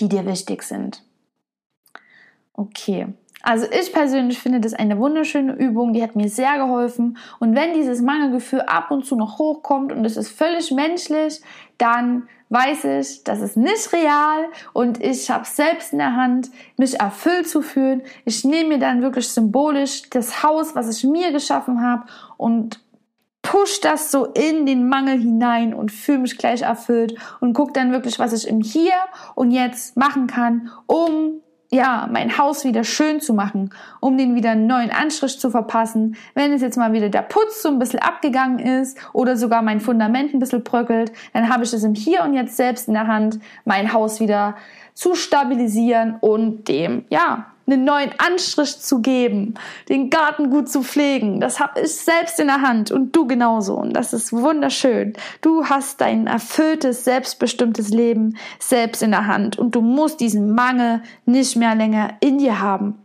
die 0.00 0.08
dir 0.08 0.24
wichtig 0.26 0.62
sind. 0.62 1.02
Okay. 2.54 3.08
Also 3.42 3.66
ich 3.70 3.92
persönlich 3.92 4.38
finde 4.38 4.60
das 4.60 4.74
eine 4.74 4.98
wunderschöne 4.98 5.54
Übung, 5.54 5.92
die 5.92 6.02
hat 6.02 6.14
mir 6.14 6.28
sehr 6.28 6.58
geholfen. 6.58 7.16
Und 7.38 7.56
wenn 7.56 7.74
dieses 7.74 8.02
Mangelgefühl 8.02 8.60
ab 8.62 8.90
und 8.90 9.04
zu 9.06 9.16
noch 9.16 9.38
hochkommt 9.38 9.92
und 9.92 10.04
es 10.04 10.16
ist 10.16 10.30
völlig 10.30 10.70
menschlich, 10.70 11.40
dann 11.78 12.28
weiß 12.50 12.84
ich, 12.84 13.24
das 13.24 13.40
ist 13.40 13.56
nicht 13.56 13.92
real 13.92 14.46
und 14.72 15.02
ich 15.02 15.30
habe 15.30 15.44
selbst 15.46 15.92
in 15.92 16.00
der 16.00 16.16
Hand, 16.16 16.50
mich 16.76 16.98
erfüllt 17.00 17.48
zu 17.48 17.62
fühlen. 17.62 18.02
Ich 18.24 18.44
nehme 18.44 18.70
mir 18.70 18.78
dann 18.78 19.02
wirklich 19.02 19.28
symbolisch 19.28 20.02
das 20.10 20.42
Haus, 20.42 20.74
was 20.74 20.94
ich 20.94 21.04
mir 21.04 21.32
geschaffen 21.32 21.80
habe 21.80 22.06
und 22.36 22.80
push 23.42 23.80
das 23.80 24.10
so 24.10 24.26
in 24.26 24.66
den 24.66 24.88
Mangel 24.88 25.18
hinein 25.18 25.72
und 25.72 25.92
fühle 25.92 26.18
mich 26.18 26.36
gleich 26.36 26.62
erfüllt 26.62 27.14
und 27.40 27.54
gucke 27.54 27.72
dann 27.72 27.92
wirklich, 27.92 28.18
was 28.18 28.32
ich 28.32 28.46
im 28.46 28.60
Hier 28.60 28.94
und 29.34 29.52
Jetzt 29.52 29.96
machen 29.96 30.26
kann, 30.26 30.70
um 30.86 31.40
ja, 31.72 32.08
mein 32.10 32.36
Haus 32.36 32.64
wieder 32.64 32.82
schön 32.82 33.20
zu 33.20 33.32
machen, 33.32 33.70
um 34.00 34.18
den 34.18 34.34
wieder 34.34 34.50
einen 34.50 34.66
neuen 34.66 34.90
Anstrich 34.90 35.38
zu 35.38 35.50
verpassen. 35.50 36.16
Wenn 36.34 36.52
es 36.52 36.62
jetzt 36.62 36.76
mal 36.76 36.92
wieder 36.92 37.08
der 37.08 37.22
Putz 37.22 37.62
so 37.62 37.68
ein 37.68 37.78
bisschen 37.78 38.00
abgegangen 38.00 38.58
ist 38.58 38.98
oder 39.12 39.36
sogar 39.36 39.62
mein 39.62 39.80
Fundament 39.80 40.34
ein 40.34 40.40
bisschen 40.40 40.64
bröckelt, 40.64 41.12
dann 41.32 41.48
habe 41.48 41.62
ich 41.62 41.72
es 41.72 41.84
im 41.84 41.94
Hier 41.94 42.24
und 42.24 42.34
Jetzt 42.34 42.56
selbst 42.56 42.88
in 42.88 42.94
der 42.94 43.06
Hand, 43.06 43.38
mein 43.64 43.92
Haus 43.92 44.18
wieder 44.18 44.56
zu 44.94 45.14
stabilisieren 45.14 46.16
und 46.20 46.66
dem, 46.66 47.04
ja, 47.08 47.49
einen 47.70 47.84
neuen 47.84 48.10
Anstrich 48.18 48.80
zu 48.80 49.00
geben, 49.00 49.54
den 49.88 50.10
Garten 50.10 50.50
gut 50.50 50.68
zu 50.68 50.82
pflegen. 50.82 51.40
Das 51.40 51.60
habe 51.60 51.80
ich 51.80 51.94
selbst 51.94 52.40
in 52.40 52.48
der 52.48 52.62
Hand 52.62 52.90
und 52.90 53.14
du 53.14 53.26
genauso. 53.26 53.76
Und 53.76 53.94
das 53.94 54.12
ist 54.12 54.32
wunderschön. 54.32 55.12
Du 55.40 55.66
hast 55.66 56.00
dein 56.00 56.26
erfülltes, 56.26 57.04
selbstbestimmtes 57.04 57.90
Leben 57.90 58.36
selbst 58.58 59.02
in 59.02 59.10
der 59.10 59.26
Hand 59.26 59.58
und 59.58 59.74
du 59.74 59.80
musst 59.80 60.20
diesen 60.20 60.54
Mangel 60.54 61.02
nicht 61.26 61.56
mehr 61.56 61.74
länger 61.74 62.14
in 62.20 62.38
dir 62.38 62.60
haben. 62.60 63.04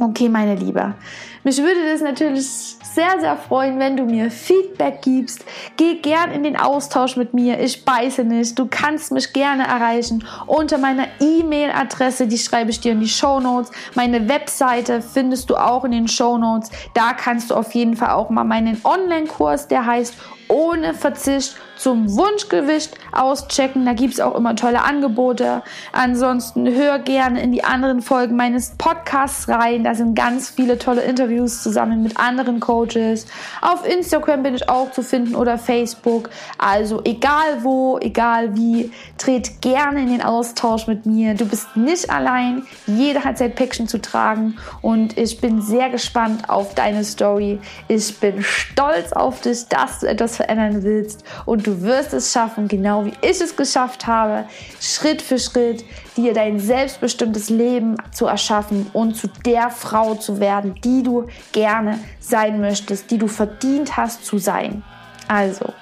Okay, 0.00 0.28
meine 0.28 0.54
Liebe. 0.54 0.94
Mich 1.42 1.58
würde 1.58 1.90
das 1.90 2.00
natürlich 2.00 2.46
sehr, 2.46 3.18
sehr 3.18 3.36
freuen, 3.36 3.80
wenn 3.80 3.96
du 3.96 4.04
mir 4.04 4.30
Feedback 4.30 5.02
gibst. 5.02 5.44
Geh 5.76 5.96
gern 5.96 6.30
in 6.30 6.44
den 6.44 6.56
Austausch 6.56 7.16
mit 7.16 7.34
mir. 7.34 7.58
Ich 7.58 7.84
beiße 7.84 8.22
nicht. 8.22 8.56
Du 8.56 8.68
kannst 8.70 9.10
mich 9.10 9.32
gerne 9.32 9.66
erreichen 9.66 10.24
unter 10.46 10.78
meiner 10.78 11.08
E-Mail-Adresse. 11.18 12.28
Die 12.28 12.38
schreibe 12.38 12.70
ich 12.70 12.78
dir 12.78 12.92
in 12.92 13.00
die 13.00 13.08
Show 13.08 13.40
Notes. 13.40 13.72
Meine 13.96 14.28
Webseite 14.28 15.02
findest 15.02 15.50
du 15.50 15.56
auch 15.56 15.84
in 15.84 15.90
den 15.90 16.06
Show 16.06 16.38
Notes. 16.38 16.70
Da 16.94 17.12
kannst 17.12 17.50
du 17.50 17.56
auf 17.56 17.74
jeden 17.74 17.96
Fall 17.96 18.10
auch 18.10 18.30
mal 18.30 18.44
meinen 18.44 18.80
Online-Kurs, 18.84 19.66
der 19.66 19.84
heißt 19.84 20.14
ohne 20.46 20.94
Verzicht 20.94 21.56
zum 21.78 22.16
Wunschgewicht 22.16 22.94
auschecken. 23.12 23.86
Da 23.86 23.92
gibt 23.92 24.14
es 24.14 24.20
auch 24.20 24.34
immer 24.34 24.56
tolle 24.56 24.82
Angebote. 24.82 25.62
Ansonsten 25.92 26.74
hör 26.74 26.98
gerne 26.98 27.40
in 27.40 27.52
die 27.52 27.64
anderen 27.64 28.02
Folgen 28.02 28.36
meines 28.36 28.74
Podcasts 28.76 29.48
rein. 29.48 29.84
Da 29.84 29.94
sind 29.94 30.14
ganz 30.14 30.50
viele 30.50 30.78
tolle 30.78 31.02
Interviews 31.02 31.62
zusammen 31.62 32.02
mit 32.02 32.18
anderen 32.18 32.60
Coaches. 32.60 33.26
Auf 33.62 33.86
Instagram 33.88 34.42
bin 34.42 34.54
ich 34.54 34.68
auch 34.68 34.90
zu 34.90 35.02
finden 35.02 35.34
oder 35.36 35.58
Facebook. 35.58 36.30
Also 36.58 37.00
egal 37.04 37.62
wo, 37.62 37.98
egal 37.98 38.56
wie, 38.56 38.92
tret 39.16 39.62
gerne 39.62 40.02
in 40.02 40.08
den 40.08 40.22
Austausch 40.22 40.86
mit 40.86 41.06
mir. 41.06 41.34
Du 41.34 41.46
bist 41.46 41.76
nicht 41.76 42.10
allein. 42.10 42.66
Jeder 42.86 43.24
hat 43.24 43.38
sein 43.38 43.54
Päckchen 43.54 43.86
zu 43.86 44.00
tragen 44.00 44.56
und 44.82 45.16
ich 45.16 45.40
bin 45.40 45.62
sehr 45.62 45.90
gespannt 45.90 46.48
auf 46.48 46.74
deine 46.74 47.04
Story. 47.04 47.60
Ich 47.86 48.18
bin 48.18 48.42
stolz 48.42 49.12
auf 49.12 49.40
dich, 49.40 49.68
dass 49.68 50.00
du 50.00 50.06
etwas 50.06 50.36
verändern 50.36 50.82
willst 50.82 51.24
und 51.46 51.67
Du 51.68 51.82
wirst 51.82 52.14
es 52.14 52.32
schaffen, 52.32 52.66
genau 52.66 53.04
wie 53.04 53.12
ich 53.20 53.42
es 53.42 53.54
geschafft 53.54 54.06
habe, 54.06 54.46
Schritt 54.80 55.20
für 55.20 55.38
Schritt 55.38 55.84
dir 56.16 56.32
dein 56.32 56.58
selbstbestimmtes 56.58 57.50
Leben 57.50 57.96
zu 58.10 58.24
erschaffen 58.24 58.86
und 58.94 59.16
zu 59.16 59.28
der 59.44 59.68
Frau 59.68 60.14
zu 60.14 60.40
werden, 60.40 60.76
die 60.82 61.02
du 61.02 61.26
gerne 61.52 61.98
sein 62.20 62.62
möchtest, 62.62 63.10
die 63.10 63.18
du 63.18 63.28
verdient 63.28 63.98
hast 63.98 64.24
zu 64.24 64.38
sein. 64.38 64.82
Also, 65.28 65.74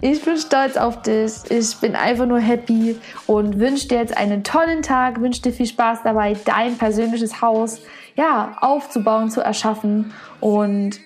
ich 0.00 0.24
bin 0.24 0.36
stolz 0.36 0.76
auf 0.76 1.02
dich. 1.02 1.32
Ich 1.48 1.76
bin 1.78 1.96
einfach 1.96 2.26
nur 2.26 2.38
happy 2.38 2.96
und 3.26 3.58
wünsche 3.58 3.88
dir 3.88 3.98
jetzt 3.98 4.16
einen 4.16 4.44
tollen 4.44 4.82
Tag, 4.82 5.20
wünsche 5.20 5.42
dir 5.42 5.52
viel 5.52 5.66
Spaß 5.66 6.04
dabei, 6.04 6.36
dein 6.44 6.78
persönliches 6.78 7.42
Haus 7.42 7.80
ja, 8.14 8.56
aufzubauen, 8.60 9.28
zu 9.28 9.40
erschaffen. 9.40 10.14
Und 10.38 11.00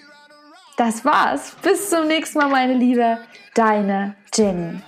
das 0.76 1.06
war's. 1.06 1.56
Bis 1.62 1.88
zum 1.88 2.06
nächsten 2.06 2.36
Mal, 2.36 2.50
meine 2.50 2.74
Liebe 2.74 3.16
deine 3.54 4.16
Jenny. 4.34 4.82